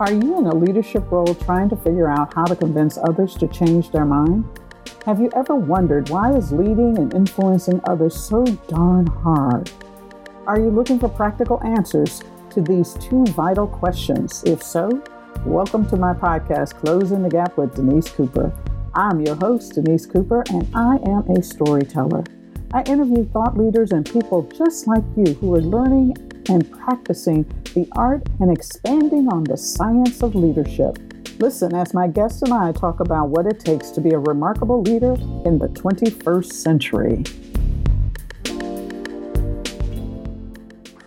Are 0.00 0.12
you 0.12 0.38
in 0.38 0.46
a 0.46 0.54
leadership 0.54 1.10
role 1.10 1.34
trying 1.34 1.68
to 1.70 1.76
figure 1.76 2.08
out 2.08 2.32
how 2.32 2.44
to 2.44 2.54
convince 2.54 2.96
others 2.98 3.34
to 3.34 3.48
change 3.48 3.90
their 3.90 4.04
mind? 4.04 4.44
Have 5.04 5.20
you 5.20 5.28
ever 5.34 5.56
wondered 5.56 6.08
why 6.08 6.36
is 6.36 6.52
leading 6.52 6.96
and 6.98 7.12
influencing 7.12 7.80
others 7.82 8.14
so 8.14 8.44
darn 8.68 9.08
hard? 9.08 9.72
Are 10.46 10.60
you 10.60 10.70
looking 10.70 11.00
for 11.00 11.08
practical 11.08 11.60
answers 11.64 12.22
to 12.50 12.60
these 12.60 12.94
two 13.00 13.24
vital 13.30 13.66
questions? 13.66 14.44
If 14.44 14.62
so, 14.62 15.02
welcome 15.44 15.84
to 15.88 15.96
my 15.96 16.12
podcast, 16.12 16.76
Closing 16.76 17.24
the 17.24 17.28
Gap 17.28 17.56
with 17.56 17.74
Denise 17.74 18.08
Cooper. 18.08 18.56
I'm 18.94 19.20
your 19.20 19.34
host, 19.34 19.72
Denise 19.72 20.06
Cooper, 20.06 20.44
and 20.50 20.64
I 20.76 20.98
am 21.08 21.28
a 21.28 21.42
storyteller. 21.42 22.22
I 22.72 22.82
interview 22.82 23.24
thought 23.30 23.58
leaders 23.58 23.90
and 23.90 24.08
people 24.08 24.42
just 24.42 24.86
like 24.86 25.02
you 25.16 25.34
who 25.34 25.56
are 25.56 25.60
learning 25.60 26.27
and 26.48 26.70
practicing 26.70 27.44
the 27.74 27.88
art 27.92 28.22
and 28.40 28.50
expanding 28.50 29.28
on 29.28 29.44
the 29.44 29.56
science 29.56 30.22
of 30.22 30.34
leadership. 30.34 30.98
Listen 31.38 31.74
as 31.74 31.94
my 31.94 32.08
guest 32.08 32.42
and 32.42 32.52
I 32.52 32.72
talk 32.72 33.00
about 33.00 33.28
what 33.28 33.46
it 33.46 33.60
takes 33.60 33.90
to 33.90 34.00
be 34.00 34.10
a 34.10 34.18
remarkable 34.18 34.82
leader 34.82 35.12
in 35.44 35.58
the 35.58 35.68
21st 35.68 36.52
century. 36.52 37.22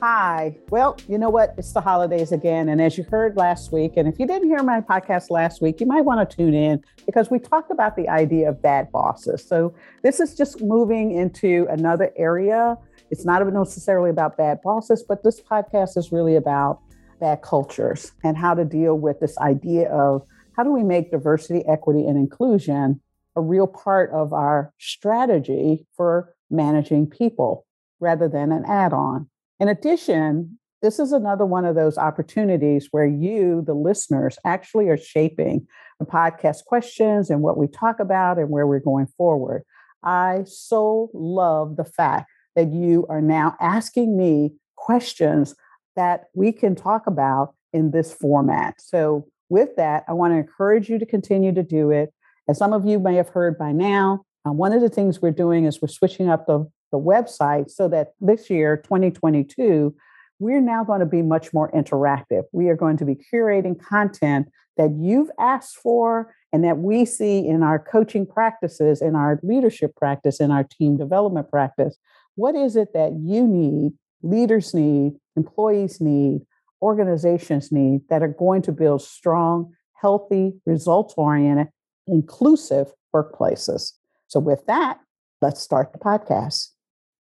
Hi. 0.01 0.57
Well, 0.71 0.97
you 1.07 1.19
know 1.19 1.29
what? 1.29 1.53
It's 1.59 1.73
the 1.73 1.81
holidays 1.81 2.31
again. 2.31 2.69
And 2.69 2.81
as 2.81 2.97
you 2.97 3.03
heard 3.03 3.37
last 3.37 3.71
week, 3.71 3.97
and 3.97 4.07
if 4.07 4.17
you 4.17 4.25
didn't 4.25 4.47
hear 4.47 4.63
my 4.63 4.81
podcast 4.81 5.29
last 5.29 5.61
week, 5.61 5.79
you 5.79 5.85
might 5.85 6.01
want 6.01 6.27
to 6.27 6.35
tune 6.35 6.55
in 6.55 6.83
because 7.05 7.29
we 7.29 7.37
talked 7.37 7.69
about 7.69 7.95
the 7.95 8.09
idea 8.09 8.49
of 8.49 8.63
bad 8.63 8.91
bosses. 8.91 9.47
So 9.47 9.75
this 10.01 10.19
is 10.19 10.33
just 10.33 10.59
moving 10.59 11.11
into 11.11 11.67
another 11.69 12.11
area. 12.15 12.79
It's 13.11 13.25
not 13.25 13.45
necessarily 13.45 14.09
about 14.09 14.37
bad 14.37 14.61
bosses, 14.63 15.03
but 15.07 15.23
this 15.23 15.41
podcast 15.41 15.97
is 15.97 16.13
really 16.13 16.37
about 16.37 16.79
bad 17.19 17.41
cultures 17.41 18.13
and 18.23 18.37
how 18.37 18.53
to 18.53 18.63
deal 18.63 18.97
with 18.97 19.19
this 19.19 19.37
idea 19.37 19.89
of 19.91 20.23
how 20.55 20.63
do 20.63 20.71
we 20.71 20.81
make 20.81 21.11
diversity, 21.11 21.63
equity, 21.67 22.07
and 22.07 22.17
inclusion 22.17 23.01
a 23.35 23.41
real 23.41 23.67
part 23.67 24.11
of 24.11 24.33
our 24.33 24.73
strategy 24.79 25.85
for 25.95 26.33
managing 26.49 27.05
people 27.07 27.65
rather 27.99 28.27
than 28.27 28.51
an 28.51 28.63
add 28.65 28.93
on. 28.93 29.29
In 29.59 29.67
addition, 29.67 30.57
this 30.81 30.97
is 30.97 31.11
another 31.11 31.45
one 31.45 31.65
of 31.65 31.75
those 31.75 31.97
opportunities 31.97 32.87
where 32.91 33.05
you, 33.05 33.61
the 33.65 33.73
listeners, 33.73 34.37
actually 34.45 34.87
are 34.87 34.97
shaping 34.97 35.67
the 35.99 36.05
podcast 36.05 36.63
questions 36.65 37.29
and 37.29 37.41
what 37.41 37.57
we 37.57 37.67
talk 37.67 37.99
about 37.99 38.37
and 38.37 38.49
where 38.49 38.65
we're 38.65 38.79
going 38.79 39.07
forward. 39.17 39.63
I 40.03 40.43
so 40.45 41.09
love 41.13 41.75
the 41.75 41.85
fact 41.85 42.27
that 42.55 42.71
you 42.71 43.05
are 43.09 43.21
now 43.21 43.55
asking 43.59 44.17
me 44.17 44.53
questions 44.75 45.55
that 45.95 46.25
we 46.33 46.51
can 46.51 46.75
talk 46.75 47.07
about 47.07 47.53
in 47.73 47.91
this 47.91 48.13
format. 48.13 48.79
So, 48.79 49.27
with 49.49 49.75
that, 49.75 50.05
I 50.07 50.13
want 50.13 50.33
to 50.33 50.37
encourage 50.37 50.89
you 50.89 50.97
to 50.97 51.05
continue 51.05 51.53
to 51.53 51.63
do 51.63 51.91
it. 51.91 52.13
As 52.47 52.57
some 52.57 52.71
of 52.71 52.85
you 52.85 52.99
may 52.99 53.15
have 53.15 53.29
heard 53.29 53.57
by 53.57 53.73
now, 53.73 54.23
uh, 54.47 54.51
one 54.53 54.71
of 54.71 54.81
the 54.81 54.89
things 54.89 55.21
we're 55.21 55.31
doing 55.31 55.65
is 55.65 55.81
we're 55.81 55.89
switching 55.89 56.29
up 56.29 56.47
the 56.47 56.69
the 56.91 56.99
website 56.99 57.71
so 57.71 57.87
that 57.87 58.13
this 58.19 58.49
year, 58.49 58.77
2022, 58.77 59.95
we're 60.39 60.61
now 60.61 60.83
going 60.83 60.99
to 60.99 61.05
be 61.05 61.21
much 61.21 61.53
more 61.53 61.71
interactive. 61.71 62.43
We 62.51 62.69
are 62.69 62.75
going 62.75 62.97
to 62.97 63.05
be 63.05 63.15
curating 63.15 63.79
content 63.79 64.49
that 64.77 64.91
you've 64.97 65.29
asked 65.39 65.77
for 65.77 66.33
and 66.51 66.63
that 66.63 66.79
we 66.79 67.05
see 67.05 67.45
in 67.47 67.63
our 67.63 67.79
coaching 67.79 68.25
practices, 68.25 69.01
in 69.01 69.15
our 69.15 69.39
leadership 69.43 69.95
practice, 69.95 70.39
in 70.39 70.51
our 70.51 70.63
team 70.63 70.97
development 70.97 71.49
practice. 71.49 71.97
What 72.35 72.55
is 72.55 72.75
it 72.75 72.93
that 72.93 73.13
you 73.13 73.47
need, 73.47 73.93
leaders 74.21 74.73
need, 74.73 75.13
employees 75.35 75.99
need, 75.99 76.41
organizations 76.81 77.71
need 77.71 78.01
that 78.09 78.23
are 78.23 78.27
going 78.27 78.61
to 78.63 78.71
build 78.71 79.01
strong, 79.01 79.73
healthy, 79.93 80.53
results 80.65 81.13
oriented, 81.17 81.67
inclusive 82.07 82.87
workplaces? 83.13 83.93
So, 84.27 84.39
with 84.39 84.65
that, 84.67 84.99
let's 85.41 85.61
start 85.61 85.91
the 85.93 85.99
podcast. 85.99 86.69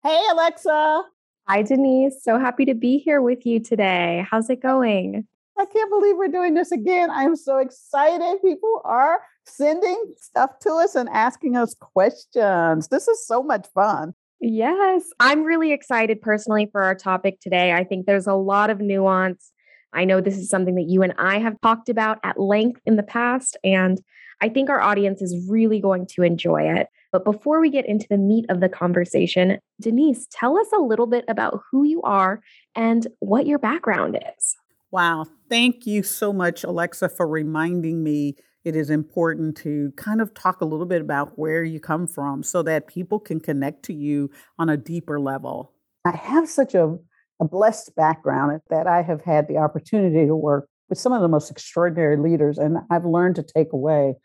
Hey, 0.04 0.22
Alexa. 0.32 1.04
Hi, 1.48 1.62
Denise. 1.62 2.24
So 2.24 2.40
happy 2.40 2.66
to 2.66 2.74
be 2.74 2.98
here 2.98 3.22
with 3.22 3.46
you 3.46 3.60
today. 3.60 4.26
How's 4.30 4.50
it 4.50 4.62
going? 4.62 5.28
I 5.58 5.66
can't 5.66 5.90
believe 5.92 6.18
we're 6.18 6.28
doing 6.28 6.54
this 6.56 6.72
again. 6.72 7.10
I'm 7.12 7.36
so 7.36 7.58
excited. 7.58 8.42
People 8.42 8.82
are 8.84 9.22
sending 9.46 10.14
stuff 10.18 10.58
to 10.62 10.72
us 10.72 10.96
and 10.96 11.08
asking 11.10 11.56
us 11.56 11.76
questions. 11.76 12.88
This 12.88 13.08
is 13.08 13.26
so 13.28 13.44
much 13.44 13.68
fun. 13.76 14.16
Yes, 14.48 15.06
I'm 15.20 15.44
really 15.44 15.72
excited 15.72 16.22
personally 16.22 16.70
for 16.72 16.84
our 16.84 16.94
topic 16.94 17.40
today. 17.40 17.74
I 17.74 17.84
think 17.84 18.06
there's 18.06 18.28
a 18.28 18.36
lot 18.36 18.70
of 18.70 18.80
nuance. 18.80 19.52
I 19.92 20.06
know 20.06 20.22
this 20.22 20.38
is 20.38 20.52
something 20.52 20.76
that 20.76 20.86
you 20.88 21.02
and 21.02 21.16
I 21.18 21.40
have 21.40 21.60
talked 21.62 21.90
about 21.90 22.20
at 22.24 22.40
length 22.40 22.80
in 22.86 22.96
the 22.96 23.02
past, 23.02 23.58
and 23.64 24.00
I 24.42 24.50
think 24.50 24.70
our 24.70 24.80
audience 24.80 25.20
is 25.20 25.50
really 25.50 25.80
going 25.80 26.06
to 26.14 26.22
enjoy 26.22 26.62
it. 26.62 26.90
But 27.12 27.26
before 27.26 27.60
we 27.60 27.72
get 27.72 27.88
into 27.88 28.06
the 28.08 28.20
meat 28.20 28.46
of 28.50 28.60
the 28.60 28.70
conversation, 28.70 29.58
Denise, 29.82 30.28
tell 30.30 30.60
us 30.60 30.68
a 30.78 30.80
little 30.80 31.08
bit 31.08 31.26
about 31.28 31.62
who 31.72 31.84
you 31.84 32.04
are 32.04 32.42
and 32.76 33.08
what 33.22 33.48
your 33.48 33.58
background 33.58 34.16
is. 34.38 34.56
Wow. 34.92 35.26
Thank 35.50 35.88
you 35.88 36.04
so 36.04 36.32
much, 36.32 36.64
Alexa, 36.64 37.10
for 37.10 37.28
reminding 37.28 38.04
me 38.04 38.36
it 38.66 38.76
is 38.76 38.90
important 38.90 39.56
to 39.58 39.94
kind 39.96 40.20
of 40.20 40.34
talk 40.34 40.60
a 40.60 40.66
little 40.66 40.88
bit 40.88 41.00
about 41.00 41.38
where 41.38 41.64
you 41.64 41.80
come 41.80 42.08
from 42.08 42.42
so 42.42 42.64
that 42.64 42.88
people 42.88 43.20
can 43.20 43.40
connect 43.40 43.84
to 43.84 43.94
you 43.94 44.32
on 44.58 44.70
a 44.70 44.76
deeper 44.76 45.20
level. 45.20 45.72
I 46.04 46.16
have 46.16 46.50
such 46.50 46.74
a, 46.74 46.98
a 47.40 47.46
blessed 47.46 47.96
background 47.96 48.60
that 48.72 48.88
I 48.88 49.04
have 49.04 49.22
had 49.22 49.48
the 49.48 49.58
opportunity 49.58 50.26
to 50.26 50.36
work 50.36 50.68
with 50.90 50.98
some 50.98 51.14
of 51.14 51.22
the 51.22 51.28
most 51.28 51.52
extraordinary 51.52 52.18
leaders, 52.18 52.58
and 52.58 52.80
I've 52.90 53.06
learned 53.06 53.36
to 53.36 53.44
take 53.44 53.72
away 53.72 54.16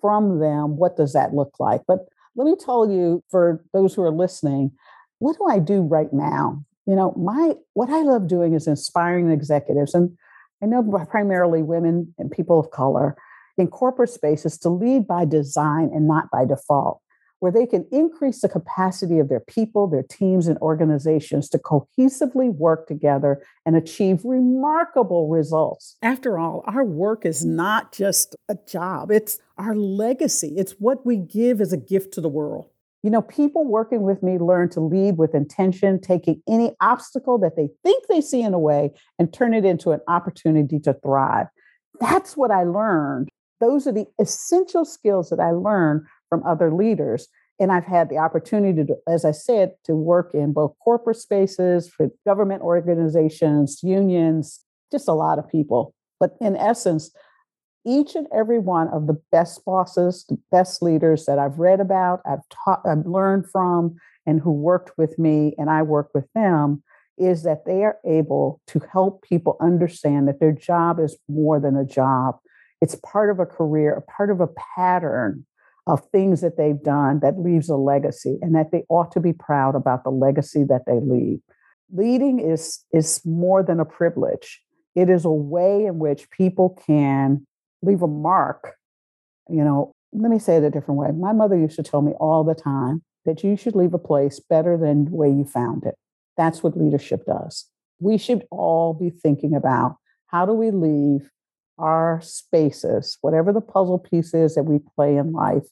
from 0.00 0.40
them 0.40 0.76
what 0.76 0.96
does 0.96 1.14
that 1.14 1.34
look 1.34 1.56
like. 1.58 1.80
But 1.88 2.00
let 2.36 2.44
me 2.44 2.54
tell 2.54 2.90
you, 2.90 3.24
for 3.30 3.64
those 3.72 3.94
who 3.94 4.02
are 4.02 4.10
listening, 4.10 4.72
what 5.20 5.38
do 5.38 5.46
I 5.46 5.58
do 5.58 5.80
right 5.80 6.12
now? 6.12 6.62
You 6.86 6.96
know, 6.96 7.14
my 7.16 7.54
what 7.72 7.88
I 7.88 8.02
love 8.02 8.28
doing 8.28 8.52
is 8.52 8.66
inspiring 8.66 9.30
executives, 9.30 9.94
and 9.94 10.16
I 10.62 10.66
know 10.66 10.82
primarily 11.08 11.62
women 11.62 12.14
and 12.18 12.30
people 12.30 12.60
of 12.60 12.70
color 12.70 13.16
in 13.58 13.68
corporate 13.68 14.10
spaces 14.10 14.58
to 14.58 14.68
lead 14.68 15.06
by 15.06 15.24
design 15.24 15.90
and 15.94 16.06
not 16.06 16.30
by 16.30 16.44
default 16.44 17.00
where 17.40 17.52
they 17.52 17.66
can 17.66 17.86
increase 17.92 18.40
the 18.40 18.48
capacity 18.48 19.18
of 19.18 19.28
their 19.28 19.40
people, 19.40 19.86
their 19.86 20.02
teams, 20.02 20.46
and 20.46 20.58
organizations 20.58 21.48
to 21.50 21.58
cohesively 21.58 22.52
work 22.54 22.86
together 22.86 23.42
and 23.64 23.76
achieve 23.76 24.20
remarkable 24.24 25.28
results. 25.28 25.96
After 26.02 26.38
all, 26.38 26.64
our 26.66 26.84
work 26.84 27.26
is 27.26 27.44
not 27.44 27.92
just 27.92 28.36
a 28.48 28.56
job, 28.66 29.10
it's 29.10 29.38
our 29.58 29.74
legacy, 29.74 30.54
it's 30.56 30.72
what 30.72 31.04
we 31.04 31.16
give 31.16 31.60
as 31.60 31.72
a 31.72 31.78
gift 31.78 32.12
to 32.14 32.20
the 32.20 32.28
world. 32.28 32.70
You 33.02 33.10
know, 33.10 33.22
people 33.22 33.64
working 33.64 34.02
with 34.02 34.22
me 34.22 34.38
learn 34.38 34.68
to 34.70 34.80
lead 34.80 35.16
with 35.16 35.34
intention, 35.34 36.00
taking 36.00 36.42
any 36.48 36.74
obstacle 36.80 37.38
that 37.38 37.54
they 37.54 37.68
think 37.84 38.04
they 38.08 38.20
see 38.20 38.42
in 38.42 38.54
a 38.54 38.58
way 38.58 38.92
and 39.18 39.32
turn 39.32 39.54
it 39.54 39.64
into 39.64 39.92
an 39.92 40.00
opportunity 40.08 40.80
to 40.80 40.94
thrive. 40.94 41.46
That's 42.00 42.36
what 42.36 42.50
I 42.50 42.64
learned. 42.64 43.28
Those 43.60 43.86
are 43.86 43.92
the 43.92 44.06
essential 44.20 44.84
skills 44.84 45.30
that 45.30 45.40
I 45.40 45.50
learned 45.50 46.06
from 46.28 46.44
other 46.44 46.72
leaders. 46.72 47.28
And 47.58 47.72
I've 47.72 47.86
had 47.86 48.10
the 48.10 48.18
opportunity 48.18 48.84
to, 48.84 48.96
as 49.08 49.24
I 49.24 49.30
said, 49.30 49.72
to 49.84 49.94
work 49.94 50.32
in 50.34 50.52
both 50.52 50.74
corporate 50.84 51.16
spaces, 51.16 51.88
for 51.88 52.08
government 52.26 52.62
organizations, 52.62 53.80
unions, 53.82 54.60
just 54.92 55.08
a 55.08 55.14
lot 55.14 55.38
of 55.38 55.48
people. 55.48 55.94
But 56.20 56.36
in 56.40 56.54
essence, 56.56 57.10
each 57.86 58.14
and 58.14 58.26
every 58.34 58.58
one 58.58 58.88
of 58.88 59.06
the 59.06 59.18
best 59.32 59.64
bosses, 59.64 60.24
the 60.28 60.38
best 60.50 60.82
leaders 60.82 61.24
that 61.26 61.38
I've 61.38 61.58
read 61.58 61.80
about, 61.80 62.20
I've 62.26 62.46
taught, 62.50 62.82
I've 62.84 63.06
learned 63.06 63.48
from, 63.50 63.96
and 64.26 64.40
who 64.40 64.50
worked 64.50 64.98
with 64.98 65.18
me, 65.18 65.54
and 65.56 65.70
I 65.70 65.82
work 65.82 66.10
with 66.12 66.26
them, 66.34 66.82
is 67.16 67.44
that 67.44 67.64
they 67.64 67.84
are 67.84 67.96
able 68.04 68.60
to 68.66 68.82
help 68.92 69.22
people 69.22 69.56
understand 69.60 70.28
that 70.28 70.40
their 70.40 70.52
job 70.52 70.98
is 71.00 71.16
more 71.28 71.58
than 71.60 71.76
a 71.76 71.84
job. 71.84 72.38
It's 72.80 72.94
part 72.96 73.30
of 73.30 73.38
a 73.38 73.46
career, 73.46 73.94
a 73.94 74.02
part 74.02 74.30
of 74.30 74.40
a 74.40 74.48
pattern 74.76 75.46
of 75.86 76.04
things 76.10 76.40
that 76.40 76.56
they've 76.56 76.82
done 76.82 77.20
that 77.20 77.38
leaves 77.38 77.68
a 77.68 77.76
legacy 77.76 78.38
and 78.42 78.54
that 78.54 78.72
they 78.72 78.84
ought 78.88 79.12
to 79.12 79.20
be 79.20 79.32
proud 79.32 79.74
about 79.74 80.04
the 80.04 80.10
legacy 80.10 80.64
that 80.64 80.82
they 80.86 80.98
leave. 81.00 81.38
Leading 81.92 82.40
is, 82.40 82.84
is 82.92 83.20
more 83.24 83.62
than 83.62 83.78
a 83.78 83.84
privilege. 83.84 84.60
It 84.96 85.08
is 85.08 85.24
a 85.24 85.30
way 85.30 85.86
in 85.86 85.98
which 85.98 86.30
people 86.30 86.80
can 86.86 87.46
leave 87.82 88.02
a 88.02 88.08
mark. 88.08 88.74
You 89.48 89.62
know, 89.62 89.92
let 90.12 90.30
me 90.30 90.38
say 90.38 90.56
it 90.56 90.64
a 90.64 90.70
different 90.70 90.98
way. 90.98 91.10
My 91.12 91.32
mother 91.32 91.56
used 91.56 91.76
to 91.76 91.82
tell 91.82 92.02
me 92.02 92.12
all 92.12 92.42
the 92.42 92.54
time 92.54 93.02
that 93.24 93.44
you 93.44 93.56
should 93.56 93.76
leave 93.76 93.94
a 93.94 93.98
place 93.98 94.40
better 94.40 94.76
than 94.76 95.04
the 95.04 95.14
way 95.14 95.28
you 95.28 95.44
found 95.44 95.84
it. 95.84 95.94
That's 96.36 96.62
what 96.62 96.76
leadership 96.76 97.26
does. 97.26 97.66
We 98.00 98.18
should 98.18 98.44
all 98.50 98.92
be 98.94 99.10
thinking 99.10 99.54
about 99.54 99.96
how 100.26 100.46
do 100.46 100.52
we 100.52 100.70
leave 100.70 101.30
our 101.78 102.20
spaces, 102.22 103.18
whatever 103.20 103.52
the 103.52 103.60
puzzle 103.60 103.98
piece 103.98 104.34
is 104.34 104.54
that 104.54 104.64
we 104.64 104.78
play 104.94 105.16
in 105.16 105.32
life, 105.32 105.64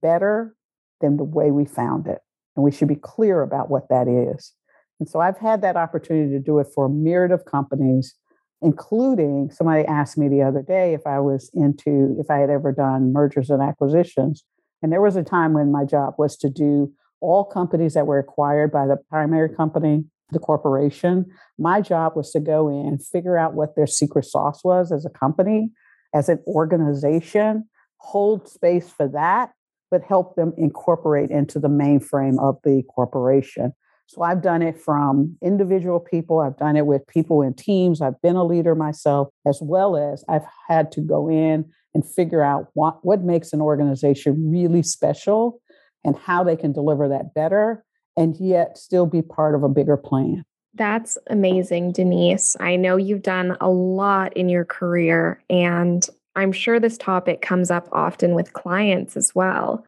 better 0.00 0.54
than 1.00 1.16
the 1.16 1.24
way 1.24 1.50
we 1.50 1.64
found 1.64 2.06
it. 2.06 2.18
And 2.56 2.64
we 2.64 2.70
should 2.70 2.88
be 2.88 2.96
clear 2.96 3.42
about 3.42 3.70
what 3.70 3.88
that 3.88 4.08
is. 4.08 4.52
And 5.00 5.08
so 5.08 5.20
I've 5.20 5.38
had 5.38 5.62
that 5.62 5.76
opportunity 5.76 6.30
to 6.32 6.38
do 6.38 6.58
it 6.58 6.68
for 6.74 6.86
a 6.86 6.90
myriad 6.90 7.32
of 7.32 7.44
companies 7.44 8.14
including 8.62 9.50
somebody 9.50 9.84
asked 9.84 10.16
me 10.16 10.28
the 10.28 10.42
other 10.42 10.62
day 10.62 10.94
if 10.94 11.04
I 11.06 11.18
was 11.18 11.50
into, 11.52 12.16
if 12.18 12.30
I 12.30 12.38
had 12.38 12.48
ever 12.48 12.72
done 12.72 13.12
mergers 13.12 13.50
and 13.50 13.60
acquisitions. 13.60 14.44
And 14.82 14.92
there 14.92 15.02
was 15.02 15.16
a 15.16 15.22
time 15.22 15.52
when 15.52 15.72
my 15.72 15.84
job 15.84 16.14
was 16.16 16.36
to 16.38 16.48
do 16.48 16.92
all 17.20 17.44
companies 17.44 17.94
that 17.94 18.06
were 18.06 18.18
acquired 18.18 18.72
by 18.72 18.86
the 18.86 18.96
primary 19.10 19.48
company, 19.48 20.04
the 20.32 20.38
corporation. 20.38 21.26
My 21.58 21.80
job 21.80 22.14
was 22.16 22.32
to 22.32 22.40
go 22.40 22.68
in, 22.68 22.98
figure 22.98 23.38
out 23.38 23.54
what 23.54 23.76
their 23.76 23.86
secret 23.86 24.24
sauce 24.24 24.62
was 24.64 24.92
as 24.92 25.04
a 25.04 25.10
company, 25.10 25.70
as 26.14 26.28
an 26.28 26.40
organization, 26.46 27.68
hold 27.98 28.48
space 28.48 28.90
for 28.90 29.08
that, 29.08 29.52
but 29.90 30.02
help 30.02 30.36
them 30.36 30.52
incorporate 30.56 31.30
into 31.30 31.58
the 31.58 31.68
mainframe 31.68 32.40
of 32.40 32.56
the 32.64 32.82
corporation. 32.94 33.72
So 34.06 34.22
I've 34.22 34.42
done 34.42 34.60
it 34.60 34.78
from 34.78 35.36
individual 35.42 36.00
people, 36.00 36.40
I've 36.40 36.58
done 36.58 36.76
it 36.76 36.86
with 36.86 37.06
people 37.06 37.40
in 37.40 37.54
teams, 37.54 38.00
I've 38.02 38.20
been 38.20 38.36
a 38.36 38.44
leader 38.44 38.74
myself, 38.74 39.28
as 39.46 39.58
well 39.62 39.96
as 39.96 40.24
I've 40.28 40.44
had 40.68 40.92
to 40.92 41.00
go 41.00 41.30
in 41.30 41.70
and 41.94 42.06
figure 42.06 42.42
out 42.42 42.68
what, 42.74 43.04
what 43.04 43.22
makes 43.22 43.52
an 43.52 43.60
organization 43.60 44.50
really 44.50 44.82
special 44.82 45.60
and 46.04 46.16
how 46.16 46.42
they 46.42 46.56
can 46.56 46.72
deliver 46.72 47.08
that 47.08 47.32
better 47.34 47.84
and 48.16 48.36
yet 48.38 48.78
still 48.78 49.06
be 49.06 49.22
part 49.22 49.54
of 49.54 49.62
a 49.62 49.68
bigger 49.68 49.96
plan. 49.96 50.44
That's 50.74 51.18
amazing, 51.28 51.92
Denise. 51.92 52.56
I 52.60 52.76
know 52.76 52.96
you've 52.96 53.22
done 53.22 53.56
a 53.60 53.68
lot 53.68 54.34
in 54.36 54.48
your 54.48 54.64
career, 54.64 55.42
and 55.50 56.08
I'm 56.34 56.52
sure 56.52 56.80
this 56.80 56.96
topic 56.96 57.42
comes 57.42 57.70
up 57.70 57.88
often 57.92 58.34
with 58.34 58.54
clients 58.54 59.16
as 59.16 59.34
well. 59.34 59.84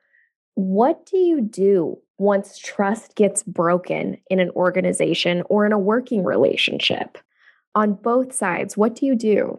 What 0.54 1.06
do 1.06 1.16
you 1.16 1.40
do 1.40 1.98
once 2.18 2.58
trust 2.58 3.16
gets 3.16 3.42
broken 3.42 4.18
in 4.30 4.40
an 4.40 4.50
organization 4.50 5.42
or 5.48 5.66
in 5.66 5.72
a 5.72 5.78
working 5.78 6.22
relationship 6.22 7.18
on 7.74 7.94
both 7.94 8.32
sides 8.32 8.76
what 8.76 8.94
do 8.94 9.04
you 9.06 9.14
do 9.14 9.58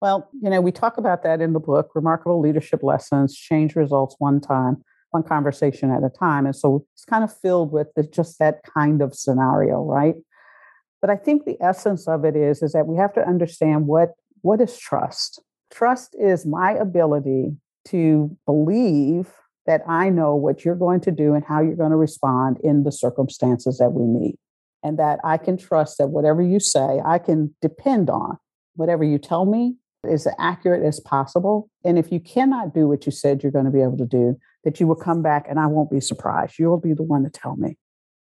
well 0.00 0.28
you 0.40 0.50
know 0.50 0.60
we 0.60 0.72
talk 0.72 0.98
about 0.98 1.22
that 1.22 1.40
in 1.40 1.52
the 1.52 1.60
book 1.60 1.90
remarkable 1.94 2.40
leadership 2.40 2.82
lessons 2.82 3.34
change 3.34 3.76
results 3.76 4.16
one 4.18 4.40
time 4.40 4.82
one 5.14 5.22
conversation 5.22 5.90
at 5.90 6.02
a 6.02 6.10
time 6.10 6.44
and 6.44 6.56
so 6.56 6.84
it's 6.92 7.04
kind 7.04 7.24
of 7.24 7.34
filled 7.34 7.72
with 7.72 7.86
the, 7.96 8.02
just 8.02 8.38
that 8.38 8.60
kind 8.64 9.00
of 9.00 9.14
scenario 9.14 9.82
right 9.82 10.16
but 11.00 11.08
i 11.08 11.16
think 11.16 11.44
the 11.44 11.56
essence 11.60 12.06
of 12.08 12.24
it 12.24 12.36
is 12.36 12.62
is 12.62 12.72
that 12.72 12.86
we 12.86 12.96
have 12.96 13.12
to 13.12 13.26
understand 13.26 13.86
what 13.86 14.10
what 14.42 14.60
is 14.60 14.76
trust 14.76 15.40
trust 15.72 16.14
is 16.18 16.44
my 16.44 16.72
ability 16.72 17.52
to 17.86 18.36
believe 18.46 19.28
that 19.66 19.82
I 19.88 20.10
know 20.10 20.34
what 20.34 20.64
you're 20.64 20.74
going 20.74 21.00
to 21.00 21.10
do 21.10 21.34
and 21.34 21.44
how 21.44 21.62
you're 21.62 21.76
going 21.76 21.90
to 21.90 21.96
respond 21.96 22.58
in 22.62 22.84
the 22.84 22.92
circumstances 22.92 23.78
that 23.78 23.92
we 23.92 24.04
meet. 24.06 24.38
And 24.82 24.98
that 24.98 25.20
I 25.24 25.38
can 25.38 25.56
trust 25.56 25.96
that 25.98 26.08
whatever 26.08 26.42
you 26.42 26.60
say, 26.60 27.00
I 27.04 27.18
can 27.18 27.54
depend 27.62 28.10
on. 28.10 28.38
Whatever 28.76 29.04
you 29.04 29.18
tell 29.18 29.46
me 29.46 29.76
is 30.06 30.28
accurate 30.38 30.84
as 30.84 31.00
possible. 31.00 31.70
And 31.84 31.98
if 31.98 32.12
you 32.12 32.20
cannot 32.20 32.74
do 32.74 32.86
what 32.86 33.06
you 33.06 33.12
said 33.12 33.42
you're 33.42 33.52
going 33.52 33.64
to 33.64 33.70
be 33.70 33.80
able 33.80 33.96
to 33.96 34.06
do, 34.06 34.38
that 34.64 34.80
you 34.80 34.86
will 34.86 34.94
come 34.94 35.22
back 35.22 35.46
and 35.48 35.58
I 35.58 35.66
won't 35.66 35.90
be 35.90 36.00
surprised. 36.00 36.58
You'll 36.58 36.80
be 36.80 36.94
the 36.94 37.02
one 37.02 37.24
to 37.24 37.30
tell 37.30 37.56
me. 37.56 37.76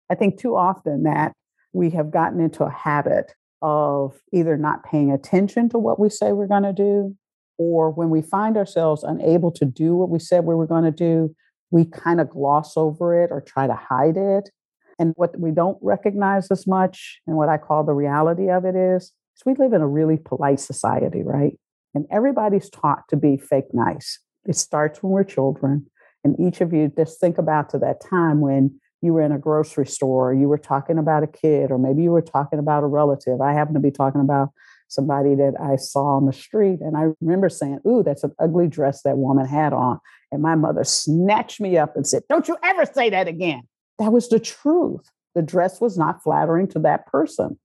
I 0.09 0.15
think 0.15 0.39
too 0.39 0.55
often 0.55 1.03
that 1.03 1.33
we 1.73 1.91
have 1.91 2.11
gotten 2.11 2.39
into 2.39 2.63
a 2.63 2.71
habit 2.71 3.33
of 3.61 4.19
either 4.31 4.57
not 4.57 4.83
paying 4.83 5.11
attention 5.11 5.69
to 5.69 5.77
what 5.77 5.99
we 5.99 6.09
say 6.09 6.31
we're 6.31 6.47
going 6.47 6.63
to 6.63 6.73
do 6.73 7.15
or 7.59 7.91
when 7.91 8.09
we 8.09 8.21
find 8.21 8.55
ourselves 8.57 9.03
unable 9.03 9.51
to 9.51 9.65
do 9.65 9.93
what 9.93 10.09
we 10.09 10.17
said 10.17 10.45
we 10.45 10.55
were 10.55 10.65
going 10.65 10.85
to 10.85 10.91
do, 10.91 11.35
we 11.71 11.83
kind 11.85 12.21
of 12.21 12.29
gloss 12.29 12.77
over 12.77 13.21
it 13.21 13.31
or 13.31 13.41
try 13.41 13.67
to 13.67 13.75
hide 13.75 14.15
it. 14.15 14.49
And 14.97 15.13
what 15.17 15.37
we 15.37 15.51
don't 15.51 15.77
recognize 15.81 16.49
as 16.51 16.65
much, 16.65 17.19
and 17.27 17.35
what 17.35 17.49
I 17.49 17.57
call 17.57 17.83
the 17.83 17.93
reality 17.93 18.49
of 18.49 18.65
it 18.65 18.75
is, 18.75 19.03
is 19.03 19.43
we 19.45 19.53
live 19.55 19.73
in 19.73 19.81
a 19.81 19.87
really 19.87 20.17
polite 20.17 20.59
society, 20.59 21.21
right? 21.21 21.59
And 21.93 22.05
everybody's 22.09 22.69
taught 22.69 23.07
to 23.09 23.17
be 23.17 23.37
fake 23.37 23.73
nice. 23.73 24.19
It 24.45 24.55
starts 24.55 25.03
when 25.03 25.11
we're 25.11 25.23
children. 25.25 25.87
And 26.23 26.39
each 26.39 26.61
of 26.61 26.73
you 26.73 26.91
just 26.95 27.19
think 27.19 27.37
about 27.37 27.69
to 27.69 27.79
that 27.79 28.01
time 28.01 28.41
when 28.41 28.79
you 29.01 29.13
were 29.13 29.21
in 29.21 29.31
a 29.31 29.39
grocery 29.39 29.85
store, 29.85 30.33
you 30.33 30.49
were 30.49 30.57
talking 30.57 30.97
about 30.97 31.23
a 31.23 31.27
kid, 31.27 31.71
or 31.71 31.77
maybe 31.77 32.03
you 32.03 32.11
were 32.11 32.21
talking 32.21 32.59
about 32.59 32.83
a 32.83 32.87
relative. 32.87 33.39
I 33.39 33.53
happen 33.53 33.73
to 33.73 33.79
be 33.79 33.91
talking 33.91 34.21
about 34.21 34.49
somebody 34.89 35.35
that 35.35 35.53
I 35.61 35.77
saw 35.77 36.17
on 36.17 36.25
the 36.25 36.33
street. 36.33 36.79
And 36.81 36.97
I 36.97 37.09
remember 37.21 37.47
saying, 37.47 37.79
Ooh, 37.87 38.03
that's 38.03 38.23
an 38.23 38.33
ugly 38.39 38.67
dress 38.67 39.03
that 39.03 39.17
woman 39.17 39.45
had 39.45 39.71
on. 39.71 39.99
And 40.31 40.41
my 40.41 40.55
mother 40.55 40.83
snatched 40.83 41.61
me 41.61 41.77
up 41.77 41.95
and 41.95 42.05
said, 42.05 42.23
Don't 42.27 42.47
you 42.47 42.57
ever 42.63 42.85
say 42.85 43.09
that 43.09 43.27
again. 43.27 43.63
That 43.99 44.11
was 44.11 44.27
the 44.29 44.39
truth. 44.39 45.09
The 45.35 45.41
dress 45.41 45.79
was 45.79 45.97
not 45.97 46.23
flattering 46.23 46.67
to 46.69 46.79
that 46.79 47.05
person. 47.05 47.57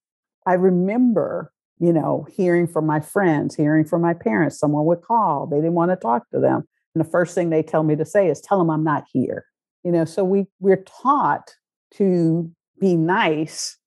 I 0.46 0.54
remember, 0.54 1.50
you 1.78 1.92
know, 1.92 2.26
hearing 2.30 2.66
from 2.66 2.86
my 2.86 3.00
friends, 3.00 3.56
hearing 3.56 3.84
from 3.84 4.02
my 4.02 4.14
parents, 4.14 4.58
someone 4.58 4.84
would 4.84 5.02
call, 5.02 5.46
they 5.46 5.56
didn't 5.56 5.72
want 5.72 5.90
to 5.90 5.96
talk 5.96 6.28
to 6.30 6.40
them. 6.40 6.68
And 6.94 7.04
the 7.04 7.10
first 7.10 7.34
thing 7.34 7.50
they 7.50 7.62
tell 7.62 7.82
me 7.82 7.96
to 7.96 8.04
say 8.04 8.28
is, 8.28 8.40
Tell 8.40 8.58
them 8.58 8.70
I'm 8.70 8.84
not 8.84 9.04
here. 9.12 9.46
You 9.82 9.92
know, 9.92 10.04
so 10.04 10.24
we, 10.24 10.46
we're 10.60 10.84
taught 11.02 11.54
to 11.94 12.50
be 12.80 12.96
nice 12.96 13.78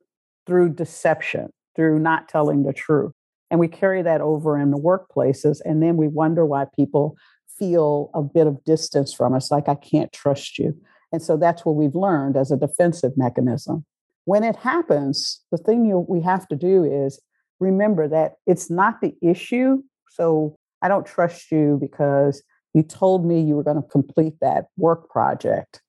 through 0.45 0.69
deception, 0.69 1.49
through 1.75 1.99
not 1.99 2.29
telling 2.29 2.63
the 2.63 2.73
truth. 2.73 3.13
And 3.49 3.59
we 3.59 3.67
carry 3.67 4.01
that 4.01 4.21
over 4.21 4.59
in 4.59 4.71
the 4.71 4.77
workplaces. 4.77 5.59
And 5.65 5.81
then 5.81 5.97
we 5.97 6.07
wonder 6.07 6.45
why 6.45 6.65
people 6.75 7.15
feel 7.57 8.11
a 8.13 8.21
bit 8.21 8.47
of 8.47 8.63
distance 8.63 9.13
from 9.13 9.33
us, 9.33 9.49
like, 9.49 9.67
I 9.67 9.75
can't 9.75 10.11
trust 10.13 10.59
you. 10.59 10.75
And 11.11 11.21
so 11.21 11.37
that's 11.37 11.65
what 11.65 11.75
we've 11.75 11.95
learned 11.95 12.37
as 12.37 12.51
a 12.51 12.57
defensive 12.57 13.13
mechanism. 13.15 13.85
When 14.25 14.43
it 14.43 14.57
happens, 14.57 15.41
the 15.51 15.57
thing 15.57 15.85
you, 15.85 16.05
we 16.07 16.21
have 16.21 16.47
to 16.49 16.55
do 16.55 16.83
is 16.83 17.19
remember 17.59 18.07
that 18.09 18.33
it's 18.45 18.69
not 18.69 19.01
the 19.01 19.15
issue. 19.21 19.81
So 20.11 20.57
I 20.81 20.89
don't 20.89 21.05
trust 21.05 21.51
you 21.51 21.77
because 21.81 22.43
you 22.77 22.83
told 22.83 23.25
me 23.25 23.41
you 23.41 23.55
were 23.55 23.63
going 23.63 23.81
to 23.81 23.89
complete 23.89 24.35
that 24.39 24.67
work 24.77 25.09
project. 25.09 25.81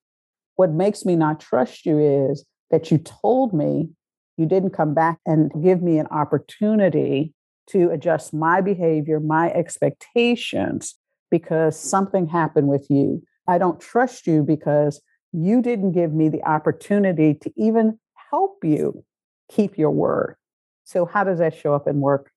What 0.56 0.70
makes 0.70 1.04
me 1.04 1.16
not 1.16 1.38
trust 1.38 1.84
you 1.84 1.98
is 1.98 2.46
that 2.70 2.90
you 2.90 2.96
told 2.96 3.52
me 3.52 3.90
you 4.38 4.46
didn't 4.46 4.70
come 4.70 4.94
back 4.94 5.18
and 5.26 5.52
give 5.62 5.82
me 5.82 5.98
an 5.98 6.06
opportunity 6.06 7.34
to 7.68 7.90
adjust 7.90 8.32
my 8.32 8.62
behavior, 8.62 9.20
my 9.20 9.50
expectations, 9.50 10.94
because 11.30 11.78
something 11.78 12.26
happened 12.26 12.68
with 12.68 12.86
you. 12.88 13.22
I 13.46 13.58
don't 13.58 13.78
trust 13.78 14.26
you 14.26 14.42
because 14.42 15.02
you 15.32 15.60
didn't 15.60 15.92
give 15.92 16.14
me 16.14 16.30
the 16.30 16.42
opportunity 16.44 17.34
to 17.34 17.52
even 17.58 17.98
help 18.30 18.64
you 18.64 19.04
keep 19.50 19.76
your 19.76 19.90
word. 19.90 20.36
So 20.84 21.04
how 21.04 21.24
does 21.24 21.38
that 21.38 21.54
show 21.54 21.74
up 21.74 21.86
in 21.86 22.00
work? 22.00 22.30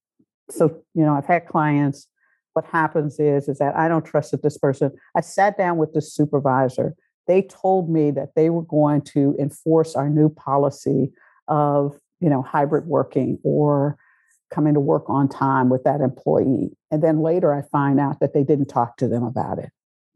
So, 0.50 0.84
you 0.94 1.06
know, 1.06 1.14
I've 1.14 1.26
had 1.26 1.48
clients 1.48 2.08
what 2.54 2.66
happens 2.66 3.20
is 3.20 3.48
is 3.48 3.60
that 3.60 3.76
I 3.76 3.88
don't 3.88 4.06
trust 4.06 4.32
that 4.32 4.44
this 4.44 4.58
person. 4.58 4.92
I 5.16 5.22
sat 5.22 5.58
down 5.58 5.78
with 5.78 5.94
the 5.94 6.02
supervisor. 6.02 6.96
They 7.28 7.44
told 7.44 7.90
me 7.90 8.12
that 8.12 8.36
they 8.36 8.50
were 8.50 8.64
going 8.64 9.02
to 9.14 9.36
enforce 9.40 9.96
our 9.96 10.10
new 10.10 10.30
policy 10.30 11.12
of, 11.48 11.98
you 12.20 12.30
know, 12.30 12.42
hybrid 12.42 12.88
working 12.88 13.40
or 13.44 13.98
coming 14.52 14.74
to 14.74 14.80
work 14.80 15.10
on 15.10 15.30
time 15.30 15.70
with 15.70 15.84
that 15.84 16.02
employee. 16.02 16.72
And 16.92 17.02
then 17.02 17.22
later 17.22 17.54
I 17.54 17.62
find 17.72 18.00
out 18.00 18.20
that 18.20 18.34
they 18.34 18.44
didn't 18.44 18.68
talk 18.68 18.98
to 18.98 19.08
them 19.08 19.24
about 19.24 19.60
it. 19.60 19.70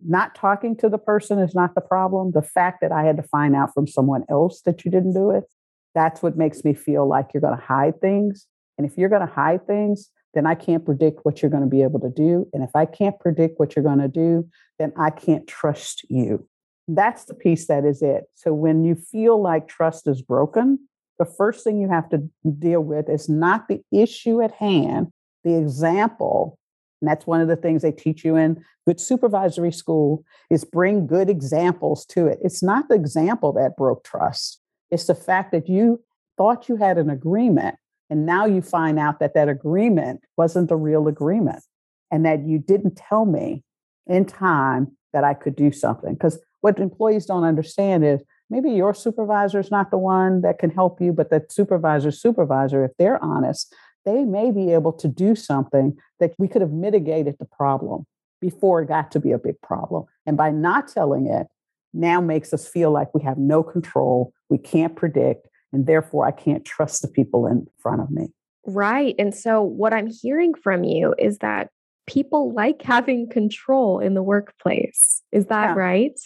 Not 0.06 0.36
talking 0.36 0.76
to 0.78 0.90
the 0.90 0.98
person 0.98 1.40
is 1.40 1.56
not 1.56 1.74
the 1.74 1.82
problem. 1.82 2.32
The 2.34 2.42
fact 2.42 2.82
that 2.82 2.92
I 2.92 3.04
had 3.04 3.16
to 3.18 3.24
find 3.24 3.56
out 3.56 3.74
from 3.74 3.88
someone 3.88 4.26
else 4.30 4.62
that 4.66 4.84
you 4.84 4.92
didn't 4.92 5.14
do 5.14 5.32
it, 5.32 5.46
that's 5.94 6.22
what 6.22 6.38
makes 6.38 6.66
me 6.66 6.74
feel 6.74 7.08
like 7.08 7.30
you're 7.34 7.42
going 7.42 7.58
to 7.58 7.66
hide 7.66 8.02
things. 8.02 8.46
And 8.78 8.86
if 8.86 8.98
you're 8.98 9.10
going 9.10 9.26
to 9.26 9.34
hide 9.34 9.66
things, 9.66 10.10
then 10.36 10.46
I 10.46 10.54
can't 10.54 10.86
predict 10.86 11.22
what 11.24 11.42
you're 11.42 11.50
going 11.50 11.64
to 11.64 11.70
be 11.70 11.82
able 11.82 12.02
to 12.02 12.10
do. 12.10 12.48
And 12.54 12.62
if 12.62 12.76
I 12.76 12.86
can't 12.86 13.18
predict 13.20 13.60
what 13.60 13.76
you're 13.76 13.84
going 13.84 14.00
to 14.00 14.08
do, 14.08 14.48
then 14.78 14.92
I 14.98 15.10
can't 15.10 15.48
trust 15.48 16.06
you. 16.10 16.48
That's 16.88 17.26
the 17.26 17.34
piece 17.34 17.68
that 17.68 17.86
is 17.86 18.02
it. 18.02 18.26
So 18.36 18.54
when 18.54 18.84
you 18.84 18.96
feel 18.96 19.42
like 19.42 19.68
trust 19.68 20.08
is 20.08 20.22
broken, 20.22 20.88
the 21.18 21.26
first 21.26 21.64
thing 21.64 21.80
you 21.80 21.90
have 21.90 22.10
to 22.10 22.30
deal 22.60 22.82
with 22.82 23.10
is 23.10 23.30
not 23.30 23.68
the 23.70 23.82
issue 23.92 24.42
at 24.42 24.52
hand, 24.52 25.08
the 25.44 25.58
example. 25.58 26.60
And 27.02 27.10
that's 27.10 27.26
one 27.26 27.42
of 27.42 27.48
the 27.48 27.56
things 27.56 27.82
they 27.82 27.94
teach 27.94 28.26
you 28.26 28.36
in 28.36 28.64
good 28.86 29.00
supervisory 29.00 29.72
school 29.72 30.24
is 30.50 30.66
bring 30.66 31.08
good 31.08 31.30
examples 31.30 32.06
to 32.08 32.28
it. 32.28 32.40
It's 32.44 32.62
not 32.62 32.90
the 32.90 32.96
example 32.96 33.54
that 33.54 33.78
broke 33.78 34.04
trust. 34.04 34.60
It's 34.92 35.06
the 35.06 35.16
fact 35.16 35.52
that 35.54 35.70
you 35.70 36.04
thought 36.38 36.68
you 36.68 36.76
had 36.76 36.98
an 36.98 37.10
agreement 37.10 37.76
and 38.10 38.26
now 38.26 38.46
you 38.46 38.62
find 38.62 39.00
out 39.00 39.20
that 39.20 39.34
that 39.34 39.50
agreement 39.50 40.22
wasn't 40.38 40.70
the 40.70 40.76
real 40.76 41.08
agreement 41.08 41.64
and 42.12 42.26
that 42.26 42.46
you 42.46 42.60
didn't 42.60 42.96
tell 42.96 43.26
me 43.26 43.64
in 44.08 44.26
time 44.26 44.96
that 45.14 45.24
I 45.24 45.34
could 45.34 45.56
do 45.56 45.72
something. 45.72 46.14
Because 46.14 46.40
what 46.62 46.80
employees 46.80 47.26
don't 47.26 47.44
understand 47.44 48.06
is 48.06 48.22
maybe 48.50 48.70
your 48.72 48.94
supervisor 48.94 49.60
is 49.60 49.72
not 49.72 49.92
the 49.92 49.98
one 49.98 50.42
that 50.42 50.60
can 50.60 50.70
help 50.70 51.02
you, 51.02 51.14
but 51.14 51.30
the 51.30 51.44
supervisor's 51.50 52.22
supervisor, 52.22 52.84
if 52.84 52.92
they're 52.98 53.24
honest, 53.24 53.74
they 54.06 54.24
may 54.24 54.52
be 54.52 54.72
able 54.72 54.94
to 54.94 55.08
do 55.08 55.36
something 55.36 55.98
that 56.20 56.34
we 56.38 56.48
could 56.48 56.62
have 56.62 56.72
mitigated 56.72 57.36
the 57.40 57.46
problem 57.46 58.06
before 58.40 58.82
it 58.82 58.88
got 58.88 59.12
to 59.12 59.20
be 59.20 59.32
a 59.32 59.40
big 59.40 59.60
problem. 59.62 60.06
And 60.28 60.38
by 60.38 60.52
not 60.52 60.88
telling 60.88 61.26
it, 61.26 61.48
now 61.94 62.22
makes 62.22 62.54
us 62.54 62.68
feel 62.68 62.92
like 62.92 63.16
we 63.16 63.24
have 63.24 63.38
no 63.38 63.64
control, 63.64 64.34
we 64.50 64.58
can't 64.58 64.96
predict, 64.96 65.48
and 65.76 65.86
therefore 65.86 66.26
I 66.26 66.32
can't 66.32 66.64
trust 66.64 67.02
the 67.02 67.08
people 67.08 67.46
in 67.46 67.68
front 67.80 68.02
of 68.02 68.10
me. 68.10 68.30
Right. 68.66 69.14
And 69.20 69.36
so, 69.36 69.62
what 69.62 69.94
I'm 69.94 70.08
hearing 70.08 70.54
from 70.56 70.84
you 70.84 71.14
is 71.20 71.38
that 71.40 71.70
people 72.08 72.54
like 72.54 72.82
having 72.82 73.30
control 73.30 74.00
in 74.00 74.14
the 74.14 74.24
workplace. 74.24 75.22
Is 75.32 75.48
that 75.48 75.76
yeah. 75.76 75.76
right? 75.76 76.20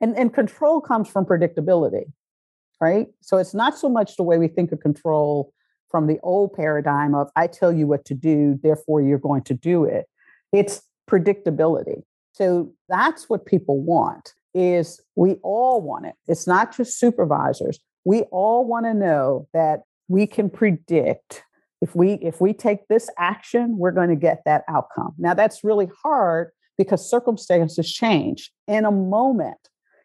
And, 0.00 0.16
and 0.16 0.32
control 0.32 0.80
comes 0.80 1.08
from 1.08 1.24
predictability, 1.24 2.04
right? 2.80 3.06
So, 3.20 3.36
it's 3.36 3.54
not 3.54 3.78
so 3.78 3.88
much 3.88 4.16
the 4.16 4.24
way 4.24 4.38
we 4.38 4.48
think 4.48 4.72
of 4.72 4.80
control 4.80 5.52
from 5.90 6.08
the 6.08 6.18
old 6.22 6.54
paradigm 6.54 7.14
of 7.14 7.28
I 7.36 7.46
tell 7.46 7.72
you 7.72 7.86
what 7.86 8.04
to 8.06 8.14
do, 8.14 8.58
therefore 8.62 9.00
you're 9.02 9.18
going 9.18 9.42
to 9.42 9.54
do 9.54 9.84
it. 9.84 10.06
It's 10.52 10.82
predictability. 11.08 12.02
So 12.32 12.72
that's 12.88 13.30
what 13.30 13.46
people 13.46 13.80
want 13.80 14.34
is 14.52 15.00
we 15.14 15.34
all 15.42 15.80
want 15.80 16.06
it. 16.06 16.14
It's 16.26 16.46
not 16.46 16.76
just 16.76 16.98
supervisors. 16.98 17.78
We 18.06 18.22
all 18.30 18.64
want 18.64 18.86
to 18.86 18.94
know 18.94 19.48
that 19.52 19.80
we 20.08 20.28
can 20.28 20.48
predict 20.48 21.42
if 21.82 21.94
we 21.94 22.14
if 22.14 22.40
we 22.40 22.52
take 22.52 22.88
this 22.88 23.10
action, 23.18 23.76
we're 23.78 23.90
going 23.90 24.08
to 24.08 24.16
get 24.16 24.42
that 24.46 24.62
outcome. 24.68 25.14
Now 25.18 25.34
that's 25.34 25.64
really 25.64 25.88
hard 26.02 26.50
because 26.78 27.08
circumstances 27.08 27.92
change 27.92 28.50
in 28.66 28.84
a 28.84 28.90
moment. 28.90 29.58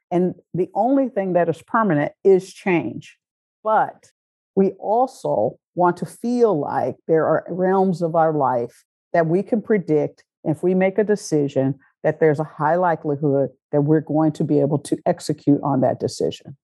And 0.10 0.36
the 0.54 0.70
only 0.74 1.10
thing 1.10 1.34
that 1.34 1.48
is 1.48 1.62
permanent 1.62 2.12
is 2.24 2.52
change. 2.52 3.18
But 3.64 4.12
we 4.56 4.72
also 4.80 5.58
want 5.76 5.96
to 5.98 6.06
feel 6.06 6.60
like 6.60 6.96
there 7.08 7.26
are 7.26 7.46
realms 7.50 8.02
of 8.02 8.16
our 8.16 8.34
life 8.34 8.84
that 9.14 9.28
we 9.28 9.44
can 9.44 9.62
predict. 9.62 10.24
If 10.44 10.64
we 10.64 10.74
make 10.74 10.98
a 10.98 11.04
decision, 11.04 11.76
that 12.04 12.20
there's 12.20 12.40
a 12.40 12.44
high 12.44 12.76
likelihood 12.76 13.50
that 13.72 13.82
we're 13.82 14.02
going 14.02 14.32
to 14.34 14.44
be 14.44 14.60
able 14.60 14.80
to 14.80 14.98
execute 15.06 15.62
on 15.64 15.82
that 15.82 16.00
decision. 16.00 16.58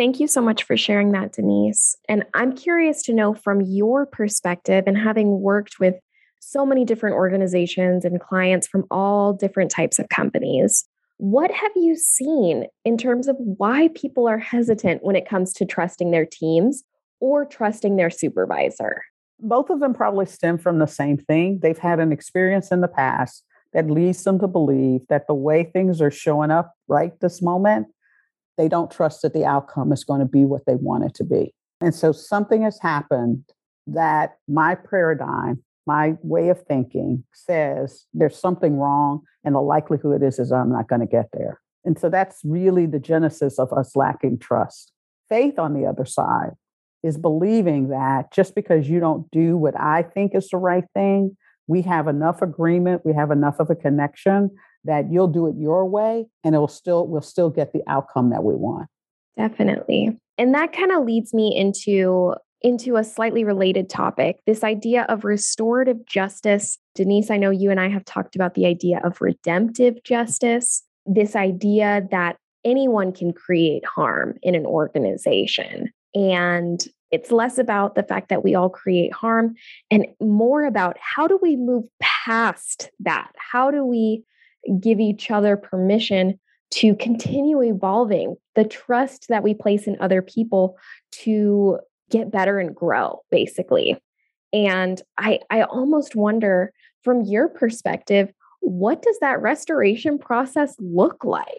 Thank 0.00 0.18
you 0.18 0.28
so 0.28 0.40
much 0.40 0.62
for 0.62 0.78
sharing 0.78 1.12
that, 1.12 1.34
Denise. 1.34 1.94
And 2.08 2.24
I'm 2.32 2.56
curious 2.56 3.02
to 3.02 3.12
know 3.12 3.34
from 3.34 3.60
your 3.60 4.06
perspective 4.06 4.84
and 4.86 4.96
having 4.96 5.42
worked 5.42 5.78
with 5.78 5.96
so 6.38 6.64
many 6.64 6.86
different 6.86 7.16
organizations 7.16 8.06
and 8.06 8.18
clients 8.18 8.66
from 8.66 8.86
all 8.90 9.34
different 9.34 9.70
types 9.70 9.98
of 9.98 10.08
companies, 10.08 10.86
what 11.18 11.50
have 11.50 11.72
you 11.76 11.96
seen 11.96 12.64
in 12.82 12.96
terms 12.96 13.28
of 13.28 13.36
why 13.40 13.90
people 13.94 14.26
are 14.26 14.38
hesitant 14.38 15.04
when 15.04 15.16
it 15.16 15.28
comes 15.28 15.52
to 15.52 15.66
trusting 15.66 16.12
their 16.12 16.24
teams 16.24 16.82
or 17.20 17.44
trusting 17.44 17.96
their 17.96 18.08
supervisor? 18.08 19.02
Both 19.38 19.68
of 19.68 19.80
them 19.80 19.92
probably 19.92 20.24
stem 20.24 20.56
from 20.56 20.78
the 20.78 20.86
same 20.86 21.18
thing. 21.18 21.58
They've 21.60 21.76
had 21.76 22.00
an 22.00 22.10
experience 22.10 22.72
in 22.72 22.80
the 22.80 22.88
past 22.88 23.44
that 23.74 23.90
leads 23.90 24.24
them 24.24 24.38
to 24.38 24.48
believe 24.48 25.02
that 25.10 25.26
the 25.26 25.34
way 25.34 25.64
things 25.64 26.00
are 26.00 26.10
showing 26.10 26.50
up 26.50 26.72
right 26.88 27.12
this 27.20 27.42
moment, 27.42 27.88
they 28.60 28.68
don't 28.68 28.90
trust 28.90 29.22
that 29.22 29.32
the 29.32 29.46
outcome 29.46 29.90
is 29.90 30.04
going 30.04 30.20
to 30.20 30.26
be 30.26 30.44
what 30.44 30.66
they 30.66 30.74
want 30.74 31.02
it 31.02 31.14
to 31.14 31.24
be. 31.24 31.54
And 31.80 31.94
so 31.94 32.12
something 32.12 32.60
has 32.62 32.78
happened 32.78 33.42
that 33.86 34.36
my 34.46 34.74
paradigm, 34.74 35.62
my 35.86 36.18
way 36.22 36.50
of 36.50 36.60
thinking 36.64 37.24
says 37.32 38.04
there's 38.12 38.36
something 38.36 38.76
wrong 38.76 39.22
and 39.44 39.54
the 39.54 39.62
likelihood 39.62 40.22
is 40.22 40.38
is 40.38 40.52
I'm 40.52 40.70
not 40.70 40.88
going 40.88 41.00
to 41.00 41.06
get 41.06 41.30
there. 41.32 41.58
And 41.86 41.98
so 41.98 42.10
that's 42.10 42.42
really 42.44 42.84
the 42.84 42.98
genesis 42.98 43.58
of 43.58 43.72
us 43.72 43.96
lacking 43.96 44.40
trust. 44.40 44.92
Faith 45.30 45.58
on 45.58 45.72
the 45.72 45.86
other 45.86 46.04
side 46.04 46.50
is 47.02 47.16
believing 47.16 47.88
that 47.88 48.30
just 48.30 48.54
because 48.54 48.90
you 48.90 49.00
don't 49.00 49.30
do 49.30 49.56
what 49.56 49.74
I 49.80 50.02
think 50.02 50.34
is 50.34 50.50
the 50.50 50.58
right 50.58 50.84
thing, 50.92 51.34
we 51.66 51.80
have 51.82 52.08
enough 52.08 52.42
agreement, 52.42 53.06
we 53.06 53.14
have 53.14 53.30
enough 53.30 53.58
of 53.58 53.70
a 53.70 53.74
connection 53.74 54.50
that 54.84 55.10
you'll 55.10 55.28
do 55.28 55.46
it 55.46 55.56
your 55.56 55.84
way 55.84 56.26
and 56.44 56.54
it'll 56.54 56.68
still 56.68 57.06
we'll 57.06 57.20
still 57.20 57.50
get 57.50 57.72
the 57.72 57.82
outcome 57.86 58.30
that 58.30 58.44
we 58.44 58.54
want. 58.54 58.88
Definitely. 59.36 60.16
And 60.38 60.54
that 60.54 60.72
kind 60.72 60.92
of 60.92 61.04
leads 61.04 61.34
me 61.34 61.54
into 61.56 62.34
into 62.62 62.96
a 62.96 63.04
slightly 63.04 63.42
related 63.42 63.88
topic, 63.88 64.40
this 64.46 64.62
idea 64.62 65.04
of 65.08 65.24
restorative 65.24 66.04
justice. 66.06 66.78
Denise, 66.94 67.30
I 67.30 67.38
know 67.38 67.50
you 67.50 67.70
and 67.70 67.80
I 67.80 67.88
have 67.88 68.04
talked 68.04 68.36
about 68.36 68.54
the 68.54 68.66
idea 68.66 69.00
of 69.02 69.20
redemptive 69.20 70.02
justice, 70.04 70.82
this 71.06 71.34
idea 71.34 72.06
that 72.10 72.36
anyone 72.64 73.12
can 73.12 73.32
create 73.32 73.84
harm 73.86 74.34
in 74.42 74.54
an 74.54 74.66
organization. 74.66 75.90
And 76.14 76.84
it's 77.10 77.32
less 77.32 77.58
about 77.58 77.94
the 77.94 78.02
fact 78.02 78.28
that 78.28 78.44
we 78.44 78.54
all 78.54 78.68
create 78.68 79.12
harm 79.12 79.54
and 79.90 80.06
more 80.20 80.64
about 80.64 80.96
how 81.00 81.26
do 81.26 81.38
we 81.40 81.56
move 81.56 81.84
past 82.00 82.90
that? 83.00 83.32
How 83.36 83.70
do 83.70 83.84
we 83.84 84.24
give 84.80 85.00
each 85.00 85.30
other 85.30 85.56
permission 85.56 86.38
to 86.70 86.94
continue 86.96 87.62
evolving 87.62 88.36
the 88.54 88.64
trust 88.64 89.26
that 89.28 89.42
we 89.42 89.54
place 89.54 89.86
in 89.86 89.96
other 90.00 90.22
people 90.22 90.76
to 91.10 91.78
get 92.10 92.30
better 92.30 92.58
and 92.58 92.74
grow, 92.74 93.20
basically? 93.30 93.96
And 94.52 95.00
I, 95.18 95.40
I 95.50 95.62
almost 95.62 96.14
wonder 96.14 96.72
from 97.02 97.22
your 97.22 97.48
perspective, 97.48 98.32
what 98.60 99.02
does 99.02 99.18
that 99.20 99.40
restoration 99.40 100.18
process 100.18 100.76
look 100.78 101.24
like? 101.24 101.50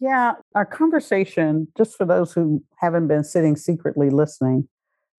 Yeah, 0.00 0.32
our 0.54 0.66
conversation, 0.66 1.68
just 1.76 1.96
for 1.96 2.04
those 2.04 2.32
who 2.32 2.62
haven't 2.78 3.06
been 3.06 3.22
sitting 3.22 3.56
secretly 3.56 4.10
listening, 4.10 4.68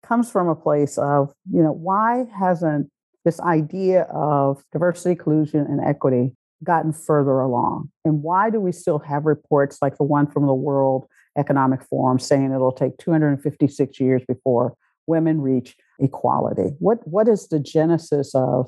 comes 0.06 0.30
from 0.30 0.50
a 0.50 0.56
place 0.56 0.98
of, 0.98 1.34
you 1.50 1.64
know, 1.64 1.72
why 1.72 2.26
hasn't 2.38 2.90
this 3.24 3.40
idea 3.40 4.02
of 4.14 4.62
diversity, 4.74 5.12
inclusion, 5.12 5.62
and 5.62 5.80
equity 5.80 6.36
gotten 6.64 6.94
further 6.94 7.40
along? 7.40 7.92
And 8.06 8.24
why 8.24 8.50
do 8.50 8.60
we 8.60 8.72
still 8.72 9.00
have 9.00 9.26
reports 9.26 9.80
like 9.82 9.98
the 9.98 10.04
one 10.04 10.28
from 10.28 10.48
the 10.48 10.54
World 10.54 11.08
Economic 11.38 11.84
Forum 11.84 12.20
saying 12.20 12.52
it'll 12.52 12.72
take 12.72 12.98
256 12.98 14.00
years 14.00 14.22
before 14.28 14.76
women 15.08 15.42
reach 15.42 15.76
equality? 16.00 16.76
What 16.80 17.08
what 17.08 17.28
is 17.28 17.48
the 17.48 17.60
genesis 17.60 18.34
of, 18.34 18.68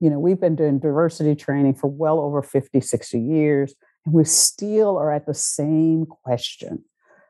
you 0.00 0.10
know, 0.10 0.18
we've 0.18 0.40
been 0.40 0.56
doing 0.56 0.78
diversity 0.78 1.34
training 1.34 1.74
for 1.74 1.88
well 1.88 2.20
over 2.20 2.42
50, 2.42 2.80
60 2.80 3.20
years. 3.20 3.74
And 4.04 4.14
we 4.14 4.24
still 4.24 4.96
are 4.98 5.12
at 5.12 5.26
the 5.26 5.34
same 5.34 6.06
question 6.06 6.84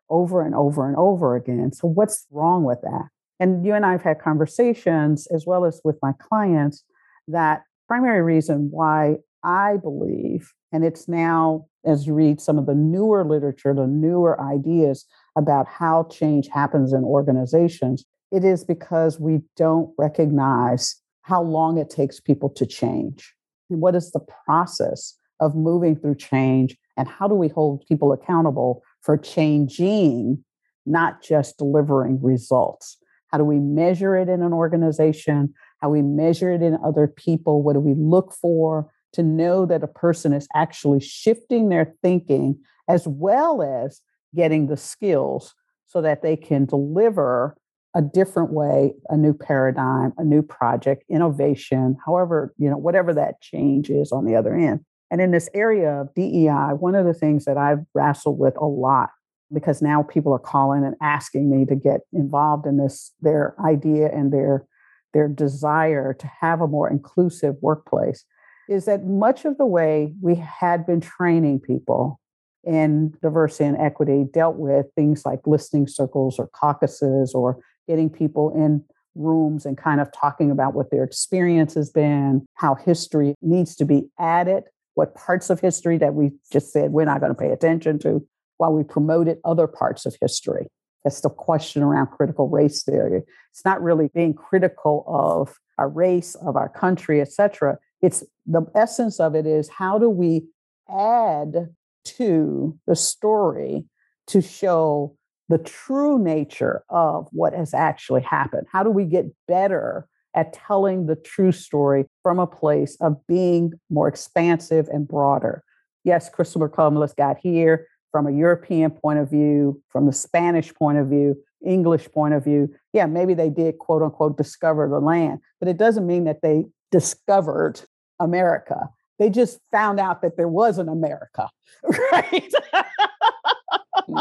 over 0.08 0.42
and 0.42 0.54
over 0.54 0.86
and 0.86 0.96
over 0.96 1.36
again. 1.36 1.72
So, 1.72 1.88
what's 1.88 2.26
wrong 2.30 2.64
with 2.64 2.80
that? 2.82 3.08
And 3.38 3.66
you 3.66 3.74
and 3.74 3.84
I 3.84 3.92
have 3.92 4.02
had 4.02 4.20
conversations, 4.20 5.26
as 5.28 5.44
well 5.46 5.64
as 5.64 5.80
with 5.84 5.98
my 6.02 6.12
clients, 6.18 6.84
that 7.28 7.62
primary 7.86 8.22
reason 8.22 8.68
why 8.70 9.16
I 9.46 9.76
believe, 9.76 10.52
and 10.72 10.84
it's 10.84 11.08
now 11.08 11.66
as 11.86 12.06
you 12.06 12.14
read 12.14 12.40
some 12.40 12.58
of 12.58 12.66
the 12.66 12.74
newer 12.74 13.24
literature, 13.24 13.72
the 13.72 13.86
newer 13.86 14.40
ideas 14.40 15.06
about 15.38 15.68
how 15.68 16.08
change 16.10 16.48
happens 16.48 16.92
in 16.92 17.04
organizations, 17.04 18.04
it 18.32 18.44
is 18.44 18.64
because 18.64 19.20
we 19.20 19.40
don't 19.56 19.94
recognize 19.96 21.00
how 21.22 21.42
long 21.42 21.78
it 21.78 21.88
takes 21.88 22.18
people 22.18 22.50
to 22.50 22.66
change. 22.66 23.34
And 23.70 23.80
what 23.80 23.94
is 23.94 24.10
the 24.10 24.24
process 24.44 25.16
of 25.40 25.54
moving 25.54 25.96
through 25.96 26.16
change 26.16 26.76
and 26.96 27.06
how 27.06 27.28
do 27.28 27.34
we 27.34 27.48
hold 27.48 27.84
people 27.86 28.12
accountable 28.12 28.82
for 29.02 29.16
changing 29.16 30.44
not 30.86 31.22
just 31.22 31.58
delivering 31.58 32.20
results? 32.20 32.96
How 33.28 33.38
do 33.38 33.44
we 33.44 33.58
measure 33.58 34.16
it 34.16 34.28
in 34.28 34.42
an 34.42 34.52
organization? 34.52 35.52
How 35.80 35.90
we 35.90 36.02
measure 36.02 36.50
it 36.50 36.62
in 36.62 36.78
other 36.84 37.06
people? 37.06 37.62
What 37.62 37.74
do 37.74 37.80
we 37.80 37.94
look 37.94 38.32
for 38.32 38.90
to 39.16 39.22
know 39.22 39.66
that 39.66 39.82
a 39.82 39.88
person 39.88 40.32
is 40.32 40.48
actually 40.54 41.00
shifting 41.00 41.68
their 41.68 41.94
thinking 42.02 42.58
as 42.88 43.06
well 43.06 43.62
as 43.62 44.00
getting 44.34 44.66
the 44.66 44.76
skills 44.76 45.54
so 45.86 46.00
that 46.00 46.22
they 46.22 46.36
can 46.36 46.64
deliver 46.64 47.56
a 47.94 48.02
different 48.02 48.52
way 48.52 48.92
a 49.08 49.16
new 49.16 49.32
paradigm 49.32 50.12
a 50.18 50.24
new 50.24 50.42
project 50.42 51.02
innovation 51.08 51.96
however 52.04 52.52
you 52.58 52.68
know 52.68 52.76
whatever 52.76 53.14
that 53.14 53.40
change 53.40 53.90
is 53.90 54.12
on 54.12 54.24
the 54.24 54.36
other 54.36 54.54
end. 54.54 54.84
And 55.10 55.20
in 55.20 55.30
this 55.30 55.48
area 55.54 56.00
of 56.00 56.14
DEI, 56.14 56.74
one 56.78 56.94
of 56.94 57.06
the 57.06 57.14
things 57.14 57.44
that 57.44 57.56
I've 57.56 57.84
wrestled 57.94 58.38
with 58.38 58.56
a 58.56 58.66
lot, 58.66 59.10
because 59.52 59.80
now 59.80 60.02
people 60.02 60.32
are 60.32 60.38
calling 60.38 60.84
and 60.84 60.96
asking 61.00 61.48
me 61.50 61.64
to 61.66 61.76
get 61.76 62.00
involved 62.12 62.66
in 62.66 62.76
this, 62.76 63.12
their 63.20 63.54
idea 63.64 64.10
and 64.12 64.32
their 64.32 64.66
their 65.14 65.28
desire 65.28 66.12
to 66.12 66.30
have 66.40 66.60
a 66.60 66.66
more 66.66 66.90
inclusive 66.90 67.54
workplace, 67.62 68.24
is 68.68 68.84
that 68.86 69.04
much 69.04 69.44
of 69.44 69.58
the 69.58 69.66
way 69.66 70.14
we 70.20 70.34
had 70.36 70.86
been 70.86 71.00
training 71.00 71.60
people 71.60 72.20
in 72.64 73.14
diversity 73.22 73.64
and 73.64 73.76
equity 73.76 74.24
dealt 74.32 74.56
with 74.56 74.86
things 74.94 75.24
like 75.24 75.40
listening 75.46 75.86
circles 75.86 76.38
or 76.38 76.48
caucuses 76.48 77.32
or 77.34 77.58
getting 77.86 78.10
people 78.10 78.52
in 78.54 78.82
rooms 79.14 79.64
and 79.64 79.78
kind 79.78 80.00
of 80.00 80.10
talking 80.12 80.50
about 80.50 80.74
what 80.74 80.90
their 80.90 81.04
experience 81.04 81.74
has 81.74 81.90
been, 81.90 82.44
how 82.54 82.74
history 82.74 83.34
needs 83.40 83.76
to 83.76 83.84
be 83.84 84.08
added 84.18 84.64
what 84.96 85.14
parts 85.14 85.50
of 85.50 85.60
history 85.60 85.98
that 85.98 86.14
we 86.14 86.32
just 86.50 86.72
said 86.72 86.90
we're 86.90 87.04
not 87.04 87.20
going 87.20 87.32
to 87.32 87.38
pay 87.38 87.50
attention 87.50 87.98
to 88.00 88.26
while 88.56 88.72
we 88.72 88.82
promoted 88.82 89.38
other 89.44 89.66
parts 89.66 90.06
of 90.06 90.16
history. 90.20 90.66
That's 91.04 91.20
the 91.20 91.28
question 91.28 91.82
around 91.82 92.08
critical 92.08 92.48
race 92.48 92.82
theory. 92.82 93.22
It's 93.52 93.64
not 93.64 93.82
really 93.82 94.08
being 94.14 94.34
critical 94.34 95.04
of 95.06 95.54
our 95.78 95.88
race, 95.88 96.34
of 96.36 96.56
our 96.56 96.70
country, 96.70 97.20
etc. 97.20 97.78
It's 98.02 98.24
the 98.46 98.62
essence 98.74 99.20
of 99.20 99.34
it 99.34 99.46
is 99.46 99.68
how 99.68 99.98
do 99.98 100.08
we 100.08 100.46
add 100.88 101.68
to 102.04 102.78
the 102.86 102.96
story 102.96 103.84
to 104.28 104.40
show 104.40 105.16
the 105.48 105.58
true 105.58 106.18
nature 106.18 106.84
of 106.88 107.28
what 107.32 107.54
has 107.54 107.72
actually 107.72 108.22
happened? 108.22 108.66
How 108.70 108.82
do 108.82 108.90
we 108.90 109.04
get 109.04 109.26
better 109.48 110.08
at 110.36 110.52
telling 110.52 111.06
the 111.06 111.16
true 111.16 111.50
story 111.50 112.04
from 112.22 112.38
a 112.38 112.46
place 112.46 112.96
of 113.00 113.26
being 113.26 113.72
more 113.90 114.06
expansive 114.06 114.86
and 114.88 115.08
broader. 115.08 115.64
Yes, 116.04 116.28
Christopher 116.28 116.68
Columbus 116.68 117.14
got 117.14 117.38
here 117.38 117.88
from 118.12 118.26
a 118.26 118.32
European 118.32 118.90
point 118.90 119.18
of 119.18 119.30
view, 119.30 119.82
from 119.88 120.06
the 120.06 120.12
Spanish 120.12 120.72
point 120.74 120.98
of 120.98 121.08
view, 121.08 121.34
English 121.64 122.08
point 122.12 122.34
of 122.34 122.44
view. 122.44 122.72
Yeah, 122.92 123.06
maybe 123.06 123.34
they 123.34 123.48
did 123.48 123.78
quote 123.78 124.02
unquote 124.02 124.36
discover 124.36 124.88
the 124.88 125.00
land, 125.00 125.40
but 125.58 125.68
it 125.68 125.78
doesn't 125.78 126.06
mean 126.06 126.24
that 126.24 126.42
they 126.42 126.66
discovered 126.90 127.80
America. 128.20 128.88
They 129.18 129.30
just 129.30 129.58
found 129.70 129.98
out 129.98 130.22
that 130.22 130.36
there 130.36 130.48
was 130.48 130.78
an 130.78 130.88
America, 130.88 131.48
right? 132.12 132.52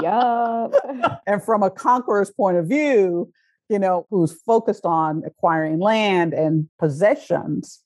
yup. 0.02 0.74
And 1.28 1.44
from 1.44 1.64
a 1.64 1.72
conqueror's 1.72 2.32
point 2.32 2.58
of 2.58 2.68
view, 2.68 3.32
you 3.68 3.80
know, 3.80 4.06
who's 4.10 4.34
focused 4.46 4.86
on 4.86 5.24
acquiring 5.26 5.80
land 5.80 6.34
and 6.34 6.70
possessions, 6.78 7.82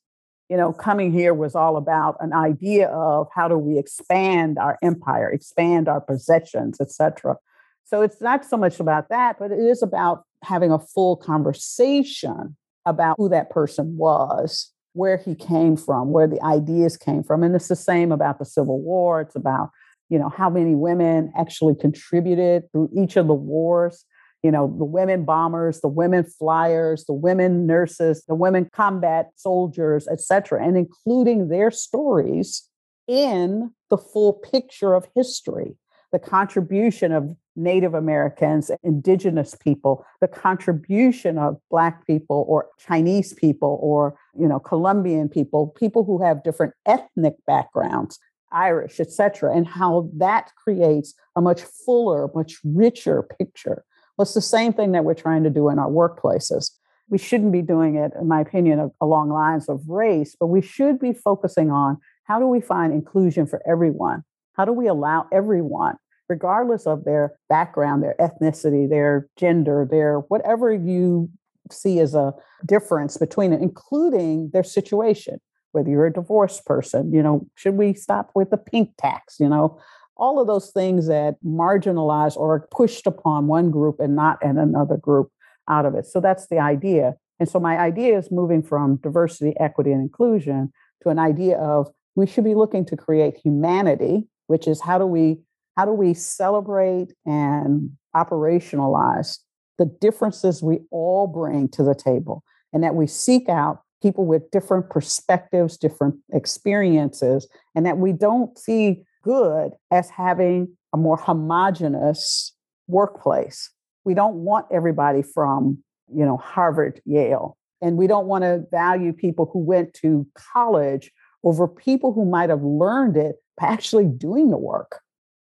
you 0.50 0.56
know, 0.56 0.72
coming 0.72 1.12
here 1.12 1.32
was 1.32 1.54
all 1.54 1.76
about 1.76 2.16
an 2.20 2.32
idea 2.32 2.88
of 2.88 3.28
how 3.34 3.48
do 3.48 3.56
we 3.56 3.78
expand 3.78 4.58
our 4.58 4.78
empire, 4.82 5.30
expand 5.30 5.88
our 5.88 6.00
possessions, 6.00 6.80
etc. 6.80 7.36
So 7.84 8.02
it's 8.02 8.20
not 8.20 8.44
so 8.44 8.56
much 8.56 8.78
about 8.78 9.08
that, 9.08 9.38
but 9.38 9.52
it 9.52 9.58
is 9.58 9.82
about 9.82 10.24
having 10.42 10.70
a 10.70 10.78
full 10.78 11.16
conversation 11.16 12.56
about 12.86 13.16
who 13.18 13.28
that 13.28 13.50
person 13.50 13.96
was, 13.96 14.72
where 14.92 15.16
he 15.16 15.34
came 15.34 15.76
from, 15.76 16.12
where 16.12 16.26
the 16.26 16.42
ideas 16.42 16.96
came 16.96 17.22
from. 17.22 17.42
And 17.42 17.54
it's 17.54 17.68
the 17.68 17.76
same 17.76 18.12
about 18.12 18.38
the 18.38 18.44
Civil 18.44 18.80
War. 18.80 19.20
It's 19.20 19.36
about, 19.36 19.70
you 20.08 20.18
know, 20.18 20.28
how 20.28 20.50
many 20.50 20.74
women 20.74 21.32
actually 21.38 21.74
contributed 21.74 22.70
through 22.72 22.90
each 22.96 23.16
of 23.16 23.26
the 23.26 23.34
wars 23.34 24.04
you 24.42 24.50
know, 24.50 24.74
the 24.78 24.84
women 24.84 25.24
bombers, 25.24 25.80
the 25.80 25.88
women 25.88 26.24
flyers, 26.24 27.04
the 27.04 27.12
women 27.12 27.66
nurses, 27.66 28.24
the 28.26 28.34
women 28.34 28.70
combat 28.72 29.30
soldiers, 29.36 30.08
etc., 30.08 30.64
and 30.64 30.76
including 30.76 31.48
their 31.48 31.70
stories 31.70 32.68
in 33.06 33.72
the 33.90 33.98
full 33.98 34.32
picture 34.32 34.94
of 34.94 35.06
history, 35.14 35.76
the 36.12 36.18
contribution 36.18 37.12
of 37.12 37.36
Native 37.56 37.94
Americans, 37.94 38.70
indigenous 38.82 39.54
people, 39.54 40.04
the 40.20 40.28
contribution 40.28 41.38
of 41.38 41.56
black 41.70 42.06
people 42.06 42.44
or 42.48 42.68
Chinese 42.78 43.32
people 43.34 43.78
or, 43.82 44.16
you 44.38 44.48
know, 44.48 44.58
Colombian 44.58 45.28
people, 45.28 45.68
people 45.68 46.04
who 46.04 46.22
have 46.22 46.42
different 46.42 46.74
ethnic 46.86 47.34
backgrounds, 47.46 48.18
Irish, 48.52 48.98
etc., 48.98 49.54
and 49.54 49.66
how 49.66 50.10
that 50.16 50.52
creates 50.56 51.14
a 51.36 51.40
much 51.40 51.60
fuller, 51.60 52.28
much 52.34 52.56
richer 52.64 53.22
picture 53.22 53.84
well, 54.20 54.24
it's 54.24 54.34
the 54.34 54.42
same 54.42 54.74
thing 54.74 54.92
that 54.92 55.02
we're 55.02 55.14
trying 55.14 55.44
to 55.44 55.48
do 55.48 55.70
in 55.70 55.78
our 55.78 55.88
workplaces. 55.88 56.72
We 57.08 57.16
shouldn't 57.16 57.52
be 57.52 57.62
doing 57.62 57.96
it, 57.96 58.12
in 58.20 58.28
my 58.28 58.42
opinion, 58.42 58.90
along 59.00 59.30
lines 59.30 59.66
of 59.66 59.88
race, 59.88 60.36
but 60.38 60.48
we 60.48 60.60
should 60.60 60.98
be 60.98 61.14
focusing 61.14 61.70
on 61.70 61.96
how 62.24 62.38
do 62.38 62.46
we 62.46 62.60
find 62.60 62.92
inclusion 62.92 63.46
for 63.46 63.62
everyone? 63.66 64.22
How 64.54 64.64
do 64.64 64.72
we 64.72 64.86
allow 64.86 65.26
everyone, 65.32 65.96
regardless 66.28 66.86
of 66.86 67.04
their 67.04 67.34
background, 67.48 68.02
their 68.02 68.16
ethnicity, 68.20 68.88
their 68.88 69.28
gender, 69.36 69.86
their 69.90 70.18
whatever 70.28 70.72
you 70.72 71.30
see 71.70 72.00
as 72.00 72.14
a 72.14 72.34
difference 72.66 73.16
between 73.16 73.52
it, 73.52 73.62
including 73.62 74.50
their 74.52 74.64
situation? 74.64 75.40
Whether 75.72 75.90
you're 75.90 76.06
a 76.06 76.12
divorced 76.12 76.66
person, 76.66 77.12
you 77.12 77.22
know, 77.22 77.46
should 77.54 77.74
we 77.74 77.94
stop 77.94 78.32
with 78.34 78.50
the 78.50 78.56
pink 78.56 78.90
tax? 78.98 79.36
You 79.38 79.48
know, 79.48 79.78
all 80.16 80.40
of 80.40 80.46
those 80.46 80.70
things 80.70 81.06
that 81.06 81.36
marginalize 81.44 82.36
or 82.36 82.68
pushed 82.70 83.06
upon 83.06 83.46
one 83.46 83.70
group 83.70 84.00
and 84.00 84.14
not 84.14 84.42
in 84.44 84.58
another 84.58 84.96
group 84.96 85.30
out 85.68 85.86
of 85.86 85.94
it. 85.94 86.06
So 86.06 86.20
that's 86.20 86.48
the 86.48 86.58
idea. 86.58 87.14
And 87.38 87.48
so 87.48 87.58
my 87.58 87.78
idea 87.78 88.18
is 88.18 88.30
moving 88.30 88.62
from 88.62 88.96
diversity, 88.96 89.54
equity, 89.58 89.92
and 89.92 90.02
inclusion 90.02 90.72
to 91.02 91.08
an 91.08 91.18
idea 91.18 91.56
of 91.56 91.88
we 92.16 92.26
should 92.26 92.44
be 92.44 92.54
looking 92.54 92.84
to 92.86 92.96
create 92.96 93.38
humanity, 93.42 94.26
which 94.50 94.66
is 94.66 94.80
how 94.80 94.98
do 94.98 95.06
we 95.06 95.38
how 95.76 95.84
do 95.84 95.92
we 95.92 96.12
celebrate 96.12 97.14
and 97.24 97.88
operationalize 98.16 99.38
the 99.78 99.86
differences 100.00 100.60
we 100.60 100.80
all 100.90 101.28
bring 101.28 101.68
to 101.68 101.84
the 101.84 101.94
table 101.94 102.42
and 102.72 102.82
that 102.82 102.96
we 102.96 103.06
seek 103.06 103.48
out 103.48 103.82
people 104.02 104.26
with 104.26 104.50
different 104.50 104.90
perspectives, 104.90 105.76
different 105.76 106.16
experiences, 106.32 107.46
and 107.76 107.86
that 107.86 107.98
we 107.98 108.12
don't 108.12 108.58
see 108.58 109.04
good 109.22 109.70
as 109.92 110.10
having 110.10 110.68
a 110.92 110.96
more 110.96 111.16
homogenous 111.16 112.52
workplace. 112.88 113.70
We 114.04 114.14
don't 114.14 114.36
want 114.36 114.66
everybody 114.72 115.22
from, 115.22 115.78
you 116.12 116.24
know, 116.24 116.38
Harvard, 116.38 117.00
Yale, 117.04 117.56
and 117.80 117.96
we 117.96 118.08
don't 118.08 118.26
want 118.26 118.42
to 118.42 118.64
value 118.72 119.12
people 119.12 119.48
who 119.52 119.60
went 119.60 119.94
to 120.02 120.26
college 120.34 121.12
over 121.44 121.68
people 121.68 122.12
who 122.12 122.24
might 122.24 122.50
have 122.50 122.62
learned 122.62 123.16
it 123.16 123.36
actually 123.60 124.06
doing 124.06 124.50
the 124.50 124.58
work, 124.58 125.00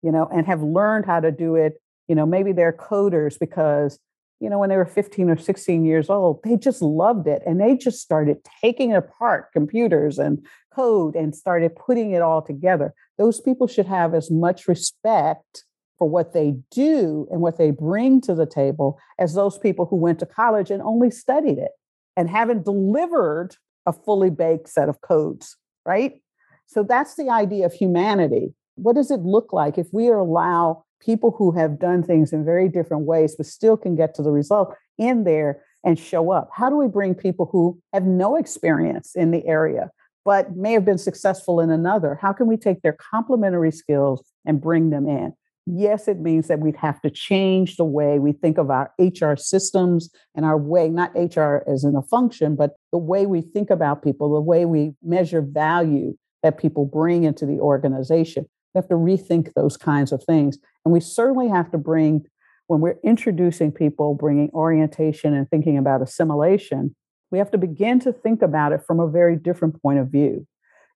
you 0.03 0.13
know, 0.13 0.29
and 0.33 0.47
have 0.47 0.63
learned 0.63 1.07
how 1.07 1.21
to 1.21 1.31
do 1.31 1.55
it. 1.57 1.81
You 2.09 2.15
know, 2.15 2.27
maybe 2.27 2.53
they're 2.53 2.73
coders 2.73 3.39
because, 3.39 3.99
you 4.41 4.51
know, 4.51 4.59
when 4.59 4.69
they 4.69 4.77
were 4.77 4.87
15 4.87 5.31
or 5.31 5.37
16 5.37 5.85
years 5.85 6.11
old, 6.11 6.43
they 6.43 6.57
just 6.57 6.83
loved 6.83 7.27
it 7.27 7.43
and 7.47 7.61
they 7.61 7.77
just 7.77 8.01
started 8.01 8.39
taking 8.63 8.95
apart 8.95 9.53
computers 9.53 10.19
and 10.19 10.45
code 10.75 11.15
and 11.15 11.35
started 11.35 11.77
putting 11.77 12.13
it 12.13 12.23
all 12.23 12.43
together 12.43 12.95
those 13.21 13.39
people 13.39 13.67
should 13.67 13.85
have 13.85 14.15
as 14.15 14.31
much 14.31 14.67
respect 14.67 15.65
for 15.99 16.09
what 16.09 16.33
they 16.33 16.55
do 16.71 17.29
and 17.31 17.43
what 17.43 17.59
they 17.59 17.71
bring 17.71 18.19
to 18.19 18.35
the 18.35 18.47
table 18.47 18.99
as 19.19 19.35
those 19.35 19.59
people 19.59 19.85
who 19.85 19.97
went 19.97 20.19
to 20.19 20.25
college 20.25 20.71
and 20.71 20.81
only 20.81 21.11
studied 21.11 21.59
it 21.59 21.73
and 22.17 22.31
haven't 22.31 22.65
delivered 22.65 23.55
a 23.85 23.93
fully 23.93 24.31
baked 24.31 24.71
set 24.71 24.89
of 24.89 25.03
codes, 25.03 25.59
right? 25.85 26.23
So 26.71 26.85
that's 26.85 27.17
the 27.17 27.29
idea 27.29 27.67
of 27.67 27.73
humanity. 27.73 28.55
What 28.77 28.95
does 28.95 29.11
it 29.11 29.21
look 29.21 29.53
like 29.53 29.77
if 29.77 29.89
we 29.93 30.09
allow 30.09 30.85
people 31.01 31.35
who 31.37 31.51
have 31.53 31.81
done 31.81 32.03
things 32.03 32.33
in 32.33 32.45
very 32.45 32.69
different 32.69 33.05
ways 33.05 33.35
but 33.37 33.47
still 33.47 33.77
can 33.77 33.97
get 33.97 34.15
to 34.15 34.23
the 34.23 34.31
result 34.31 34.77
in 34.97 35.25
there 35.25 35.63
and 35.85 35.99
show 35.99 36.31
up? 36.31 36.49
How 36.53 36.71
do 36.71 36.77
we 36.77 36.87
bring 36.87 37.15
people 37.15 37.49
who 37.51 37.81
have 37.93 38.05
no 38.05 38.37
experience 38.37 39.17
in 39.17 39.33
the 39.33 39.45
area 39.47 39.91
but 40.25 40.55
may 40.57 40.73
have 40.73 40.85
been 40.85 40.99
successful 40.99 41.61
in 41.61 41.71
another. 41.71 42.19
How 42.21 42.33
can 42.33 42.47
we 42.47 42.57
take 42.57 42.83
their 42.83 42.93
complementary 42.93 43.73
skills 43.73 44.23
and 44.45 44.61
bring 44.61 44.91
them 44.91 45.09
in? 45.09 45.33
Yes, 45.67 46.09
it 46.09 46.19
means 46.19 46.49
that 46.49 46.61
we'd 46.61 46.77
have 46.77 47.01
to 47.03 47.11
change 47.11 47.77
the 47.77 47.85
way 47.85 48.19
we 48.19 48.33
think 48.33 48.59
of 48.59 48.71
our 48.71 48.93
HR 48.99 49.35
systems 49.37 50.11
and 50.35 50.45
our 50.45 50.59
way, 50.59 50.89
not 50.89 51.15
HR 51.15 51.63
as 51.69 51.85
in 51.85 51.95
a 51.97 52.03
function, 52.03 52.57
but 52.57 52.73
the 52.93 52.99
way 52.99 53.27
we 53.27 53.41
think 53.41 53.71
about 53.71 54.03
people, 54.03 54.33
the 54.33 54.41
way 54.41 54.65
we 54.65 54.95
measure 55.03 55.43
value 55.43 56.17
that 56.43 56.59
people 56.59 56.85
bring 56.85 57.25
into 57.25 57.47
the 57.47 57.59
organization. 57.59 58.47
We 58.75 58.79
have 58.79 58.89
to 58.89 58.95
rethink 58.95 59.53
those 59.55 59.77
kinds 59.77 60.13
of 60.13 60.23
things. 60.25 60.59
And 60.85 60.93
we 60.93 61.01
certainly 61.01 61.49
have 61.49 61.71
to 61.73 61.79
bring, 61.79 62.25
when 62.69 62.81
we're 62.81 62.99
introducing 63.03 63.73
people, 63.73 64.15
bringing 64.15 64.51
orientation 64.51 65.35
and 65.35 65.49
thinking 65.51 65.77
about 65.77 66.03
assimilation, 66.03 66.95
we 67.31 67.39
have 67.39 67.51
to 67.51 67.59
begin 67.59 68.01
to 68.01 68.13
think 68.13 68.43
about 68.43 68.73
it 68.73 68.83
from 68.87 69.01
a 69.01 69.09
very 69.09 69.37
different 69.37 69.81
point 69.83 69.99
of 69.99 70.09
view. 70.09 70.47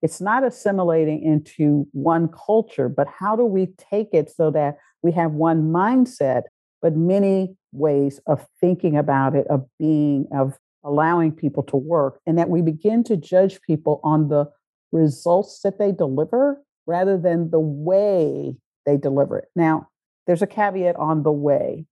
It's 0.03 0.21
not 0.21 0.45
assimilating 0.45 1.23
into 1.23 1.87
one 1.93 2.29
culture, 2.29 2.89
but 2.89 3.07
how 3.09 3.37
do 3.37 3.45
we 3.45 3.69
take 3.91 4.11
it 4.13 4.31
so 4.31 4.51
that 4.51 4.77
we 5.03 5.13
have 5.13 5.33
one 5.33 5.73
mindset, 5.73 6.43
but 6.83 6.97
many 6.97 7.57
ways 7.73 8.21
of 8.27 8.47
thinking 8.61 8.97
about 8.97 9.35
it, 9.35 9.47
of 9.49 9.67
being, 9.79 10.27
of 10.35 10.59
allowing 10.85 11.33
people 11.33 11.63
to 11.65 11.77
work, 11.77 12.21
and 12.27 12.39
that 12.39 12.51
we 12.51 12.61
begin 12.61 13.03
to 13.05 13.17
judge 13.17 13.61
people 13.63 14.01
on 14.05 14.29
the 14.29 14.47
results 14.95 15.61
that 15.65 15.79
they 15.79 15.93
deliver 15.93 16.63
rather 16.87 17.19
than 17.19 17.51
the 17.51 17.61
way 17.61 18.57
they 18.87 18.97
deliver 18.97 19.39
it. 19.39 19.49
Now, 19.55 19.89
there's 20.27 20.43
a 20.43 20.47
caveat 20.47 20.97
on 20.97 21.23
the 21.23 21.33
way. 21.33 21.87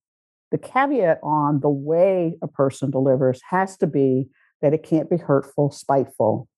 The 0.50 0.58
caveat 0.58 1.18
on 1.22 1.60
the 1.60 1.68
way 1.68 2.38
a 2.42 2.48
person 2.48 2.90
delivers 2.90 3.40
has 3.50 3.76
to 3.78 3.86
be 3.86 4.28
that 4.62 4.72
it 4.72 4.82
can't 4.82 5.10
be 5.10 5.16
hurtful, 5.16 5.70
spiteful, 5.70 6.48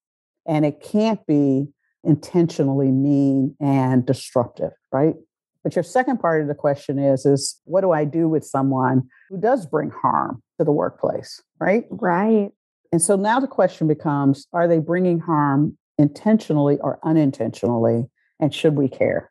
and 0.47 0.67
it 0.67 0.81
can't 0.83 1.25
be 1.27 1.69
intentionally 2.05 2.91
mean 2.93 3.57
and 3.61 4.05
destructive, 4.05 4.73
right? 4.93 5.15
But 5.63 5.75
your 5.75 5.83
second 5.83 6.19
part 6.19 6.43
of 6.43 6.49
the 6.49 6.55
question 6.55 6.99
is 6.99 7.25
is 7.25 7.59
what 7.65 7.81
do 7.81 7.93
I 7.93 8.05
do 8.05 8.29
with 8.29 8.45
someone 8.45 9.09
who 9.31 9.41
does 9.41 9.65
bring 9.65 9.91
harm 9.91 10.43
to 10.59 10.65
the 10.65 10.73
workplace, 10.73 11.43
right? 11.59 11.87
Right. 11.91 12.51
And 12.93 13.01
so 13.01 13.17
now 13.17 13.41
the 13.41 13.49
question 13.49 13.89
becomes 13.89 14.47
are 14.53 14.69
they 14.69 14.79
bringing 14.79 15.19
harm 15.19 15.79
intentionally 15.99 16.79
or 16.81 16.99
unintentionally 17.03 18.07
and 18.41 18.55
should 18.55 18.77
we 18.77 18.89
care? 18.89 19.31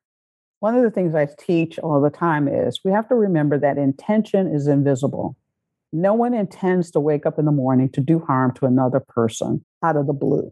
One 0.59 0.75
of 0.75 0.83
the 0.83 0.91
things 0.91 1.13
I 1.13 1.27
teach 1.39 1.77
all 1.79 1.99
the 2.01 2.09
time 2.09 2.47
is 2.47 2.79
we 2.85 2.91
have 2.91 3.09
to 3.09 3.15
remember 3.15 3.59
that 3.59 3.77
intention 3.77 4.47
is 4.47 4.67
invisible. 4.67 5.35
No 5.91 6.13
one 6.13 6.33
intends 6.33 6.89
to 6.91 6.99
wake 6.99 7.25
up 7.25 7.37
in 7.37 7.45
the 7.45 7.51
morning 7.51 7.89
to 7.89 8.01
do 8.01 8.19
harm 8.19 8.53
to 8.55 8.65
another 8.65 8.99
person 8.99 9.63
out 9.83 9.97
of 9.97 10.07
the 10.07 10.13
blue. 10.13 10.51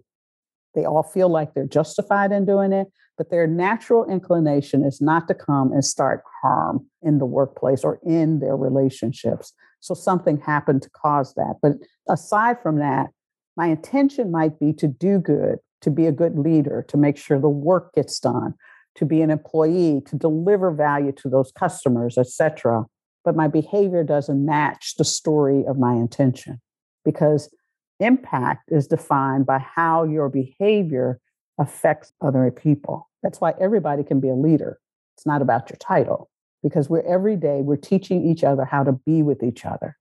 They 0.75 0.85
all 0.85 1.03
feel 1.03 1.29
like 1.29 1.53
they're 1.53 1.65
justified 1.65 2.31
in 2.31 2.45
doing 2.45 2.73
it, 2.73 2.87
but 3.17 3.29
their 3.29 3.47
natural 3.47 4.05
inclination 4.05 4.83
is 4.83 5.01
not 5.01 5.27
to 5.29 5.33
come 5.33 5.71
and 5.71 5.83
start 5.83 6.23
harm 6.41 6.85
in 7.01 7.17
the 7.17 7.25
workplace 7.25 7.83
or 7.83 7.99
in 8.05 8.39
their 8.39 8.55
relationships. 8.55 9.53
So 9.79 9.93
something 9.93 10.39
happened 10.39 10.81
to 10.83 10.89
cause 10.91 11.33
that. 11.35 11.55
But 11.61 11.73
aside 12.07 12.61
from 12.61 12.79
that, 12.79 13.09
My 13.57 13.67
intention 13.67 14.31
might 14.31 14.59
be 14.59 14.73
to 14.73 14.87
do 14.87 15.19
good, 15.19 15.59
to 15.81 15.89
be 15.89 16.05
a 16.05 16.11
good 16.11 16.37
leader, 16.37 16.85
to 16.87 16.97
make 16.97 17.17
sure 17.17 17.39
the 17.39 17.49
work 17.49 17.93
gets 17.93 18.19
done, 18.19 18.53
to 18.95 19.05
be 19.05 19.21
an 19.21 19.29
employee, 19.29 20.01
to 20.05 20.15
deliver 20.15 20.71
value 20.71 21.11
to 21.13 21.29
those 21.29 21.51
customers, 21.51 22.17
etc. 22.17 22.85
But 23.23 23.35
my 23.35 23.47
behavior 23.47 24.03
doesn't 24.03 24.45
match 24.45 24.95
the 24.97 25.05
story 25.05 25.63
of 25.67 25.77
my 25.77 25.93
intention 25.93 26.59
because 27.05 27.53
impact 27.99 28.69
is 28.71 28.87
defined 28.87 29.45
by 29.45 29.59
how 29.59 30.03
your 30.03 30.29
behavior 30.29 31.19
affects 31.59 32.11
other 32.21 32.49
people. 32.51 33.09
That's 33.23 33.39
why 33.39 33.53
everybody 33.59 34.03
can 34.03 34.19
be 34.19 34.29
a 34.29 34.35
leader. 34.35 34.79
It's 35.15 35.25
not 35.25 35.41
about 35.41 35.69
your 35.69 35.77
title 35.77 36.29
because 36.63 36.89
we're 36.89 37.01
every 37.01 37.35
day 37.35 37.61
we're 37.61 37.75
teaching 37.75 38.27
each 38.27 38.43
other 38.43 38.65
how 38.65 38.83
to 38.83 38.91
be 38.91 39.21
with 39.21 39.43
each 39.43 39.65
other. 39.65 39.97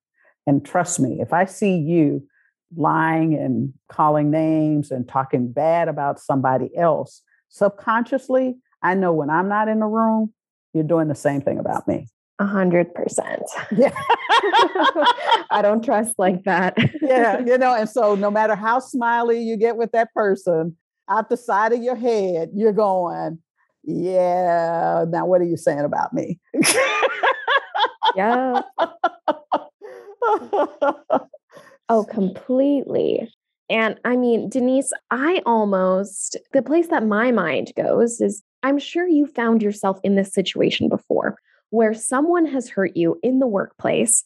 And 0.46 0.64
trust 0.64 0.98
me, 1.00 1.20
if 1.20 1.32
I 1.32 1.44
see 1.44 1.76
you 1.76 2.26
lying 2.76 3.34
and 3.34 3.72
calling 3.88 4.30
names 4.30 4.90
and 4.90 5.08
talking 5.08 5.50
bad 5.52 5.88
about 5.88 6.20
somebody 6.20 6.74
else, 6.76 7.22
subconsciously, 7.48 8.56
I 8.82 8.94
know 8.94 9.12
when 9.12 9.30
I'm 9.30 9.48
not 9.48 9.68
in 9.68 9.80
the 9.80 9.86
room, 9.86 10.32
you're 10.72 10.84
doing 10.84 11.08
the 11.08 11.14
same 11.14 11.40
thing 11.40 11.58
about 11.58 11.86
me. 11.88 12.08
A 12.38 12.46
hundred 12.46 12.94
percent. 12.94 13.42
Yeah. 13.70 13.92
I 15.50 15.60
don't 15.60 15.84
trust 15.84 16.14
like 16.18 16.44
that. 16.44 16.74
yeah. 17.02 17.40
You 17.46 17.58
know, 17.58 17.74
and 17.74 17.88
so 17.88 18.14
no 18.14 18.30
matter 18.30 18.54
how 18.54 18.78
smiley 18.78 19.42
you 19.42 19.56
get 19.58 19.76
with 19.76 19.92
that 19.92 20.14
person, 20.14 20.76
out 21.08 21.28
the 21.28 21.36
side 21.36 21.72
of 21.72 21.82
your 21.82 21.96
head, 21.96 22.50
you're 22.54 22.72
going, 22.72 23.38
Yeah, 23.82 25.04
now 25.08 25.26
what 25.26 25.42
are 25.42 25.44
you 25.44 25.58
saying 25.58 25.80
about 25.80 26.14
me? 26.14 26.38
yeah. 28.16 28.62
Oh, 31.90 32.04
completely. 32.04 33.30
And 33.68 34.00
I 34.04 34.16
mean, 34.16 34.48
Denise, 34.48 34.92
I 35.10 35.42
almost, 35.44 36.36
the 36.52 36.62
place 36.62 36.88
that 36.88 37.06
my 37.06 37.30
mind 37.30 37.72
goes 37.76 38.20
is 38.20 38.42
I'm 38.62 38.78
sure 38.78 39.06
you 39.06 39.26
found 39.26 39.62
yourself 39.62 40.00
in 40.02 40.16
this 40.16 40.32
situation 40.32 40.88
before 40.88 41.36
where 41.70 41.94
someone 41.94 42.46
has 42.46 42.68
hurt 42.68 42.96
you 42.96 43.18
in 43.22 43.38
the 43.38 43.46
workplace 43.46 44.24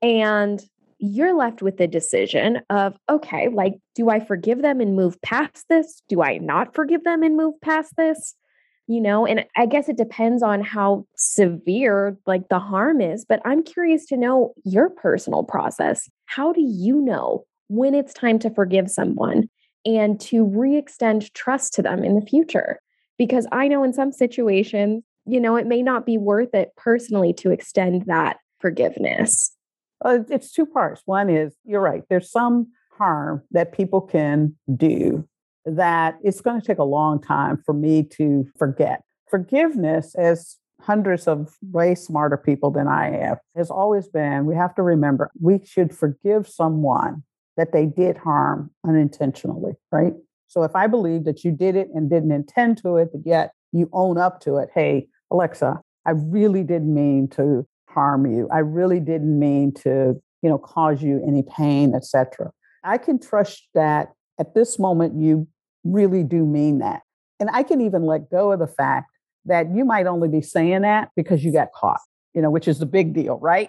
and 0.00 0.64
you're 0.98 1.34
left 1.34 1.62
with 1.62 1.78
the 1.78 1.86
decision 1.86 2.60
of, 2.68 2.96
okay, 3.08 3.48
like, 3.48 3.74
do 3.94 4.10
I 4.10 4.20
forgive 4.20 4.62
them 4.62 4.80
and 4.80 4.96
move 4.96 5.20
past 5.22 5.66
this? 5.68 6.02
Do 6.08 6.22
I 6.22 6.38
not 6.38 6.74
forgive 6.74 7.04
them 7.04 7.22
and 7.22 7.36
move 7.36 7.54
past 7.62 7.96
this? 7.96 8.34
You 8.86 9.00
know, 9.00 9.24
and 9.24 9.44
I 9.56 9.66
guess 9.66 9.88
it 9.88 9.96
depends 9.96 10.42
on 10.42 10.62
how 10.62 11.06
severe 11.16 12.18
like 12.26 12.48
the 12.48 12.58
harm 12.58 13.00
is, 13.00 13.24
but 13.26 13.40
I'm 13.44 13.62
curious 13.62 14.04
to 14.06 14.16
know 14.16 14.52
your 14.64 14.90
personal 14.90 15.44
process. 15.44 16.08
How 16.30 16.52
do 16.52 16.60
you 16.62 17.00
know 17.00 17.44
when 17.66 17.92
it's 17.92 18.14
time 18.14 18.38
to 18.38 18.50
forgive 18.50 18.88
someone 18.88 19.50
and 19.84 20.20
to 20.20 20.44
re 20.44 20.76
extend 20.76 21.34
trust 21.34 21.74
to 21.74 21.82
them 21.82 22.04
in 22.04 22.14
the 22.14 22.24
future? 22.24 22.78
Because 23.18 23.48
I 23.50 23.66
know 23.66 23.82
in 23.82 23.92
some 23.92 24.12
situations, 24.12 25.02
you 25.26 25.40
know, 25.40 25.56
it 25.56 25.66
may 25.66 25.82
not 25.82 26.06
be 26.06 26.18
worth 26.18 26.54
it 26.54 26.68
personally 26.76 27.32
to 27.34 27.50
extend 27.50 28.06
that 28.06 28.36
forgiveness. 28.60 29.50
Uh, 30.04 30.18
well, 30.18 30.26
it's 30.30 30.52
two 30.52 30.66
parts. 30.66 31.02
One 31.04 31.28
is 31.28 31.56
you're 31.64 31.80
right, 31.80 32.04
there's 32.08 32.30
some 32.30 32.68
harm 32.96 33.42
that 33.50 33.72
people 33.72 34.00
can 34.00 34.54
do 34.76 35.26
that 35.66 36.16
it's 36.22 36.40
going 36.40 36.60
to 36.60 36.66
take 36.66 36.78
a 36.78 36.84
long 36.84 37.20
time 37.20 37.60
for 37.66 37.74
me 37.74 38.04
to 38.04 38.46
forget. 38.56 39.02
Forgiveness, 39.28 40.14
as 40.14 40.58
hundreds 40.82 41.28
of 41.28 41.56
way 41.62 41.94
smarter 41.94 42.36
people 42.36 42.70
than 42.70 42.88
I 42.88 43.10
have, 43.10 43.38
has 43.56 43.70
always 43.70 44.08
been 44.08 44.46
we 44.46 44.54
have 44.54 44.74
to 44.76 44.82
remember 44.82 45.30
we 45.40 45.60
should 45.64 45.96
forgive 45.96 46.48
someone 46.48 47.22
that 47.56 47.72
they 47.72 47.86
did 47.86 48.16
harm 48.16 48.70
unintentionally, 48.86 49.72
right? 49.92 50.14
So 50.48 50.62
if 50.62 50.74
I 50.74 50.86
believe 50.86 51.24
that 51.24 51.44
you 51.44 51.52
did 51.52 51.76
it 51.76 51.88
and 51.94 52.10
didn't 52.10 52.32
intend 52.32 52.78
to 52.78 52.96
it, 52.96 53.10
but 53.12 53.22
yet 53.24 53.52
you 53.72 53.88
own 53.92 54.18
up 54.18 54.40
to 54.40 54.56
it, 54.56 54.70
hey, 54.74 55.08
Alexa, 55.30 55.80
I 56.06 56.10
really 56.10 56.64
didn't 56.64 56.92
mean 56.92 57.28
to 57.28 57.66
harm 57.88 58.26
you. 58.26 58.48
I 58.50 58.58
really 58.58 59.00
didn't 59.00 59.38
mean 59.38 59.72
to, 59.74 60.20
you 60.42 60.48
know, 60.48 60.58
cause 60.58 61.02
you 61.02 61.22
any 61.26 61.42
pain, 61.42 61.94
etc. 61.94 62.50
I 62.82 62.98
can 62.98 63.18
trust 63.18 63.68
that 63.74 64.12
at 64.38 64.54
this 64.54 64.78
moment 64.78 65.20
you 65.20 65.46
really 65.84 66.22
do 66.22 66.46
mean 66.46 66.78
that. 66.78 67.02
And 67.38 67.50
I 67.52 67.62
can 67.62 67.80
even 67.80 68.04
let 68.04 68.30
go 68.30 68.52
of 68.52 68.58
the 68.58 68.66
fact 68.66 69.09
that 69.50 69.70
you 69.74 69.84
might 69.84 70.06
only 70.06 70.28
be 70.28 70.40
saying 70.40 70.82
that 70.82 71.10
because 71.16 71.44
you 71.44 71.52
got 71.52 71.72
caught, 71.72 72.00
you 72.34 72.40
know, 72.40 72.50
which 72.50 72.68
is 72.68 72.78
the 72.78 72.86
big 72.86 73.12
deal, 73.12 73.38
right? 73.38 73.68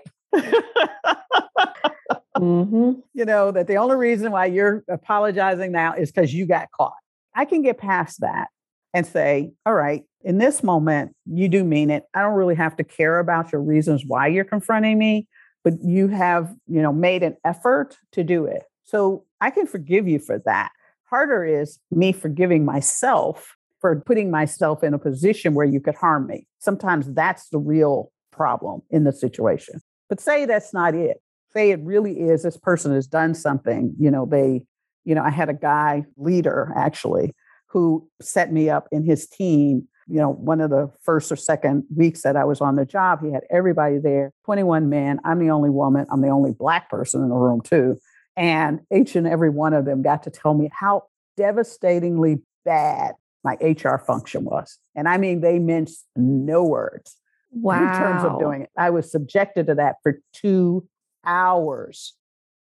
mm-hmm. 2.38 2.92
You 3.14 3.26
know, 3.26 3.52
that 3.52 3.68
the 3.68 3.76
only 3.76 3.98
reason 3.98 4.32
why 4.32 4.46
you're 4.46 4.84
apologizing 4.90 5.72
now 5.72 5.94
is 5.94 6.12
because 6.12 6.34
you 6.34 6.46
got 6.46 6.72
caught. 6.72 6.94
I 7.36 7.46
can 7.46 7.62
get 7.62 7.78
past 7.78 8.22
that 8.22 8.48
and 8.94 9.06
say, 9.06 9.52
all 9.66 9.74
right, 9.74 10.04
in 10.24 10.38
this 10.38 10.64
moment, 10.64 11.16
you 11.26 11.50
do 11.50 11.64
mean 11.64 11.90
it. 11.90 12.04
I 12.14 12.22
don't 12.22 12.34
really 12.34 12.56
have 12.56 12.78
to 12.78 12.84
care 12.84 13.20
about 13.20 13.52
your 13.52 13.62
reasons 13.62 14.04
why 14.06 14.28
you're 14.28 14.46
confronting 14.46 14.98
me, 14.98 15.28
but 15.64 15.74
you 15.84 16.08
have, 16.10 16.54
you 16.68 16.82
know, 16.82 16.94
made 16.94 17.24
an 17.24 17.38
effort 17.44 17.98
to 18.14 18.24
do 18.24 18.46
it. 18.46 18.64
So 18.84 19.26
I 19.40 19.50
can 19.50 19.68
forgive 19.68 20.08
you 20.08 20.20
for 20.20 20.40
that. 20.46 20.72
Harder 21.10 21.44
is 21.46 21.80
me 21.90 22.12
forgiving 22.12 22.66
myself 22.66 23.56
for 23.82 24.00
putting 24.06 24.30
myself 24.30 24.84
in 24.84 24.94
a 24.94 25.00
position 25.00 25.56
where 25.56 25.66
you 25.66 25.82
could 25.82 25.96
harm 25.96 26.28
me. 26.28 26.48
Sometimes 26.60 27.12
that's 27.14 27.50
the 27.50 27.58
real 27.58 28.12
problem 28.32 28.82
in 28.92 29.04
the 29.04 29.12
situation. 29.12 29.82
But 30.08 30.22
say 30.22 30.46
that's 30.46 30.74
not 30.74 30.94
it. 30.94 31.22
Say 31.52 31.72
it 31.72 31.80
really 31.82 32.20
is 32.20 32.44
this 32.44 32.58
person 32.58 32.94
has 32.94 33.08
done 33.08 33.34
something, 33.34 33.94
you 34.00 34.10
know, 34.10 34.26
they, 34.26 34.64
you 35.04 35.16
know, 35.16 35.24
I 35.24 35.32
had 35.32 35.50
a 35.50 35.54
guy 35.54 36.06
leader 36.16 36.72
actually 36.78 37.34
who 37.68 38.08
set 38.22 38.54
me 38.54 38.70
up 38.70 38.88
in 38.92 39.04
his 39.04 39.28
team. 39.28 39.88
You 40.08 40.18
know, 40.18 40.30
one 40.30 40.62
of 40.62 40.70
the 40.70 40.92
first 41.04 41.32
or 41.32 41.36
second 41.36 41.84
weeks 41.96 42.22
that 42.22 42.36
I 42.36 42.44
was 42.44 42.62
on 42.62 42.76
the 42.76 42.86
job, 42.86 43.24
he 43.24 43.32
had 43.32 43.44
everybody 43.50 43.98
there 43.98 44.32
21 44.46 44.90
men. 44.90 45.20
I'm 45.24 45.40
the 45.40 45.50
only 45.50 45.70
woman. 45.70 46.06
I'm 46.12 46.22
the 46.22 46.30
only 46.30 46.52
Black 46.52 46.90
person 46.90 47.24
in 47.24 47.30
the 47.30 47.36
room, 47.36 47.62
too. 47.62 47.98
And 48.36 48.82
each 48.94 49.16
and 49.16 49.28
every 49.28 49.50
one 49.50 49.74
of 49.74 49.86
them 49.86 50.02
got 50.02 50.24
to 50.24 50.30
tell 50.30 50.54
me 50.54 50.70
how 50.74 51.04
devastatingly 51.38 52.42
bad 52.66 53.16
my 53.44 53.58
HR 53.62 53.98
function 53.98 54.44
was. 54.44 54.78
And 54.96 55.08
I 55.08 55.18
mean, 55.18 55.42
they 55.42 55.60
minced 55.60 56.06
no 56.16 56.64
words 56.64 57.18
wow. 57.52 57.80
in 57.80 58.00
terms 58.00 58.24
of 58.24 58.40
doing 58.40 58.64
it. 58.64 58.70
I 58.78 58.90
was 58.90 59.12
subjected 59.12 59.68
to 59.68 59.76
that 59.76 59.96
for 60.04 60.20
two 60.34 60.88
hours. 61.26 62.14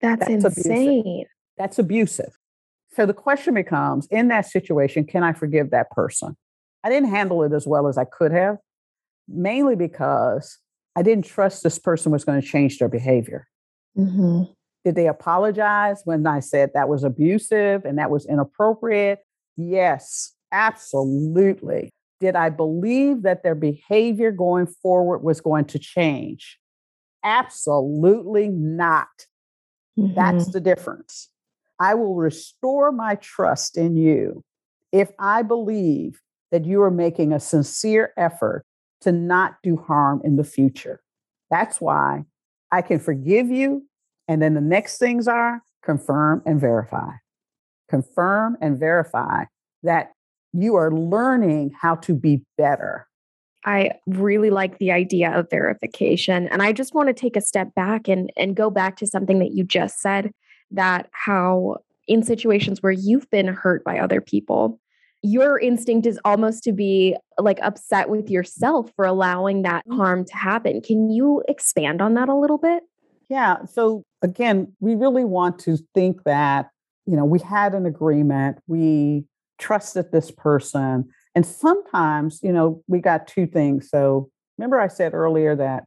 That's, 0.01 0.21
That's 0.27 0.45
insane. 0.45 1.01
Abusive. 1.01 1.29
That's 1.59 1.79
abusive. 1.79 2.39
So 2.95 3.07
the 3.07 3.15
question 3.15 3.55
becomes 3.55 4.07
in 4.11 4.29
that 4.29 4.47
situation, 4.47 5.05
can 5.05 5.23
I 5.23 5.33
forgive 5.33 5.71
that 5.71 5.91
person? 5.91 6.37
I 6.85 6.89
didn't 6.89 7.11
handle 7.11 7.43
it 7.43 7.53
as 7.53 7.67
well 7.67 7.89
as 7.89 7.99
I 7.99 8.05
could 8.05 8.33
have, 8.33 8.59
mainly 9.29 9.77
because 9.77 10.59
I 10.95 11.03
didn't 11.03 11.27
trust 11.27 11.63
this 11.63 11.79
person 11.79 12.13
was 12.13 12.25
going 12.25 12.41
to 12.41 12.47
change 12.47 12.79
their 12.79 12.89
behavior. 12.89 13.49
Mm-hmm. 13.99 14.45
Did 14.85 14.95
they 14.95 15.09
apologize 15.09 16.03
when 16.05 16.27
I 16.27 16.41
said 16.41 16.71
that 16.75 16.89
was 16.89 17.03
abusive 17.03 17.85
and 17.85 17.99
that 17.99 18.11
was 18.11 18.25
inappropriate? 18.25 19.19
Yes, 19.57 20.33
absolutely. 20.53 21.91
Did 22.21 22.37
I 22.37 22.49
believe 22.49 23.23
that 23.23 23.43
their 23.43 23.55
behavior 23.55 24.31
going 24.31 24.67
forward 24.67 25.19
was 25.19 25.41
going 25.41 25.67
to 25.67 25.79
change? 25.79 26.59
Absolutely 27.23 28.49
not. 28.49 29.09
Mm-hmm. 29.99 30.15
That's 30.15 30.49
the 30.53 30.61
difference. 30.61 31.29
I 31.79 31.95
will 31.95 32.15
restore 32.15 32.91
my 32.93 33.17
trust 33.17 33.77
in 33.77 33.97
you 33.97 34.43
if 34.93 35.11
I 35.19 35.43
believe 35.43 36.21
that 36.53 36.65
you 36.65 36.83
are 36.83 36.91
making 36.91 37.33
a 37.33 37.41
sincere 37.41 38.13
effort 38.17 38.65
to 39.03 39.13
not 39.13 39.57
do 39.63 39.77
harm 39.77 40.23
in 40.25 40.37
the 40.37 40.45
future. 40.45 41.01
That's 41.51 41.81
why 41.81 42.25
I 42.73 42.83
can 42.83 42.99
forgive 42.99 43.49
you. 43.49 43.87
And 44.29 44.41
then 44.41 44.55
the 44.55 44.61
next 44.61 44.99
things 44.99 45.29
are 45.29 45.63
confirm 45.85 46.43
and 46.47 46.61
verify. 46.61 47.11
Confirm 47.89 48.57
and 48.61 48.79
verify 48.79 49.45
that 49.83 50.13
you 50.63 50.75
are 50.77 50.91
learning 50.91 51.73
how 51.81 51.97
to 51.97 52.15
be 52.15 52.43
better. 52.57 53.07
I 53.65 53.93
really 54.07 54.51
like 54.51 54.79
the 54.79 54.93
idea 54.93 55.37
of 55.37 55.51
verification. 55.51 56.47
And 56.49 56.63
I 56.63 56.73
just 56.73 56.95
want 56.95 57.09
to 57.09 57.13
take 57.13 57.37
a 57.37 57.41
step 57.41 57.75
back 57.75 58.09
and, 58.09 58.31
and 58.37 58.55
go 58.55 58.71
back 58.71 58.97
to 58.99 59.07
something 59.07 59.41
that 59.41 59.53
you 59.53 59.65
just 59.65 60.01
said 60.01 60.31
that 60.71 61.09
how 61.13 61.79
in 62.07 62.23
situations 62.23 62.83
where 62.83 62.93
you've 62.93 63.29
been 63.31 63.49
hurt 63.49 63.83
by 63.83 63.99
other 63.99 64.21
people, 64.21 64.79
your 65.23 65.59
instinct 65.59 66.07
is 66.07 66.21
almost 66.25 66.63
to 66.63 66.73
be 66.73 67.17
like 67.39 67.59
upset 67.61 68.09
with 68.09 68.31
yourself 68.31 68.93
for 68.95 69.05
allowing 69.05 69.63
that 69.63 69.85
mm. 69.89 69.97
harm 69.97 70.25
to 70.25 70.37
happen. 70.37 70.81
Can 70.81 71.11
you 71.11 71.43
expand 71.49 72.01
on 72.01 72.15
that 72.15 72.29
a 72.29 72.37
little 72.37 72.59
bit? 72.59 72.85
Yeah. 73.29 73.65
So 73.65 74.05
again, 74.23 74.73
we 74.79 74.95
really 74.95 75.25
want 75.25 75.59
to 75.61 75.79
think 75.95 76.23
that, 76.23 76.71
you 77.07 77.17
know, 77.17 77.25
we 77.25 77.41
had 77.41 77.75
an 77.75 77.87
agreement, 77.87 78.59
we 78.69 79.25
trusted 79.59 80.13
this 80.13 80.31
person. 80.31 81.09
And 81.35 81.45
sometimes, 81.45 82.41
you 82.43 82.53
know, 82.53 82.83
we 82.87 83.01
got 83.01 83.27
two 83.27 83.47
things. 83.47 83.91
So 83.91 84.31
remember, 84.59 84.81
I 84.81 84.89
said 84.89 85.15
earlier 85.15 85.55
that 85.57 85.85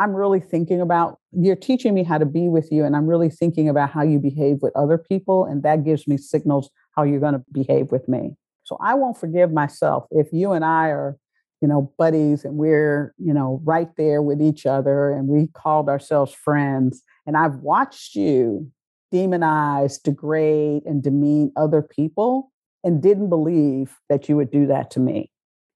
I'm 0.00 0.14
really 0.14 0.40
thinking 0.40 0.80
about 0.80 1.18
you're 1.32 1.56
teaching 1.56 1.94
me 1.94 2.02
how 2.02 2.18
to 2.18 2.26
be 2.26 2.48
with 2.48 2.70
you, 2.72 2.84
and 2.84 2.96
I'm 2.96 3.06
really 3.06 3.30
thinking 3.30 3.68
about 3.68 3.90
how 3.90 4.02
you 4.02 4.18
behave 4.18 4.58
with 4.60 4.74
other 4.76 4.98
people. 4.98 5.44
And 5.44 5.62
that 5.62 5.84
gives 5.84 6.08
me 6.08 6.16
signals 6.16 6.70
how 6.96 7.04
you're 7.04 7.20
going 7.20 7.34
to 7.34 7.44
behave 7.52 7.92
with 7.92 8.08
me. 8.08 8.36
So 8.64 8.76
I 8.80 8.94
won't 8.94 9.18
forgive 9.18 9.52
myself 9.52 10.06
if 10.10 10.32
you 10.32 10.52
and 10.52 10.64
I 10.64 10.88
are, 10.88 11.16
you 11.60 11.68
know, 11.68 11.92
buddies 11.98 12.44
and 12.44 12.56
we're, 12.56 13.14
you 13.18 13.32
know, 13.32 13.60
right 13.64 13.88
there 13.96 14.22
with 14.22 14.40
each 14.40 14.66
other 14.66 15.10
and 15.10 15.28
we 15.28 15.48
called 15.48 15.88
ourselves 15.88 16.32
friends. 16.32 17.02
And 17.26 17.36
I've 17.36 17.56
watched 17.56 18.14
you 18.14 18.70
demonize, 19.12 20.02
degrade, 20.02 20.82
and 20.86 21.02
demean 21.02 21.52
other 21.56 21.82
people 21.82 22.50
and 22.84 23.02
didn't 23.02 23.30
believe 23.30 23.96
that 24.08 24.28
you 24.28 24.36
would 24.36 24.50
do 24.50 24.66
that 24.66 24.90
to 24.92 25.00
me. 25.00 25.30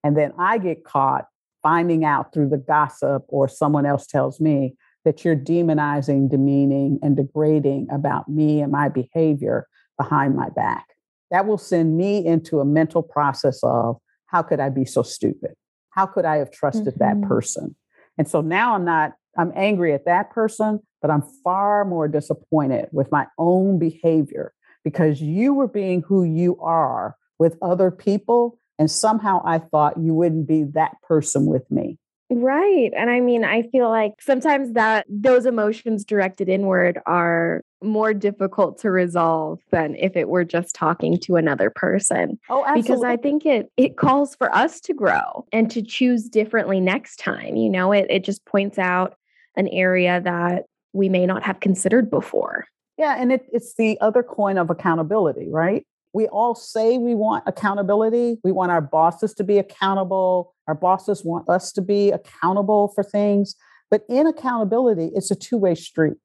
And 0.05 0.17
then 0.17 0.33
I 0.39 0.59
get 0.59 0.85
caught 0.85 1.27
finding 1.63 2.05
out 2.05 2.33
through 2.33 2.51
the 2.51 2.59
gossip 2.59 3.25
or 3.29 3.49
someone 3.49 3.85
else 3.85 4.07
tells 4.07 4.41
me 4.41 4.75
that 5.05 5.25
you're 5.25 5.37
demonizing, 5.37 6.31
demeaning, 6.31 6.99
and 7.03 7.17
degrading 7.17 7.89
about 7.91 8.29
me 8.29 8.61
and 8.61 8.71
my 8.71 8.89
behavior 8.89 9.67
behind 9.97 10.37
my 10.37 10.51
back. 10.51 10.87
That 11.31 11.47
will 11.47 11.59
send 11.59 11.97
me 11.97 12.25
into 12.25 12.61
a 12.61 12.65
mental 12.65 13.03
process 13.03 13.61
of 13.63 13.97
how 14.27 14.43
could 14.43 14.61
I 14.61 14.69
be 14.69 14.85
so 14.85 15.03
stupid? 15.03 15.55
How 15.91 16.07
could 16.07 16.25
I 16.25 16.37
have 16.37 16.51
trusted 16.51 16.95
mm-hmm. 16.95 17.21
that 17.21 17.29
person? 17.29 17.75
And 18.19 18.29
so 18.29 18.41
now 18.41 18.75
I'm 18.75 18.85
not, 18.85 19.15
I'm 19.37 19.53
angry 19.57 19.95
at 19.95 20.05
that 20.05 20.31
person, 20.31 20.81
but 21.01 21.11
I'm 21.11 21.23
far 21.43 21.85
more 21.85 22.09
disappointed 22.09 22.89
with 22.93 23.11
my 23.11 23.27
own 23.39 23.79
behavior 23.79 24.53
because 24.89 25.21
you 25.21 25.53
were 25.53 25.69
being 25.69 26.01
who 26.01 26.25
you 26.25 26.59
are 26.63 27.15
with 27.39 27.59
other 27.61 27.91
people 27.91 28.59
and 28.79 28.91
somehow 28.91 29.43
I 29.45 29.59
thought 29.59 30.01
you 30.01 30.15
wouldn't 30.15 30.49
be 30.49 30.63
that 30.73 30.93
person 31.03 31.45
with 31.45 31.71
me. 31.71 31.99
Right. 32.31 32.91
And 32.97 33.11
I 33.11 33.21
mean, 33.21 33.45
I 33.45 33.65
feel 33.65 33.91
like 33.91 34.13
sometimes 34.19 34.73
that 34.73 35.05
those 35.11 35.45
emotions 35.45 36.07
directed 36.07 36.49
inward 36.49 36.99
are 37.05 37.61
more 37.83 38.15
difficult 38.15 38.79
to 38.81 38.91
resolve 38.91 39.61
than 39.71 39.95
if 39.97 40.17
it 40.17 40.31
were 40.31 40.45
just 40.45 40.75
talking 40.75 41.19
to 41.21 41.37
another 41.37 41.69
person. 41.69 42.39
Oh, 42.49 42.65
absolutely. 42.65 42.83
Because 42.83 43.05
I 43.05 43.17
think 43.19 43.45
it 43.45 43.71
it 43.77 43.99
calls 43.99 44.37
for 44.37 44.55
us 44.55 44.81
to 44.83 44.95
grow 44.95 45.45
and 45.53 45.71
to 45.71 45.83
choose 45.83 46.31
differently 46.31 46.81
next 46.81 47.17
time. 47.17 47.57
You 47.57 47.69
know, 47.69 47.93
it 47.93 48.07
it 48.09 48.25
just 48.25 48.43
points 48.47 48.79
out 48.79 49.17
an 49.55 49.69
area 49.69 50.23
that 50.23 50.65
we 50.95 51.11
may 51.11 51.27
not 51.27 51.43
have 51.43 51.61
considered 51.61 52.11
before. 52.11 52.67
Yeah, 52.99 53.17
and 53.19 53.33
it, 53.33 53.47
it's 53.53 53.75
the 53.77 53.99
other 54.01 54.23
coin 54.23 54.59
of 54.59 54.71
accountability, 54.71 55.49
right? 55.51 55.87
we 56.13 56.27
all 56.29 56.55
say 56.55 56.99
we 56.99 57.15
want 57.15 57.45
accountability. 57.47 58.39
We 58.43 58.53
want 58.53 58.73
our 58.73 58.81
bosses 58.81 59.35
to 59.35 59.45
be 59.45 59.59
accountable. 59.59 60.55
Our 60.67 60.75
bosses 60.75 61.25
want 61.25 61.49
us 61.49 61.73
to 61.73 61.83
be 61.83 62.11
accountable 62.11 62.89
for 62.95 63.05
things. 63.05 63.55
But 63.91 64.03
in 64.09 64.27
accountability, 64.27 65.11
it's 65.15 65.31
a 65.31 65.37
two 65.37 65.57
way 65.57 65.75
street. 65.75 66.17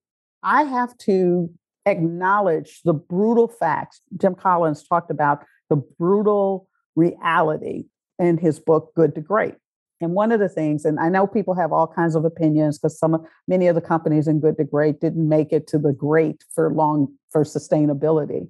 I 0.42 0.64
have 0.64 0.98
to 1.00 1.50
acknowledge 1.86 2.82
the 2.84 2.94
brutal 2.94 3.48
facts. 3.48 4.02
Jim 4.18 4.36
Collins 4.36 4.84
talked 4.88 5.12
about 5.12 5.46
the 5.70 5.76
brutal 5.76 6.68
reality 6.96 7.86
in 8.20 8.38
his 8.38 8.60
book, 8.60 8.94
Good 8.96 9.16
to 9.16 9.22
Great. 9.22 9.56
And 10.02 10.14
one 10.14 10.32
of 10.32 10.40
the 10.40 10.50
things, 10.50 10.86
and 10.86 11.00
I 11.00 11.10
know 11.10 11.28
people 11.28 11.54
have 11.56 11.72
all 11.72 11.88
kinds 11.88 12.16
of 12.16 12.26
opinions 12.26 12.78
because 12.78 12.98
some 12.98 13.14
of 13.14 13.26
many 13.48 13.68
of 13.68 13.76
the 13.76 13.82
companies 13.82 14.28
in 14.28 14.40
Good 14.40 14.58
to 14.58 14.64
Great 14.64 15.00
didn't 15.00 15.28
make 15.28 15.54
it 15.54 15.68
to 15.68 15.78
the 15.78 15.94
great 15.94 16.44
for 16.54 16.74
long 16.74 17.14
for 17.32 17.44
sustainability. 17.44 18.50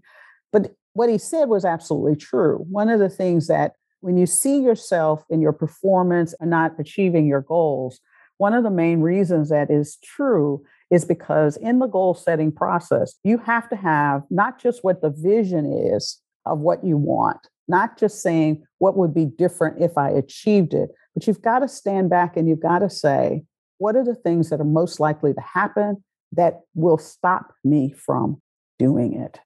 But 0.52 0.74
what 0.94 1.10
he 1.10 1.18
said 1.18 1.50
was 1.50 1.66
absolutely 1.66 2.16
true. 2.16 2.66
One 2.70 2.90
of 2.90 3.00
the 3.00 3.10
things 3.10 3.48
that 3.48 3.74
when 4.02 4.18
you 4.18 4.26
see 4.26 4.60
yourself 4.60 5.24
in 5.30 5.42
your 5.42 5.54
performance 5.54 6.34
and 6.40 6.50
not 6.50 6.74
achieving 6.80 7.26
your 7.26 7.42
goals, 7.42 8.00
one 8.38 8.54
of 8.54 8.64
the 8.64 8.70
main 8.70 9.02
reasons 9.02 9.50
that 9.50 9.72
is 9.72 9.98
true 10.04 10.64
is 10.90 11.06
because 11.06 11.58
in 11.58 11.80
the 11.80 11.88
goal 11.88 12.14
setting 12.14 12.52
process, 12.52 13.16
you 13.24 13.38
have 13.38 13.70
to 13.70 13.76
have 13.76 14.24
not 14.30 14.62
just 14.62 14.84
what 14.84 15.02
the 15.02 15.10
vision 15.10 15.66
is 15.66 16.20
of 16.46 16.60
what 16.60 16.84
you 16.84 16.98
want, 16.98 17.48
not 17.68 17.98
just 17.98 18.22
saying 18.22 18.64
what 18.80 18.98
would 18.98 19.14
be 19.14 19.26
different 19.26 19.82
if 19.82 19.98
I 19.98 20.10
achieved 20.10 20.74
it, 20.74 20.90
but 21.14 21.28
you've 21.28 21.42
got 21.42 21.60
to 21.60 21.68
stand 21.68 22.10
back 22.10 22.36
and 22.36 22.48
you've 22.48 22.62
got 22.62 22.80
to 22.80 22.90
say, 22.90 23.44
what 23.78 23.96
are 23.96 24.04
the 24.04 24.16
things 24.16 24.50
that 24.50 24.60
are 24.60 24.66
most 24.66 25.00
likely 25.00 25.34
to 25.34 25.42
happen 25.42 26.04
that 26.32 26.62
will 26.74 26.98
stop 26.98 27.54
me 27.64 27.92
from 27.92 28.42
doing 28.80 29.14
it? 29.14 29.40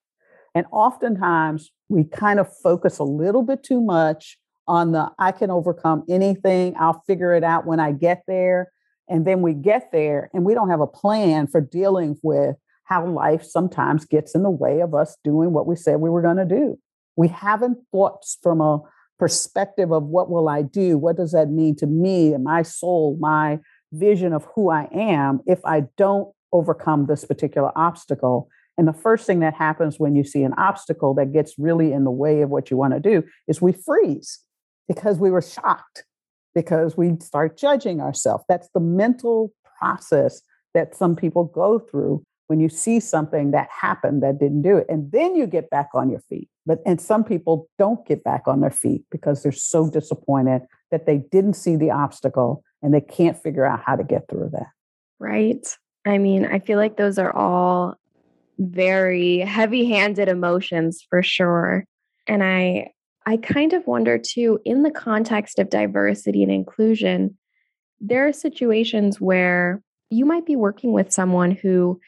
And 0.55 0.65
oftentimes 0.71 1.71
we 1.89 2.03
kind 2.03 2.39
of 2.39 2.51
focus 2.63 2.99
a 2.99 3.03
little 3.03 3.43
bit 3.43 3.63
too 3.63 3.81
much 3.81 4.37
on 4.67 4.91
the 4.91 5.09
I 5.17 5.31
can 5.31 5.49
overcome 5.49 6.03
anything, 6.09 6.75
I'll 6.79 7.01
figure 7.07 7.33
it 7.33 7.43
out 7.43 7.65
when 7.65 7.79
I 7.79 7.91
get 7.91 8.23
there. 8.27 8.71
And 9.09 9.25
then 9.25 9.41
we 9.41 9.53
get 9.53 9.91
there 9.93 10.29
and 10.33 10.43
we 10.43 10.53
don't 10.53 10.69
have 10.69 10.81
a 10.81 10.87
plan 10.87 11.47
for 11.47 11.61
dealing 11.61 12.17
with 12.21 12.57
how 12.83 13.05
life 13.05 13.43
sometimes 13.43 14.05
gets 14.05 14.35
in 14.35 14.43
the 14.43 14.49
way 14.49 14.81
of 14.81 14.93
us 14.93 15.17
doing 15.23 15.53
what 15.53 15.67
we 15.67 15.75
said 15.75 15.97
we 15.97 16.09
were 16.09 16.21
going 16.21 16.37
to 16.37 16.45
do. 16.45 16.77
We 17.15 17.29
haven't 17.29 17.77
thought 17.91 18.23
from 18.41 18.61
a 18.61 18.79
perspective 19.19 19.91
of 19.91 20.03
what 20.03 20.29
will 20.29 20.49
I 20.49 20.61
do? 20.61 20.97
What 20.97 21.17
does 21.17 21.31
that 21.31 21.49
mean 21.49 21.75
to 21.77 21.87
me 21.87 22.33
and 22.33 22.43
my 22.43 22.61
soul, 22.61 23.17
my 23.19 23.59
vision 23.91 24.33
of 24.33 24.45
who 24.55 24.69
I 24.69 24.87
am 24.93 25.41
if 25.45 25.59
I 25.65 25.83
don't 25.97 26.31
overcome 26.51 27.05
this 27.05 27.25
particular 27.25 27.71
obstacle? 27.75 28.49
And 28.77 28.87
the 28.87 28.93
first 28.93 29.25
thing 29.25 29.39
that 29.39 29.55
happens 29.55 29.99
when 29.99 30.15
you 30.15 30.23
see 30.23 30.43
an 30.43 30.53
obstacle 30.53 31.13
that 31.15 31.33
gets 31.33 31.57
really 31.57 31.93
in 31.93 32.03
the 32.03 32.11
way 32.11 32.41
of 32.41 32.49
what 32.49 32.69
you 32.69 32.77
want 32.77 32.93
to 32.93 32.99
do 32.99 33.23
is 33.47 33.61
we 33.61 33.71
freeze 33.71 34.39
because 34.87 35.17
we 35.17 35.31
were 35.31 35.41
shocked, 35.41 36.05
because 36.53 36.95
we 36.95 37.15
start 37.19 37.57
judging 37.57 37.99
ourselves. 37.99 38.43
That's 38.47 38.69
the 38.73 38.79
mental 38.79 39.51
process 39.79 40.41
that 40.73 40.95
some 40.95 41.15
people 41.15 41.45
go 41.45 41.79
through 41.79 42.23
when 42.47 42.59
you 42.59 42.69
see 42.69 42.99
something 42.99 43.51
that 43.51 43.67
happened 43.69 44.23
that 44.23 44.39
didn't 44.39 44.61
do 44.61 44.77
it. 44.77 44.85
And 44.89 45.11
then 45.11 45.35
you 45.35 45.47
get 45.47 45.69
back 45.69 45.89
on 45.93 46.09
your 46.09 46.21
feet. 46.29 46.49
But 46.67 46.79
and 46.85 46.99
some 46.99 47.23
people 47.23 47.69
don't 47.79 48.05
get 48.05 48.23
back 48.23 48.43
on 48.45 48.59
their 48.59 48.69
feet 48.69 49.05
because 49.09 49.41
they're 49.41 49.53
so 49.53 49.89
disappointed 49.89 50.63
that 50.91 51.05
they 51.05 51.19
didn't 51.31 51.53
see 51.53 51.77
the 51.77 51.91
obstacle 51.91 52.61
and 52.83 52.93
they 52.93 53.01
can't 53.01 53.41
figure 53.41 53.65
out 53.65 53.81
how 53.85 53.95
to 53.95 54.03
get 54.03 54.27
through 54.29 54.49
that. 54.51 54.67
Right. 55.17 55.65
I 56.05 56.17
mean, 56.17 56.45
I 56.45 56.59
feel 56.59 56.77
like 56.77 56.97
those 56.97 57.17
are 57.17 57.35
all 57.35 57.95
very 58.59 59.39
heavy-handed 59.39 60.27
emotions 60.27 61.05
for 61.09 61.23
sure. 61.23 61.85
And 62.27 62.43
I 62.43 62.91
I 63.25 63.37
kind 63.37 63.73
of 63.73 63.87
wonder 63.87 64.17
too 64.17 64.59
in 64.65 64.83
the 64.83 64.91
context 64.91 65.59
of 65.59 65.69
diversity 65.69 66.43
and 66.43 66.51
inclusion, 66.51 67.37
there 67.99 68.27
are 68.27 68.33
situations 68.33 69.21
where 69.21 69.81
you 70.09 70.25
might 70.25 70.45
be 70.45 70.55
working 70.55 70.91
with 70.91 71.11
someone 71.13 71.51
who 71.51 71.99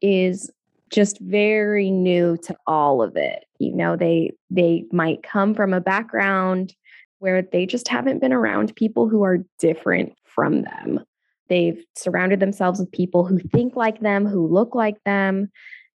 is 0.00 0.50
just 0.92 1.18
very 1.20 1.90
new 1.90 2.36
to 2.44 2.56
all 2.66 3.02
of 3.02 3.16
it. 3.16 3.44
You 3.58 3.74
know, 3.74 3.96
they 3.96 4.32
they 4.50 4.84
might 4.92 5.22
come 5.22 5.54
from 5.54 5.72
a 5.72 5.80
background 5.80 6.74
where 7.18 7.42
they 7.42 7.66
just 7.66 7.88
haven't 7.88 8.20
been 8.20 8.32
around 8.32 8.76
people 8.76 9.08
who 9.08 9.22
are 9.22 9.38
different 9.58 10.12
from 10.24 10.62
them. 10.62 11.00
They've 11.48 11.84
surrounded 11.96 12.40
themselves 12.40 12.80
with 12.80 12.92
people 12.92 13.24
who 13.24 13.38
think 13.38 13.76
like 13.76 14.00
them, 14.00 14.26
who 14.26 14.46
look 14.46 14.74
like 14.74 15.02
them, 15.04 15.50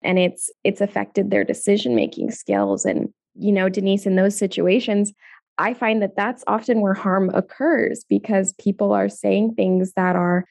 and 0.05 0.19
it's 0.19 0.49
it's 0.63 0.81
affected 0.81 1.29
their 1.29 1.43
decision 1.43 1.95
making 1.95 2.31
skills 2.31 2.85
and 2.85 3.09
you 3.33 3.51
know 3.51 3.67
denise 3.67 4.05
in 4.05 4.15
those 4.15 4.37
situations 4.37 5.11
i 5.57 5.73
find 5.73 6.01
that 6.01 6.15
that's 6.15 6.43
often 6.47 6.79
where 6.79 6.93
harm 6.93 7.29
occurs 7.33 8.05
because 8.07 8.53
people 8.53 8.93
are 8.93 9.09
saying 9.09 9.53
things 9.53 9.91
that 9.93 10.15
are 10.15 10.45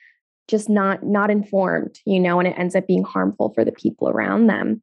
just 0.49 0.69
not 0.69 1.03
not 1.03 1.31
informed 1.31 1.99
you 2.05 2.21
know 2.21 2.39
and 2.39 2.49
it 2.49 2.59
ends 2.59 2.75
up 2.75 2.87
being 2.87 3.05
harmful 3.05 3.53
for 3.55 3.65
the 3.65 3.73
people 3.73 4.09
around 4.09 4.47
them. 4.47 4.83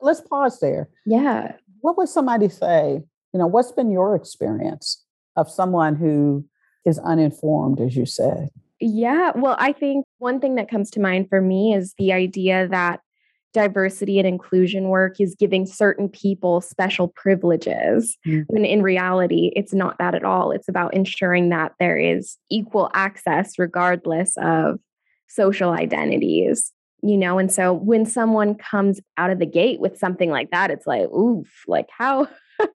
Let's 0.00 0.20
pause 0.20 0.60
there. 0.60 0.88
Yeah. 1.06 1.52
What 1.80 1.96
would 1.98 2.08
somebody 2.08 2.48
say 2.48 3.02
you 3.32 3.38
know 3.38 3.46
what's 3.46 3.72
been 3.72 3.90
your 3.90 4.14
experience 4.14 5.04
of 5.36 5.50
someone 5.50 5.96
who 5.96 6.44
is 6.84 6.98
uninformed 6.98 7.80
as 7.80 7.96
you 7.96 8.06
said? 8.06 8.48
Yeah 8.80 9.32
well 9.34 9.56
i 9.58 9.72
think 9.72 10.04
one 10.18 10.40
thing 10.40 10.54
that 10.54 10.70
comes 10.70 10.90
to 10.92 11.00
mind 11.00 11.28
for 11.28 11.40
me 11.40 11.74
is 11.74 11.94
the 11.98 12.12
idea 12.12 12.68
that 12.68 13.00
diversity 13.54 14.18
and 14.18 14.28
inclusion 14.28 14.88
work 14.88 15.20
is 15.20 15.34
giving 15.34 15.66
certain 15.66 16.08
people 16.08 16.60
special 16.60 17.08
privileges 17.08 18.16
mm. 18.26 18.44
when 18.48 18.64
in 18.64 18.82
reality 18.82 19.52
it's 19.56 19.72
not 19.72 19.96
that 19.98 20.14
at 20.14 20.24
all. 20.24 20.50
It's 20.50 20.68
about 20.68 20.94
ensuring 20.94 21.48
that 21.48 21.72
there 21.80 21.96
is 21.96 22.36
equal 22.50 22.90
access 22.94 23.58
regardless 23.58 24.36
of 24.40 24.78
social 25.28 25.70
identities 25.70 26.72
you 27.02 27.16
know 27.16 27.38
and 27.38 27.52
so 27.52 27.72
when 27.72 28.04
someone 28.04 28.54
comes 28.54 29.00
out 29.16 29.30
of 29.30 29.38
the 29.38 29.46
gate 29.46 29.80
with 29.80 29.98
something 29.98 30.30
like 30.30 30.50
that 30.50 30.70
it's 30.70 30.86
like 30.86 31.08
oof 31.10 31.64
like 31.66 31.88
how 31.96 32.26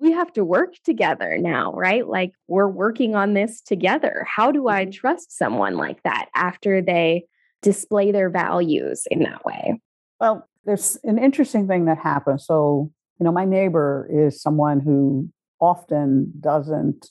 we 0.00 0.10
have 0.10 0.32
to 0.32 0.44
work 0.44 0.74
together 0.84 1.38
now 1.38 1.72
right 1.72 2.08
like 2.08 2.32
we're 2.48 2.68
working 2.68 3.14
on 3.14 3.34
this 3.34 3.60
together 3.60 4.26
how 4.28 4.50
do 4.50 4.68
i 4.68 4.82
mm-hmm. 4.82 4.90
trust 4.90 5.36
someone 5.36 5.76
like 5.76 6.02
that 6.02 6.28
after 6.34 6.82
they 6.82 7.24
display 7.62 8.10
their 8.10 8.28
values 8.28 9.04
in 9.10 9.20
that 9.20 9.44
way 9.44 9.78
well, 10.22 10.48
there's 10.64 10.96
an 11.02 11.18
interesting 11.18 11.66
thing 11.66 11.86
that 11.86 11.98
happens. 11.98 12.46
So, 12.46 12.92
you 13.18 13.24
know, 13.24 13.32
my 13.32 13.44
neighbor 13.44 14.08
is 14.08 14.40
someone 14.40 14.78
who 14.78 15.28
often 15.60 16.32
doesn't 16.38 17.08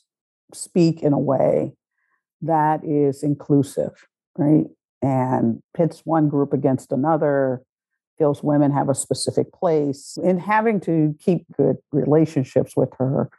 speak 0.53 1.03
in 1.03 1.11
a 1.11 1.19
way 1.19 1.73
that 2.41 2.85
is 2.85 3.21
inclusive, 3.21 4.07
right? 4.37 4.65
and 5.01 5.61
pits 5.75 6.01
one 6.05 6.29
group 6.29 6.53
against 6.53 6.91
another, 6.91 7.61
feels 8.17 8.43
women 8.43 8.71
have 8.71 8.89
a 8.89 8.95
specific 8.95 9.51
place. 9.51 10.17
In 10.23 10.37
having 10.37 10.79
to 10.81 11.15
keep 11.19 11.45
good 11.57 11.77
relationships 11.91 12.75
with 12.77 12.89
her, 12.99 13.29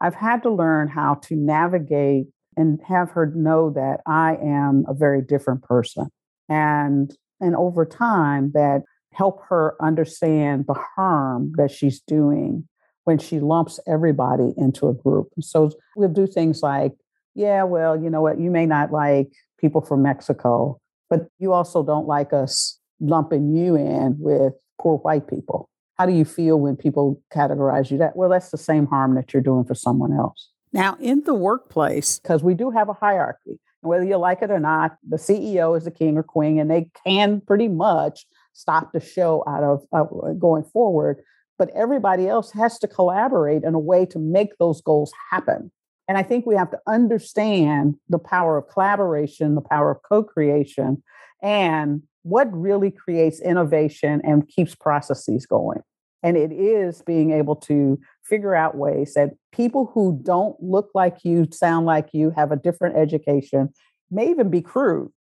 I've 0.00 0.14
had 0.14 0.42
to 0.44 0.50
learn 0.50 0.88
how 0.88 1.14
to 1.24 1.36
navigate 1.36 2.26
and 2.56 2.80
have 2.86 3.10
her 3.10 3.26
know 3.26 3.70
that 3.70 4.00
I 4.06 4.36
am 4.36 4.84
a 4.88 4.94
very 4.94 5.20
different 5.20 5.62
person. 5.62 6.08
And 6.48 7.14
and 7.42 7.56
over 7.56 7.86
time 7.86 8.50
that 8.52 8.82
help 9.12 9.42
her 9.48 9.76
understand 9.80 10.66
the 10.66 10.74
harm 10.74 11.52
that 11.56 11.70
she's 11.70 12.00
doing 12.00 12.66
when 13.04 13.18
she 13.18 13.40
lumps 13.40 13.80
everybody 13.86 14.52
into 14.56 14.88
a 14.88 14.94
group. 14.94 15.28
So 15.40 15.70
we'll 15.96 16.10
do 16.10 16.26
things 16.26 16.62
like, 16.62 16.92
yeah, 17.34 17.62
well, 17.62 18.00
you 18.00 18.10
know 18.10 18.20
what, 18.20 18.38
you 18.38 18.50
may 18.50 18.66
not 18.66 18.92
like 18.92 19.32
people 19.60 19.80
from 19.80 20.02
Mexico, 20.02 20.80
but 21.08 21.28
you 21.38 21.52
also 21.52 21.82
don't 21.82 22.06
like 22.06 22.32
us 22.32 22.78
lumping 23.00 23.54
you 23.54 23.76
in 23.76 24.16
with 24.18 24.54
poor 24.80 24.98
white 24.98 25.28
people. 25.28 25.68
How 25.98 26.06
do 26.06 26.12
you 26.12 26.24
feel 26.24 26.58
when 26.58 26.76
people 26.76 27.20
categorize 27.32 27.90
you 27.90 27.98
that? 27.98 28.16
Well, 28.16 28.30
that's 28.30 28.50
the 28.50 28.58
same 28.58 28.86
harm 28.86 29.14
that 29.16 29.32
you're 29.32 29.42
doing 29.42 29.64
for 29.64 29.74
someone 29.74 30.12
else. 30.12 30.50
Now, 30.72 30.96
in 31.00 31.22
the 31.24 31.34
workplace, 31.34 32.18
because 32.18 32.42
we 32.42 32.54
do 32.54 32.70
have 32.70 32.88
a 32.88 32.92
hierarchy, 32.92 33.58
whether 33.82 34.04
you 34.04 34.16
like 34.16 34.42
it 34.42 34.50
or 34.50 34.60
not, 34.60 34.96
the 35.06 35.16
CEO 35.16 35.76
is 35.76 35.84
the 35.84 35.90
king 35.90 36.16
or 36.16 36.22
queen, 36.22 36.58
and 36.58 36.70
they 36.70 36.88
can 37.04 37.40
pretty 37.40 37.68
much 37.68 38.26
stop 38.52 38.92
the 38.92 39.00
show 39.00 39.42
out 39.46 39.62
of 39.62 39.82
uh, 39.92 40.32
going 40.34 40.64
forward. 40.64 41.22
But 41.58 41.70
everybody 41.70 42.28
else 42.28 42.52
has 42.52 42.78
to 42.78 42.88
collaborate 42.88 43.64
in 43.64 43.74
a 43.74 43.78
way 43.78 44.06
to 44.06 44.18
make 44.18 44.56
those 44.58 44.80
goals 44.80 45.12
happen. 45.30 45.70
And 46.10 46.18
I 46.18 46.24
think 46.24 46.44
we 46.44 46.56
have 46.56 46.72
to 46.72 46.80
understand 46.88 47.94
the 48.08 48.18
power 48.18 48.58
of 48.58 48.66
collaboration, 48.66 49.54
the 49.54 49.60
power 49.60 49.92
of 49.92 50.02
co 50.02 50.24
creation, 50.24 51.04
and 51.40 52.02
what 52.22 52.52
really 52.52 52.90
creates 52.90 53.40
innovation 53.40 54.20
and 54.24 54.48
keeps 54.48 54.74
processes 54.74 55.46
going. 55.46 55.82
And 56.24 56.36
it 56.36 56.50
is 56.50 57.00
being 57.02 57.30
able 57.30 57.54
to 57.54 57.96
figure 58.24 58.56
out 58.56 58.76
ways 58.76 59.14
that 59.14 59.34
people 59.52 59.92
who 59.94 60.20
don't 60.24 60.60
look 60.60 60.90
like 60.96 61.18
you, 61.22 61.46
sound 61.52 61.86
like 61.86 62.08
you, 62.12 62.30
have 62.30 62.50
a 62.50 62.56
different 62.56 62.96
education, 62.96 63.68
may 64.10 64.30
even 64.30 64.50
be 64.50 64.62
crude. 64.62 65.12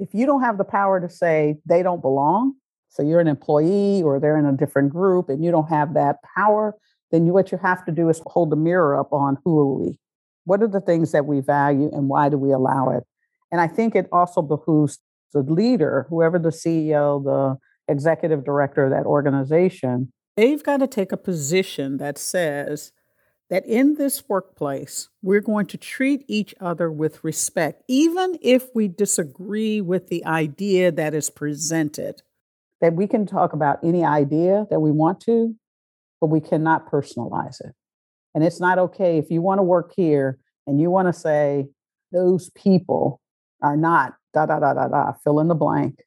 If 0.00 0.14
you 0.14 0.24
don't 0.24 0.40
have 0.40 0.56
the 0.56 0.64
power 0.64 1.02
to 1.02 1.10
say 1.10 1.58
they 1.66 1.82
don't 1.82 2.00
belong, 2.00 2.54
so 2.88 3.02
you're 3.02 3.20
an 3.20 3.28
employee 3.28 4.02
or 4.02 4.18
they're 4.18 4.38
in 4.38 4.46
a 4.46 4.56
different 4.56 4.88
group 4.88 5.28
and 5.28 5.44
you 5.44 5.50
don't 5.50 5.68
have 5.68 5.92
that 5.92 6.16
power, 6.34 6.74
then 7.10 7.26
you, 7.26 7.34
what 7.34 7.52
you 7.52 7.58
have 7.58 7.84
to 7.84 7.92
do 7.92 8.08
is 8.08 8.22
hold 8.24 8.48
the 8.48 8.56
mirror 8.56 8.98
up 8.98 9.12
on 9.12 9.36
who 9.44 9.58
are 9.58 9.74
we? 9.74 9.98
What 10.44 10.62
are 10.62 10.68
the 10.68 10.80
things 10.80 11.12
that 11.12 11.26
we 11.26 11.40
value 11.40 11.90
and 11.92 12.08
why 12.08 12.28
do 12.28 12.38
we 12.38 12.52
allow 12.52 12.90
it? 12.90 13.04
And 13.50 13.60
I 13.60 13.66
think 13.66 13.94
it 13.94 14.08
also 14.12 14.42
behooves 14.42 14.98
the 15.32 15.42
leader, 15.42 16.06
whoever 16.08 16.38
the 16.38 16.50
CEO, 16.50 17.22
the 17.22 17.58
executive 17.92 18.44
director 18.44 18.84
of 18.84 18.90
that 18.90 19.06
organization, 19.06 20.12
they've 20.36 20.62
got 20.62 20.78
to 20.78 20.86
take 20.86 21.12
a 21.12 21.16
position 21.16 21.98
that 21.98 22.18
says 22.18 22.92
that 23.50 23.66
in 23.66 23.94
this 23.94 24.24
workplace, 24.28 25.08
we're 25.22 25.40
going 25.40 25.66
to 25.66 25.76
treat 25.76 26.24
each 26.28 26.54
other 26.60 26.90
with 26.90 27.22
respect, 27.22 27.82
even 27.88 28.38
if 28.40 28.66
we 28.74 28.88
disagree 28.88 29.80
with 29.80 30.08
the 30.08 30.24
idea 30.24 30.90
that 30.90 31.14
is 31.14 31.30
presented. 31.30 32.22
That 32.80 32.94
we 32.94 33.06
can 33.06 33.26
talk 33.26 33.52
about 33.52 33.78
any 33.82 34.04
idea 34.04 34.66
that 34.70 34.80
we 34.80 34.90
want 34.90 35.20
to, 35.22 35.54
but 36.20 36.28
we 36.28 36.40
cannot 36.40 36.90
personalize 36.90 37.60
it. 37.60 37.74
And 38.34 38.44
it's 38.44 38.60
not 38.60 38.78
okay 38.78 39.18
if 39.18 39.30
you 39.30 39.40
want 39.42 39.58
to 39.58 39.62
work 39.62 39.92
here 39.96 40.38
and 40.66 40.80
you 40.80 40.90
want 40.90 41.08
to 41.08 41.12
say 41.12 41.66
those 42.12 42.50
people 42.50 43.20
are 43.62 43.76
not 43.76 44.14
da 44.32 44.46
da 44.46 44.58
da 44.58 44.74
da 44.74 44.88
da, 44.88 45.12
fill 45.22 45.40
in 45.40 45.48
the 45.48 45.54
blank, 45.54 46.02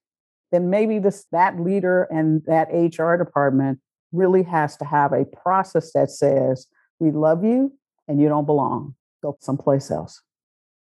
then 0.52 0.70
maybe 0.70 1.00
this 1.00 1.26
that 1.32 1.60
leader 1.60 2.04
and 2.12 2.42
that 2.46 2.70
HR 2.72 3.16
department 3.16 3.80
really 4.12 4.44
has 4.44 4.78
to 4.78 4.86
have 4.86 5.14
a 5.14 5.26
process 5.26 5.92
that 5.94 6.10
says, 6.10 6.68
we 7.00 7.12
love 7.12 7.44
you 7.44 7.74
and 8.08 8.22
you 8.22 8.28
don't 8.28 8.46
belong. 8.46 8.96
Go 9.22 9.38
someplace 9.42 9.92
else. 9.92 10.22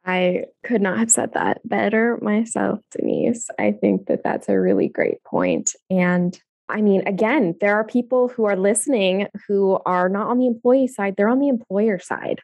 I 0.06 0.45
could 0.63 0.82
not 0.82 0.97
have 0.97 1.12
said 1.12 1.34
that 1.34 1.60
better 1.65 2.17
myself, 2.21 2.80
Denise. 2.91 3.49
I 3.60 3.73
think 3.73 4.08
that 4.08 4.23
that's 4.23 4.47
a 4.47 4.60
really 4.60 4.88
great 4.88 5.23
point. 5.23 5.75
And 5.89 6.39
I 6.70 6.82
mean, 6.82 7.06
again, 7.08 7.56
there 7.60 7.76
are 7.76 7.84
people 7.84 8.28
who 8.28 8.46
are 8.46 8.56
listening 8.56 9.28
who 9.48 9.80
are 9.86 10.08
not 10.08 10.28
on 10.28 10.38
the 10.38 10.48
employee 10.48 10.88
side, 10.88 11.16
they're 11.18 11.28
on 11.30 11.40
the 11.40 11.50
employer 11.50 12.00
side. 12.00 12.40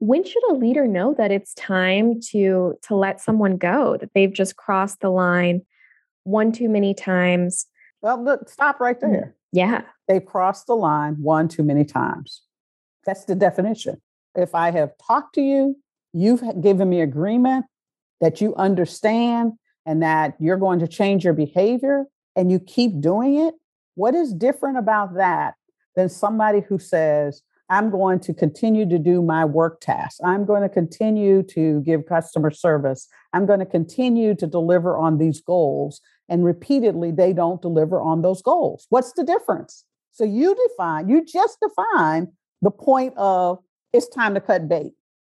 When 0.00 0.24
should 0.24 0.42
a 0.50 0.54
leader 0.54 0.86
know 0.86 1.14
that 1.14 1.30
it's 1.30 1.54
time 1.54 2.20
to 2.30 2.74
to 2.82 2.96
let 2.96 3.20
someone 3.20 3.56
go, 3.56 3.96
that 3.98 4.10
they've 4.14 4.32
just 4.32 4.56
crossed 4.56 5.00
the 5.00 5.10
line 5.10 5.62
one 6.24 6.52
too 6.52 6.68
many 6.68 6.94
times? 6.94 7.66
Well, 8.02 8.22
look, 8.22 8.48
stop 8.48 8.80
right 8.80 8.98
mm, 8.98 9.00
there. 9.00 9.36
Yeah. 9.52 9.82
They've 10.08 10.24
crossed 10.24 10.66
the 10.66 10.76
line 10.76 11.16
one 11.20 11.48
too 11.48 11.62
many 11.62 11.84
times. 11.84 12.42
That's 13.04 13.24
the 13.24 13.34
definition. 13.34 14.00
If 14.34 14.54
I 14.54 14.70
have 14.70 14.92
talked 15.06 15.34
to 15.34 15.42
you, 15.42 15.76
you've 16.12 16.42
given 16.60 16.88
me 16.88 17.00
agreement 17.00 17.66
that 18.20 18.40
you 18.40 18.54
understand 18.56 19.52
and 19.86 20.02
that 20.02 20.34
you're 20.38 20.56
going 20.56 20.78
to 20.80 20.88
change 20.88 21.24
your 21.24 21.34
behavior 21.34 22.06
and 22.36 22.50
you 22.50 22.58
keep 22.58 23.00
doing 23.00 23.36
it, 23.36 23.54
what 23.94 24.14
is 24.14 24.32
different 24.32 24.78
about 24.78 25.14
that 25.14 25.54
than 25.96 26.08
somebody 26.08 26.60
who 26.60 26.78
says, 26.78 27.42
I'm 27.68 27.90
going 27.90 28.18
to 28.20 28.34
continue 28.34 28.88
to 28.88 28.98
do 28.98 29.22
my 29.22 29.44
work 29.44 29.80
tasks. 29.80 30.20
I'm 30.24 30.44
going 30.44 30.62
to 30.62 30.68
continue 30.68 31.44
to 31.44 31.80
give 31.82 32.06
customer 32.06 32.50
service. 32.50 33.08
I'm 33.32 33.46
going 33.46 33.60
to 33.60 33.66
continue 33.66 34.34
to 34.34 34.46
deliver 34.46 34.96
on 34.96 35.18
these 35.18 35.40
goals. 35.40 36.00
And 36.28 36.44
repeatedly, 36.44 37.12
they 37.12 37.32
don't 37.32 37.62
deliver 37.62 38.00
on 38.00 38.22
those 38.22 38.42
goals. 38.42 38.86
What's 38.88 39.12
the 39.12 39.22
difference? 39.22 39.84
So 40.10 40.24
you 40.24 40.56
define, 40.68 41.08
you 41.08 41.24
just 41.24 41.58
define 41.60 42.28
the 42.60 42.70
point 42.70 43.14
of 43.16 43.58
it's 43.92 44.08
time 44.08 44.34
to 44.34 44.40
cut 44.40 44.68
bait. 44.68 44.92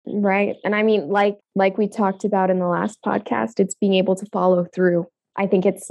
Right. 0.06 0.56
And 0.64 0.74
I 0.74 0.82
mean, 0.82 1.08
like 1.08 1.38
like 1.54 1.78
we 1.78 1.86
talked 1.88 2.24
about 2.24 2.50
in 2.50 2.58
the 2.58 2.66
last 2.66 2.98
podcast, 3.04 3.58
it's 3.58 3.74
being 3.74 3.94
able 3.94 4.16
to 4.16 4.26
follow 4.32 4.66
through. 4.74 5.06
I 5.36 5.46
think 5.46 5.66
it's 5.66 5.90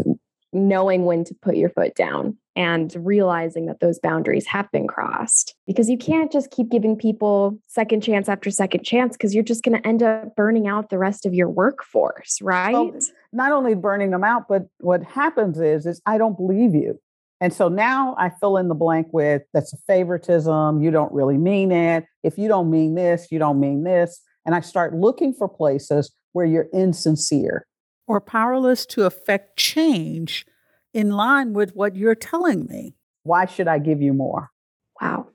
knowing 0.51 1.05
when 1.05 1.23
to 1.23 1.35
put 1.41 1.55
your 1.55 1.69
foot 1.69 1.95
down 1.95 2.38
and 2.55 2.95
realizing 3.05 3.67
that 3.67 3.79
those 3.79 3.99
boundaries 3.99 4.45
have 4.47 4.69
been 4.71 4.88
crossed 4.88 5.55
because 5.67 5.89
you 5.89 5.97
can't 5.97 6.31
just 6.31 6.51
keep 6.51 6.69
giving 6.69 6.95
people 6.95 7.57
second 7.67 8.01
chance 8.01 8.27
after 8.27 8.49
second 8.49 8.83
chance 8.83 9.15
because 9.15 9.33
you're 9.33 9.43
just 9.43 9.63
going 9.63 9.79
to 9.79 9.88
end 9.88 10.01
up 10.01 10.35
burning 10.35 10.67
out 10.67 10.89
the 10.89 10.97
rest 10.97 11.25
of 11.25 11.33
your 11.33 11.49
workforce 11.49 12.39
right 12.41 12.73
well, 12.73 12.99
not 13.31 13.51
only 13.51 13.75
burning 13.75 14.12
them 14.12 14.23
out 14.23 14.45
but 14.49 14.63
what 14.79 15.03
happens 15.03 15.59
is 15.59 15.85
is 15.85 16.01
i 16.05 16.17
don't 16.17 16.35
believe 16.35 16.73
you 16.73 16.99
and 17.41 17.53
so 17.53 17.69
now 17.69 18.15
I 18.17 18.29
fill 18.29 18.57
in 18.57 18.67
the 18.67 18.75
blank 18.75 19.07
with 19.12 19.43
that's 19.53 19.73
a 19.73 19.77
favoritism. 19.88 20.81
You 20.81 20.91
don't 20.91 21.12
really 21.13 21.38
mean 21.38 21.71
it. 21.71 22.05
If 22.23 22.38
you 22.38 22.47
don't 22.47 22.69
mean 22.69 22.95
this, 22.95 23.27
you 23.31 23.39
don't 23.39 23.59
mean 23.59 23.83
this. 23.83 24.21
And 24.45 24.53
I 24.53 24.59
start 24.59 24.93
looking 24.93 25.33
for 25.33 25.47
places 25.47 26.13
where 26.33 26.45
you're 26.45 26.67
insincere 26.73 27.65
or 28.09 28.19
powerless 28.19 28.87
to 28.87 29.05
affect 29.05 29.55
change 29.55 30.43
in 30.93 31.11
line 31.11 31.53
with 31.53 31.75
what 31.75 31.95
you're 31.95 32.15
telling 32.15 32.65
me. 32.65 32.95
Why 33.21 33.45
should 33.45 33.67
I 33.67 33.77
give 33.77 34.01
you 34.01 34.13
more? 34.13 34.49
Wow. 34.99 35.27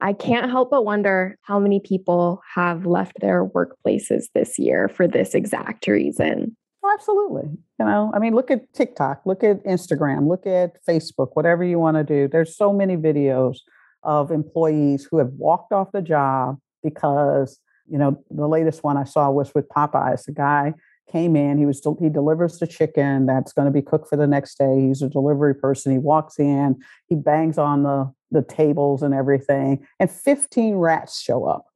I 0.00 0.14
can't 0.14 0.50
help 0.50 0.70
but 0.70 0.84
wonder 0.84 1.36
how 1.42 1.60
many 1.60 1.78
people 1.78 2.40
have 2.54 2.86
left 2.86 3.20
their 3.20 3.44
workplaces 3.44 4.24
this 4.34 4.58
year 4.58 4.88
for 4.88 5.06
this 5.06 5.34
exact 5.34 5.86
reason. 5.86 6.56
Oh, 6.82 6.90
absolutely. 6.94 7.50
You 7.78 7.86
know, 7.86 8.10
I 8.14 8.18
mean, 8.18 8.34
look 8.34 8.50
at 8.50 8.72
TikTok, 8.72 9.22
look 9.26 9.44
at 9.44 9.62
Instagram, 9.64 10.26
look 10.26 10.46
at 10.46 10.84
Facebook, 10.88 11.28
whatever 11.34 11.62
you 11.62 11.78
want 11.78 11.98
to 11.98 12.02
do. 12.02 12.26
There's 12.26 12.56
so 12.56 12.72
many 12.72 12.96
videos 12.96 13.58
of 14.02 14.32
employees 14.32 15.06
who 15.08 15.18
have 15.18 15.32
walked 15.34 15.72
off 15.72 15.92
the 15.92 16.02
job 16.02 16.56
because, 16.82 17.60
you 17.86 17.98
know, 17.98 18.18
the 18.30 18.48
latest 18.48 18.82
one 18.82 18.96
I 18.96 19.04
saw 19.04 19.30
was 19.30 19.54
with 19.54 19.68
Popeyes. 19.68 20.24
The 20.24 20.32
guy 20.32 20.72
came 21.10 21.36
in, 21.36 21.58
he 21.58 21.66
was 21.66 21.86
he 22.00 22.08
delivers 22.08 22.58
the 22.58 22.66
chicken 22.66 23.26
that's 23.26 23.52
going 23.52 23.66
to 23.66 23.72
be 23.72 23.82
cooked 23.82 24.08
for 24.08 24.16
the 24.16 24.26
next 24.26 24.58
day. 24.58 24.80
He's 24.80 25.02
a 25.02 25.08
delivery 25.08 25.54
person. 25.54 25.92
He 25.92 25.98
walks 25.98 26.38
in, 26.38 26.80
he 27.08 27.14
bangs 27.14 27.58
on 27.58 27.82
the 27.82 28.12
the 28.30 28.42
tables 28.42 29.02
and 29.02 29.12
everything, 29.12 29.86
and 30.00 30.10
15 30.10 30.76
rats 30.76 31.20
show 31.20 31.44
up. 31.44 31.66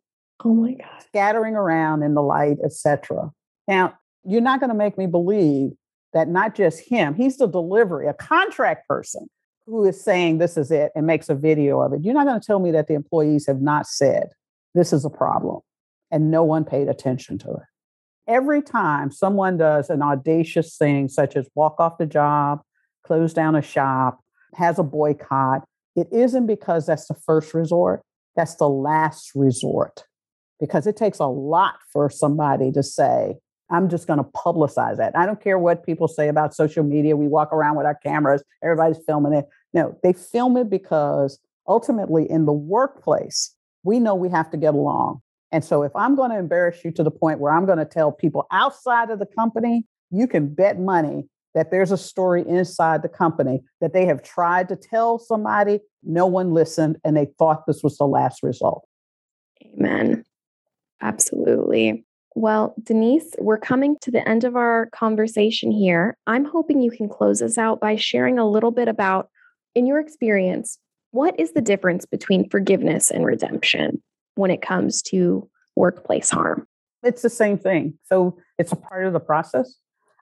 Oh 0.44 0.54
my 0.54 0.72
god. 0.72 1.02
Scattering 1.06 1.54
around 1.54 2.02
in 2.02 2.14
the 2.14 2.22
light, 2.22 2.56
etc. 2.64 3.30
Now, 3.68 3.94
you're 4.24 4.40
not 4.40 4.60
going 4.60 4.70
to 4.70 4.76
make 4.76 4.98
me 4.98 5.06
believe 5.06 5.72
that 6.12 6.28
not 6.28 6.54
just 6.54 6.80
him, 6.80 7.14
he's 7.14 7.36
the 7.36 7.46
delivery, 7.46 8.06
a 8.06 8.14
contract 8.14 8.88
person 8.88 9.28
who 9.66 9.84
is 9.84 10.02
saying 10.02 10.38
this 10.38 10.56
is 10.56 10.70
it 10.70 10.92
and 10.94 11.06
makes 11.06 11.28
a 11.28 11.34
video 11.34 11.80
of 11.80 11.92
it. 11.92 12.00
You're 12.02 12.14
not 12.14 12.26
going 12.26 12.40
to 12.40 12.46
tell 12.46 12.58
me 12.58 12.70
that 12.70 12.86
the 12.86 12.94
employees 12.94 13.46
have 13.46 13.60
not 13.60 13.86
said 13.86 14.28
this 14.74 14.92
is 14.92 15.04
a 15.04 15.10
problem 15.10 15.60
and 16.10 16.30
no 16.30 16.44
one 16.44 16.64
paid 16.64 16.88
attention 16.88 17.38
to 17.38 17.50
it. 17.50 17.62
Every 18.28 18.60
time 18.60 19.10
someone 19.12 19.56
does 19.56 19.88
an 19.88 20.02
audacious 20.02 20.76
thing, 20.76 21.08
such 21.08 21.36
as 21.36 21.48
walk 21.54 21.76
off 21.78 21.98
the 21.98 22.06
job, 22.06 22.60
close 23.04 23.32
down 23.32 23.54
a 23.54 23.62
shop, 23.62 24.20
has 24.54 24.78
a 24.78 24.82
boycott, 24.82 25.64
it 25.94 26.08
isn't 26.12 26.46
because 26.46 26.86
that's 26.86 27.06
the 27.06 27.14
first 27.14 27.54
resort, 27.54 28.02
that's 28.34 28.56
the 28.56 28.68
last 28.68 29.30
resort. 29.34 30.04
Because 30.58 30.86
it 30.86 30.96
takes 30.96 31.18
a 31.18 31.26
lot 31.26 31.76
for 31.92 32.10
somebody 32.10 32.72
to 32.72 32.82
say, 32.82 33.36
I'm 33.70 33.88
just 33.88 34.06
going 34.06 34.18
to 34.18 34.24
publicize 34.24 34.96
that. 34.96 35.16
I 35.16 35.26
don't 35.26 35.42
care 35.42 35.58
what 35.58 35.84
people 35.84 36.08
say 36.08 36.28
about 36.28 36.54
social 36.54 36.84
media. 36.84 37.16
We 37.16 37.28
walk 37.28 37.52
around 37.52 37.76
with 37.76 37.86
our 37.86 37.94
cameras, 37.96 38.42
everybody's 38.62 38.98
filming 39.06 39.32
it. 39.32 39.46
No, 39.72 39.96
they 40.02 40.12
film 40.12 40.56
it 40.56 40.70
because 40.70 41.38
ultimately 41.68 42.30
in 42.30 42.44
the 42.44 42.52
workplace, 42.52 43.54
we 43.82 43.98
know 43.98 44.14
we 44.14 44.30
have 44.30 44.50
to 44.50 44.56
get 44.56 44.74
along. 44.74 45.20
And 45.52 45.64
so 45.64 45.82
if 45.82 45.94
I'm 45.94 46.16
going 46.16 46.30
to 46.30 46.38
embarrass 46.38 46.84
you 46.84 46.90
to 46.92 47.02
the 47.02 47.10
point 47.10 47.40
where 47.40 47.52
I'm 47.52 47.66
going 47.66 47.78
to 47.78 47.84
tell 47.84 48.12
people 48.12 48.46
outside 48.50 49.10
of 49.10 49.18
the 49.18 49.26
company, 49.26 49.84
you 50.10 50.26
can 50.26 50.52
bet 50.52 50.78
money 50.78 51.28
that 51.54 51.70
there's 51.70 51.90
a 51.90 51.96
story 51.96 52.44
inside 52.46 53.02
the 53.02 53.08
company 53.08 53.62
that 53.80 53.92
they 53.92 54.04
have 54.04 54.22
tried 54.22 54.68
to 54.68 54.76
tell 54.76 55.18
somebody, 55.18 55.80
no 56.02 56.26
one 56.26 56.52
listened, 56.52 56.98
and 57.04 57.16
they 57.16 57.28
thought 57.38 57.66
this 57.66 57.82
was 57.82 57.96
the 57.96 58.06
last 58.06 58.42
result. 58.42 58.86
Amen. 59.64 60.24
Absolutely. 61.00 62.04
Well, 62.34 62.74
Denise, 62.82 63.34
we're 63.38 63.56
coming 63.56 63.96
to 64.02 64.10
the 64.10 64.26
end 64.28 64.44
of 64.44 64.56
our 64.56 64.90
conversation 64.92 65.70
here. 65.70 66.18
I'm 66.26 66.44
hoping 66.44 66.82
you 66.82 66.90
can 66.90 67.08
close 67.08 67.40
us 67.40 67.56
out 67.56 67.80
by 67.80 67.96
sharing 67.96 68.38
a 68.38 68.48
little 68.48 68.70
bit 68.70 68.88
about, 68.88 69.30
in 69.74 69.86
your 69.86 69.98
experience, 69.98 70.78
what 71.12 71.38
is 71.40 71.52
the 71.52 71.62
difference 71.62 72.04
between 72.04 72.50
forgiveness 72.50 73.10
and 73.10 73.24
redemption 73.24 74.02
when 74.36 74.50
it 74.50 74.62
comes 74.62 75.02
to 75.02 75.48
workplace 75.74 76.30
harm? 76.30 76.66
It's 77.02 77.22
the 77.22 77.30
same 77.30 77.58
thing. 77.58 77.98
So 78.04 78.38
it's 78.58 78.72
a 78.72 78.76
part 78.76 79.06
of 79.06 79.12
the 79.12 79.20
process. 79.20 79.76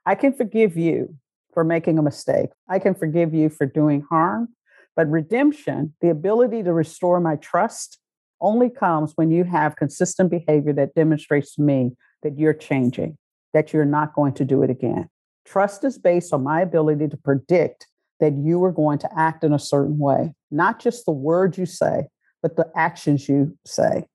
I 0.05 0.15
can 0.15 0.33
forgive 0.33 0.77
you 0.77 1.15
for 1.53 1.63
making 1.63 1.97
a 1.97 2.01
mistake, 2.01 2.49
I 2.67 2.79
can 2.79 2.93
forgive 2.93 3.33
you 3.33 3.49
for 3.49 3.65
doing 3.65 4.01
harm. 4.09 4.49
But 4.95 5.09
redemption, 5.09 5.93
the 6.01 6.09
ability 6.09 6.63
to 6.63 6.73
restore 6.73 7.19
my 7.19 7.35
trust, 7.37 7.99
only 8.41 8.69
comes 8.69 9.13
when 9.15 9.31
you 9.31 9.45
have 9.45 9.75
consistent 9.75 10.29
behavior 10.29 10.73
that 10.73 10.93
demonstrates 10.93 11.55
to 11.55 11.61
me 11.61 11.91
that 12.23 12.37
you're 12.37 12.53
changing, 12.53 13.17
that 13.53 13.71
you're 13.71 13.85
not 13.85 14.13
going 14.13 14.33
to 14.33 14.45
do 14.45 14.63
it 14.63 14.69
again. 14.69 15.09
Trust 15.45 15.83
is 15.83 15.97
based 15.97 16.33
on 16.33 16.43
my 16.43 16.61
ability 16.61 17.07
to 17.07 17.17
predict 17.17 17.87
that 18.19 18.33
you 18.33 18.63
are 18.63 18.71
going 18.71 18.99
to 18.99 19.09
act 19.17 19.43
in 19.43 19.53
a 19.53 19.59
certain 19.59 19.97
way, 19.97 20.33
not 20.51 20.79
just 20.79 21.05
the 21.05 21.11
words 21.11 21.57
you 21.57 21.65
say, 21.65 22.07
but 22.45 22.57
the 22.57 22.71
actions 22.75 23.27
you 23.27 23.57
say. 23.65 24.05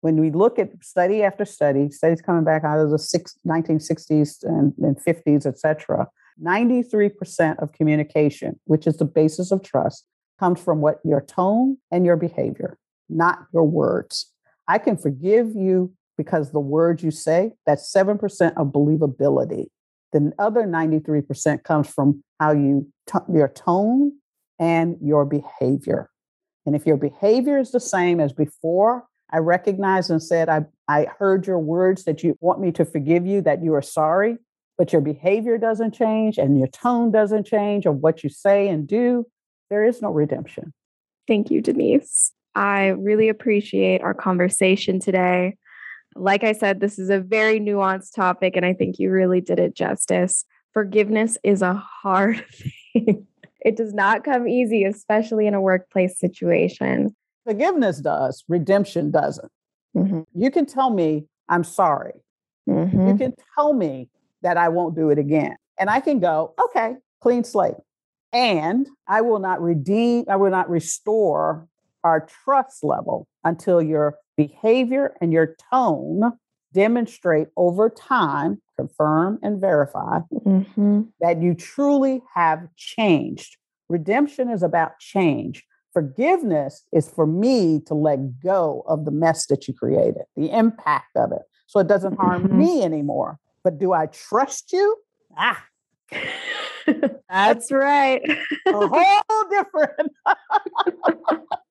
When 0.00 0.20
we 0.20 0.30
look 0.30 0.60
at 0.60 0.70
study 0.80 1.24
after 1.24 1.44
study, 1.44 1.90
studies 1.90 2.22
coming 2.22 2.44
back 2.44 2.62
out 2.62 2.78
of 2.78 2.90
the 2.92 3.00
six, 3.00 3.36
1960s 3.44 4.44
and, 4.44 4.72
and 4.78 4.96
50s, 4.96 5.44
et 5.44 5.58
cetera, 5.58 6.06
93% 6.40 7.60
of 7.60 7.72
communication, 7.72 8.60
which 8.66 8.86
is 8.86 8.98
the 8.98 9.04
basis 9.04 9.50
of 9.50 9.64
trust, 9.64 10.06
comes 10.38 10.60
from 10.60 10.82
what 10.82 11.00
your 11.04 11.20
tone 11.20 11.78
and 11.90 12.06
your 12.06 12.14
behavior, 12.14 12.78
not 13.08 13.40
your 13.52 13.64
words. 13.64 14.30
I 14.68 14.78
can 14.78 14.96
forgive 14.96 15.56
you 15.56 15.92
because 16.16 16.52
the 16.52 16.60
words 16.60 17.02
you 17.02 17.10
say, 17.10 17.54
that's 17.66 17.92
7% 17.92 18.20
of 18.56 18.68
believability. 18.68 19.66
The 20.12 20.32
other 20.38 20.62
93% 20.62 21.64
comes 21.64 21.92
from 21.92 22.22
how 22.38 22.52
you, 22.52 22.86
t- 23.08 23.18
your 23.32 23.48
tone 23.48 24.12
and 24.60 24.96
your 25.02 25.24
behavior. 25.24 26.08
And 26.66 26.74
if 26.74 26.86
your 26.86 26.96
behavior 26.96 27.58
is 27.58 27.72
the 27.72 27.80
same 27.80 28.20
as 28.20 28.32
before, 28.32 29.06
I 29.30 29.38
recognized 29.38 30.10
and 30.10 30.22
said, 30.22 30.48
I, 30.48 30.64
I 30.88 31.06
heard 31.18 31.46
your 31.46 31.58
words 31.58 32.04
that 32.04 32.22
you 32.22 32.36
want 32.40 32.60
me 32.60 32.72
to 32.72 32.84
forgive 32.84 33.26
you, 33.26 33.40
that 33.42 33.62
you 33.62 33.74
are 33.74 33.82
sorry, 33.82 34.38
but 34.78 34.92
your 34.92 35.02
behavior 35.02 35.58
doesn't 35.58 35.92
change 35.92 36.38
and 36.38 36.58
your 36.58 36.68
tone 36.68 37.10
doesn't 37.10 37.46
change 37.46 37.86
or 37.86 37.92
what 37.92 38.22
you 38.22 38.30
say 38.30 38.68
and 38.68 38.86
do, 38.86 39.26
there 39.70 39.84
is 39.84 40.02
no 40.02 40.10
redemption. 40.10 40.72
Thank 41.26 41.50
you, 41.50 41.60
Denise. 41.60 42.32
I 42.54 42.88
really 42.88 43.28
appreciate 43.28 44.02
our 44.02 44.14
conversation 44.14 45.00
today. 45.00 45.56
Like 46.14 46.44
I 46.44 46.52
said, 46.52 46.80
this 46.80 46.98
is 46.98 47.10
a 47.10 47.18
very 47.18 47.58
nuanced 47.58 48.14
topic, 48.14 48.56
and 48.56 48.64
I 48.64 48.72
think 48.72 48.98
you 48.98 49.10
really 49.10 49.40
did 49.40 49.58
it 49.58 49.74
justice. 49.74 50.44
Forgiveness 50.72 51.38
is 51.42 51.62
a 51.62 51.74
hard 51.74 52.44
thing. 52.92 53.26
It 53.64 53.76
does 53.76 53.94
not 53.94 54.24
come 54.24 54.46
easy, 54.46 54.84
especially 54.84 55.46
in 55.46 55.54
a 55.54 55.60
workplace 55.60 56.18
situation. 56.18 57.14
Forgiveness 57.44 58.00
does, 58.00 58.44
redemption 58.48 59.10
doesn't. 59.10 59.50
Mm-hmm. 59.96 60.22
You 60.34 60.50
can 60.50 60.66
tell 60.66 60.90
me, 60.90 61.26
I'm 61.48 61.64
sorry. 61.64 62.12
Mm-hmm. 62.68 63.08
You 63.08 63.16
can 63.16 63.34
tell 63.54 63.72
me 63.72 64.08
that 64.42 64.56
I 64.56 64.68
won't 64.68 64.94
do 64.94 65.10
it 65.10 65.18
again. 65.18 65.56
And 65.78 65.90
I 65.90 66.00
can 66.00 66.20
go, 66.20 66.54
okay, 66.62 66.94
clean 67.20 67.44
slate. 67.44 67.74
And 68.32 68.88
I 69.06 69.20
will 69.22 69.38
not 69.38 69.62
redeem, 69.62 70.24
I 70.28 70.36
will 70.36 70.50
not 70.50 70.68
restore 70.68 71.66
our 72.02 72.26
trust 72.44 72.84
level 72.84 73.26
until 73.44 73.80
your 73.80 74.16
behavior 74.36 75.14
and 75.20 75.32
your 75.32 75.56
tone 75.70 76.32
demonstrate 76.72 77.48
over 77.56 77.88
time, 77.88 78.60
confirm 78.76 79.38
and 79.42 79.60
verify 79.60 80.20
mm-hmm. 80.32 81.02
that 81.20 81.40
you 81.40 81.54
truly 81.54 82.22
have 82.34 82.68
changed. 82.76 83.56
Redemption 83.88 84.48
is 84.50 84.62
about 84.62 84.98
change. 84.98 85.64
Forgiveness 85.92 86.84
is 86.92 87.08
for 87.08 87.26
me 87.26 87.80
to 87.86 87.94
let 87.94 88.40
go 88.40 88.84
of 88.88 89.04
the 89.04 89.10
mess 89.10 89.46
that 89.46 89.68
you 89.68 89.74
created, 89.74 90.22
the 90.36 90.50
impact 90.50 91.16
of 91.16 91.30
it, 91.32 91.42
so 91.66 91.78
it 91.80 91.86
doesn't 91.86 92.16
harm 92.16 92.44
mm-hmm. 92.44 92.58
me 92.58 92.82
anymore. 92.82 93.38
But 93.62 93.78
do 93.78 93.92
I 93.92 94.06
trust 94.06 94.72
you? 94.72 94.96
Ah, 95.36 95.64
that's, 96.10 97.14
that's 97.28 97.72
right. 97.72 98.22
a 98.66 98.72
whole 98.72 99.48
different. 99.50 100.12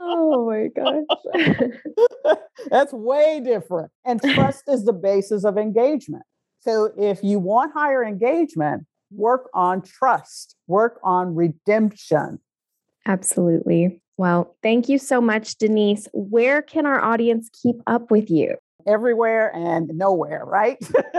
oh 0.00 0.46
my 0.46 0.68
gosh. 0.74 2.36
That's 2.70 2.92
way 2.92 3.40
different. 3.44 3.90
And 4.04 4.22
trust 4.22 4.64
is 4.68 4.84
the 4.84 4.92
basis 4.92 5.44
of 5.44 5.58
engagement. 5.58 6.24
So 6.60 6.90
if 6.96 7.22
you 7.22 7.38
want 7.38 7.72
higher 7.74 8.04
engagement, 8.04 8.86
work 9.10 9.50
on 9.54 9.82
trust, 9.82 10.56
work 10.66 10.98
on 11.02 11.34
redemption. 11.34 12.38
Absolutely. 13.06 14.00
Well, 14.16 14.56
thank 14.62 14.88
you 14.88 14.98
so 14.98 15.20
much, 15.20 15.56
Denise. 15.56 16.08
Where 16.12 16.62
can 16.62 16.86
our 16.86 17.02
audience 17.02 17.50
keep 17.62 17.76
up 17.86 18.10
with 18.10 18.30
you? 18.30 18.56
Everywhere 18.86 19.54
and 19.54 19.88
nowhere, 19.88 20.44
right? 20.44 20.78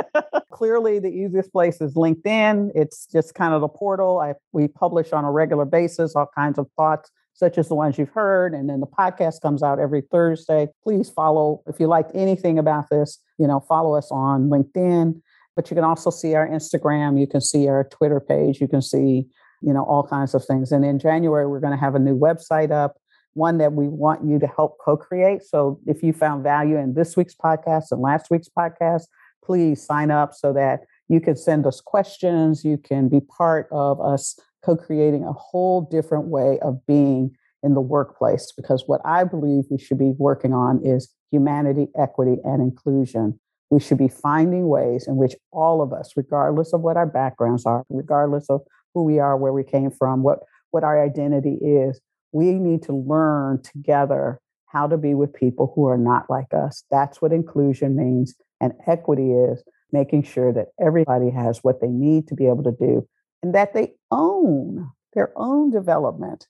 Clearly, 0.51 0.99
the 0.99 1.09
easiest 1.09 1.51
place 1.51 1.81
is 1.81 1.95
LinkedIn. 1.95 2.71
It's 2.73 3.05
just 3.07 3.35
kind 3.35 3.53
of 3.53 3.61
the 3.61 3.67
portal. 3.67 4.19
I, 4.19 4.35
we 4.53 4.67
publish 4.67 5.13
on 5.13 5.25
a 5.25 5.31
regular 5.31 5.65
basis 5.65 6.15
all 6.15 6.29
kinds 6.35 6.57
of 6.57 6.67
thoughts 6.77 7.11
such 7.35 7.57
as 7.57 7.67
the 7.67 7.75
ones 7.75 7.99
you've 7.99 8.09
heard. 8.09 8.53
And 8.53 8.69
then 8.69 8.79
the 8.79 8.87
podcast 8.87 9.41
comes 9.41 9.61
out 9.61 9.77
every 9.77 10.01
Thursday. 10.01 10.69
Please 10.83 11.09
follow, 11.09 11.61
if 11.67 11.79
you 11.79 11.87
liked 11.87 12.11
anything 12.15 12.57
about 12.57 12.89
this, 12.89 13.19
you 13.37 13.45
know, 13.45 13.59
follow 13.59 13.95
us 13.95 14.09
on 14.09 14.49
LinkedIn. 14.49 15.21
But 15.55 15.69
you 15.69 15.75
can 15.75 15.83
also 15.83 16.09
see 16.09 16.33
our 16.35 16.47
Instagram, 16.47 17.19
you 17.19 17.27
can 17.27 17.41
see 17.41 17.67
our 17.67 17.83
Twitter 17.85 18.19
page, 18.19 18.59
you 18.59 18.67
can 18.67 18.81
see, 18.81 19.27
you 19.61 19.73
know, 19.73 19.83
all 19.83 20.05
kinds 20.05 20.33
of 20.33 20.43
things. 20.45 20.71
And 20.71 20.83
in 20.83 20.97
January, 20.97 21.47
we're 21.47 21.59
going 21.59 21.71
to 21.71 21.79
have 21.79 21.95
a 21.95 21.99
new 21.99 22.17
website 22.17 22.71
up, 22.71 22.97
one 23.33 23.57
that 23.59 23.73
we 23.73 23.87
want 23.87 24.25
you 24.25 24.39
to 24.39 24.47
help 24.47 24.77
co 24.83 24.97
create. 24.97 25.43
So 25.43 25.79
if 25.85 26.03
you 26.03 26.13
found 26.13 26.43
value 26.43 26.77
in 26.77 26.93
this 26.93 27.15
week's 27.15 27.35
podcast 27.35 27.91
and 27.91 28.01
last 28.01 28.27
week's 28.29 28.49
podcast, 28.49 29.03
please 29.43 29.85
sign 29.85 30.09
up 30.09 30.33
so 30.33 30.51
that 30.53 30.81
you 31.07 31.21
can 31.21 31.35
send 31.35 31.65
us 31.65 31.79
questions. 31.79 32.65
You 32.65 32.77
can 32.77 33.07
be 33.07 33.19
part 33.21 33.67
of 33.71 34.01
us 34.01 34.39
co 34.65 34.75
creating 34.75 35.23
a 35.23 35.33
whole 35.33 35.81
different 35.91 36.27
way 36.27 36.59
of 36.61 36.85
being 36.87 37.31
in 37.63 37.73
the 37.73 37.81
workplace. 37.81 38.51
Because 38.55 38.83
what 38.87 39.01
I 39.05 39.23
believe 39.23 39.65
we 39.69 39.77
should 39.77 39.99
be 39.99 40.13
working 40.17 40.53
on 40.53 40.81
is 40.83 41.13
humanity, 41.31 41.87
equity, 41.97 42.37
and 42.43 42.61
inclusion. 42.61 43.39
We 43.69 43.79
should 43.79 43.97
be 43.97 44.07
finding 44.07 44.67
ways 44.67 45.07
in 45.07 45.17
which 45.17 45.35
all 45.51 45.81
of 45.81 45.91
us, 45.91 46.13
regardless 46.15 46.73
of 46.73 46.81
what 46.81 46.97
our 46.97 47.07
backgrounds 47.07 47.65
are, 47.65 47.83
regardless 47.89 48.49
of 48.49 48.61
who 48.93 49.03
we 49.03 49.19
are, 49.19 49.35
where 49.35 49.53
we 49.53 49.63
came 49.63 49.91
from, 49.91 50.23
what, 50.23 50.39
what 50.71 50.83
our 50.83 51.03
identity 51.03 51.57
is, 51.61 51.99
we 52.31 52.53
need 52.53 52.83
to 52.83 52.93
learn 52.93 53.61
together 53.61 54.39
how 54.67 54.87
to 54.87 54.97
be 54.97 55.13
with 55.13 55.33
people 55.33 55.71
who 55.75 55.87
are 55.87 55.97
not 55.97 56.29
like 56.29 56.53
us. 56.53 56.83
That's 56.91 57.21
what 57.21 57.31
inclusion 57.31 57.95
means. 57.95 58.35
And 58.61 58.73
equity 58.87 59.31
is 59.31 59.63
making 59.91 60.23
sure 60.23 60.53
that 60.53 60.67
everybody 60.79 61.29
has 61.29 61.59
what 61.63 61.81
they 61.81 61.87
need 61.87 62.27
to 62.27 62.35
be 62.35 62.47
able 62.47 62.63
to 62.63 62.75
do 62.77 63.07
and 63.41 63.53
that 63.53 63.73
they 63.73 63.93
own 64.15 64.91
their 65.13 65.31
own 65.35 65.71
development 65.71 66.47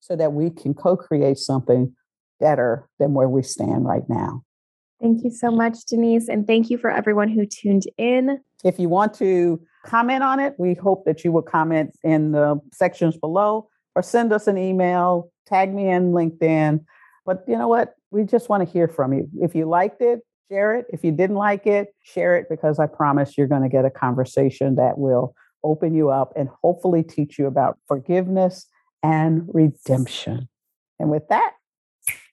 so 0.00 0.16
that 0.16 0.32
we 0.32 0.50
can 0.50 0.74
co 0.74 0.96
create 0.96 1.38
something 1.38 1.94
better 2.40 2.88
than 2.98 3.14
where 3.14 3.28
we 3.28 3.42
stand 3.42 3.84
right 3.84 4.08
now. 4.08 4.42
Thank 5.00 5.22
you 5.22 5.30
so 5.30 5.50
much, 5.50 5.84
Denise. 5.88 6.28
And 6.28 6.46
thank 6.46 6.70
you 6.70 6.78
for 6.78 6.90
everyone 6.90 7.28
who 7.28 7.46
tuned 7.46 7.84
in. 7.96 8.40
If 8.64 8.80
you 8.80 8.88
want 8.88 9.14
to 9.14 9.60
comment 9.86 10.24
on 10.24 10.40
it, 10.40 10.54
we 10.58 10.74
hope 10.74 11.04
that 11.04 11.24
you 11.24 11.30
will 11.30 11.42
comment 11.42 11.96
in 12.02 12.32
the 12.32 12.60
sections 12.72 13.16
below 13.16 13.68
or 13.94 14.02
send 14.02 14.32
us 14.32 14.48
an 14.48 14.58
email, 14.58 15.30
tag 15.46 15.72
me 15.72 15.88
in 15.88 16.12
LinkedIn. 16.12 16.84
But 17.24 17.44
you 17.46 17.56
know 17.56 17.68
what? 17.68 17.94
We 18.10 18.24
just 18.24 18.48
want 18.48 18.66
to 18.66 18.72
hear 18.72 18.88
from 18.88 19.12
you. 19.12 19.28
If 19.40 19.54
you 19.54 19.66
liked 19.66 20.00
it, 20.00 20.20
share 20.50 20.74
it. 20.74 20.86
If 20.92 21.04
you 21.04 21.12
didn't 21.12 21.36
like 21.36 21.66
it, 21.66 21.94
share 22.02 22.36
it 22.36 22.46
because 22.48 22.80
I 22.80 22.86
promise 22.86 23.38
you're 23.38 23.46
going 23.46 23.62
to 23.62 23.68
get 23.68 23.84
a 23.84 23.90
conversation 23.90 24.76
that 24.76 24.98
will 24.98 25.34
open 25.62 25.94
you 25.94 26.10
up 26.10 26.32
and 26.36 26.48
hopefully 26.62 27.02
teach 27.02 27.38
you 27.38 27.46
about 27.46 27.78
forgiveness 27.86 28.66
and 29.02 29.48
redemption. 29.52 30.48
And 30.98 31.10
with 31.10 31.28
that, 31.28 31.52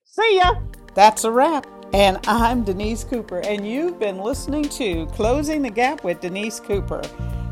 see 0.06 0.38
ya. 0.38 0.56
That's 0.94 1.24
a 1.24 1.32
wrap. 1.32 1.68
And 1.94 2.20
I'm 2.28 2.64
Denise 2.64 3.04
Cooper, 3.04 3.40
and 3.40 3.66
you've 3.68 4.00
been 4.00 4.20
listening 4.20 4.68
to 4.70 5.06
Closing 5.08 5.62
the 5.62 5.70
Gap 5.70 6.04
with 6.04 6.20
Denise 6.20 6.60
Cooper. 6.60 7.02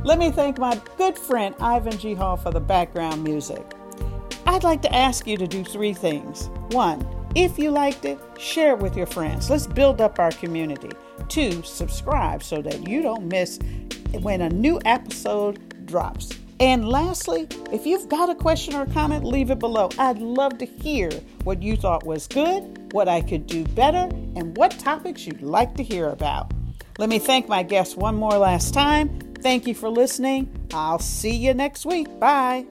Let 0.04 0.20
me 0.20 0.32
thank 0.32 0.58
my 0.58 0.82
good 0.98 1.18
friend 1.18 1.56
Ivan 1.62 1.98
G. 1.98 2.14
Hall 2.14 2.36
for 2.36 2.52
the 2.52 2.60
background 2.60 3.24
music. 3.24 3.64
I'd 4.46 4.64
like 4.64 4.82
to 4.82 4.94
ask 4.94 5.28
you 5.28 5.38
to 5.38 5.48
do 5.48 5.64
three 5.64 5.94
things. 5.94 6.50
One, 6.72 7.08
if 7.36 7.58
you 7.58 7.72
liked 7.72 8.04
it, 8.06 8.20
share 8.38 8.74
it 8.74 8.80
with 8.80 8.98
your 8.98 9.06
friends. 9.06 9.50
Let's 9.50 9.66
build 9.66 10.02
up 10.02 10.20
our 10.20 10.32
community. 10.32 10.92
Two, 11.30 11.64
subscribe 11.64 12.44
so 12.44 12.62
that 12.62 12.88
you 12.88 13.02
don't 13.02 13.28
miss 13.28 13.60
when 14.22 14.42
a 14.42 14.50
new 14.50 14.80
episode 14.86 15.86
drops. 15.86 16.32
And 16.60 16.88
lastly, 16.88 17.48
if 17.72 17.86
you've 17.86 18.08
got 18.08 18.30
a 18.30 18.36
question 18.36 18.76
or 18.76 18.86
comment, 18.88 19.26
leave 19.26 19.52
it 19.52 19.60
below. 19.60 19.90
I'd 19.98 20.20
love 20.20 20.58
to 20.60 20.66
hear 20.66 21.10
what 21.44 21.62
you 21.62 21.76
thought 21.76 22.06
was 22.06 22.28
good, 22.28 22.94
what 22.94 23.10
I 23.10 23.22
could 23.22 23.48
do 23.48 23.66
better, 23.66 24.08
and 24.36 24.56
what 24.56 24.72
topics 24.80 25.26
you'd 25.26 25.42
like 25.42 25.76
to 25.76 25.84
hear 25.84 26.08
about. 26.10 26.52
Let 27.00 27.10
me 27.10 27.20
thank 27.20 27.50
my 27.50 27.64
guests 27.64 27.96
one 27.96 28.16
more 28.16 28.38
last 28.38 28.74
time. 28.74 29.20
Thank 29.42 29.68
you 29.68 29.74
for 29.74 29.90
listening. 29.90 30.68
I'll 30.74 31.00
see 31.00 31.36
you 31.36 31.54
next 31.54 31.86
week. 31.86 32.20
Bye. 32.20 32.66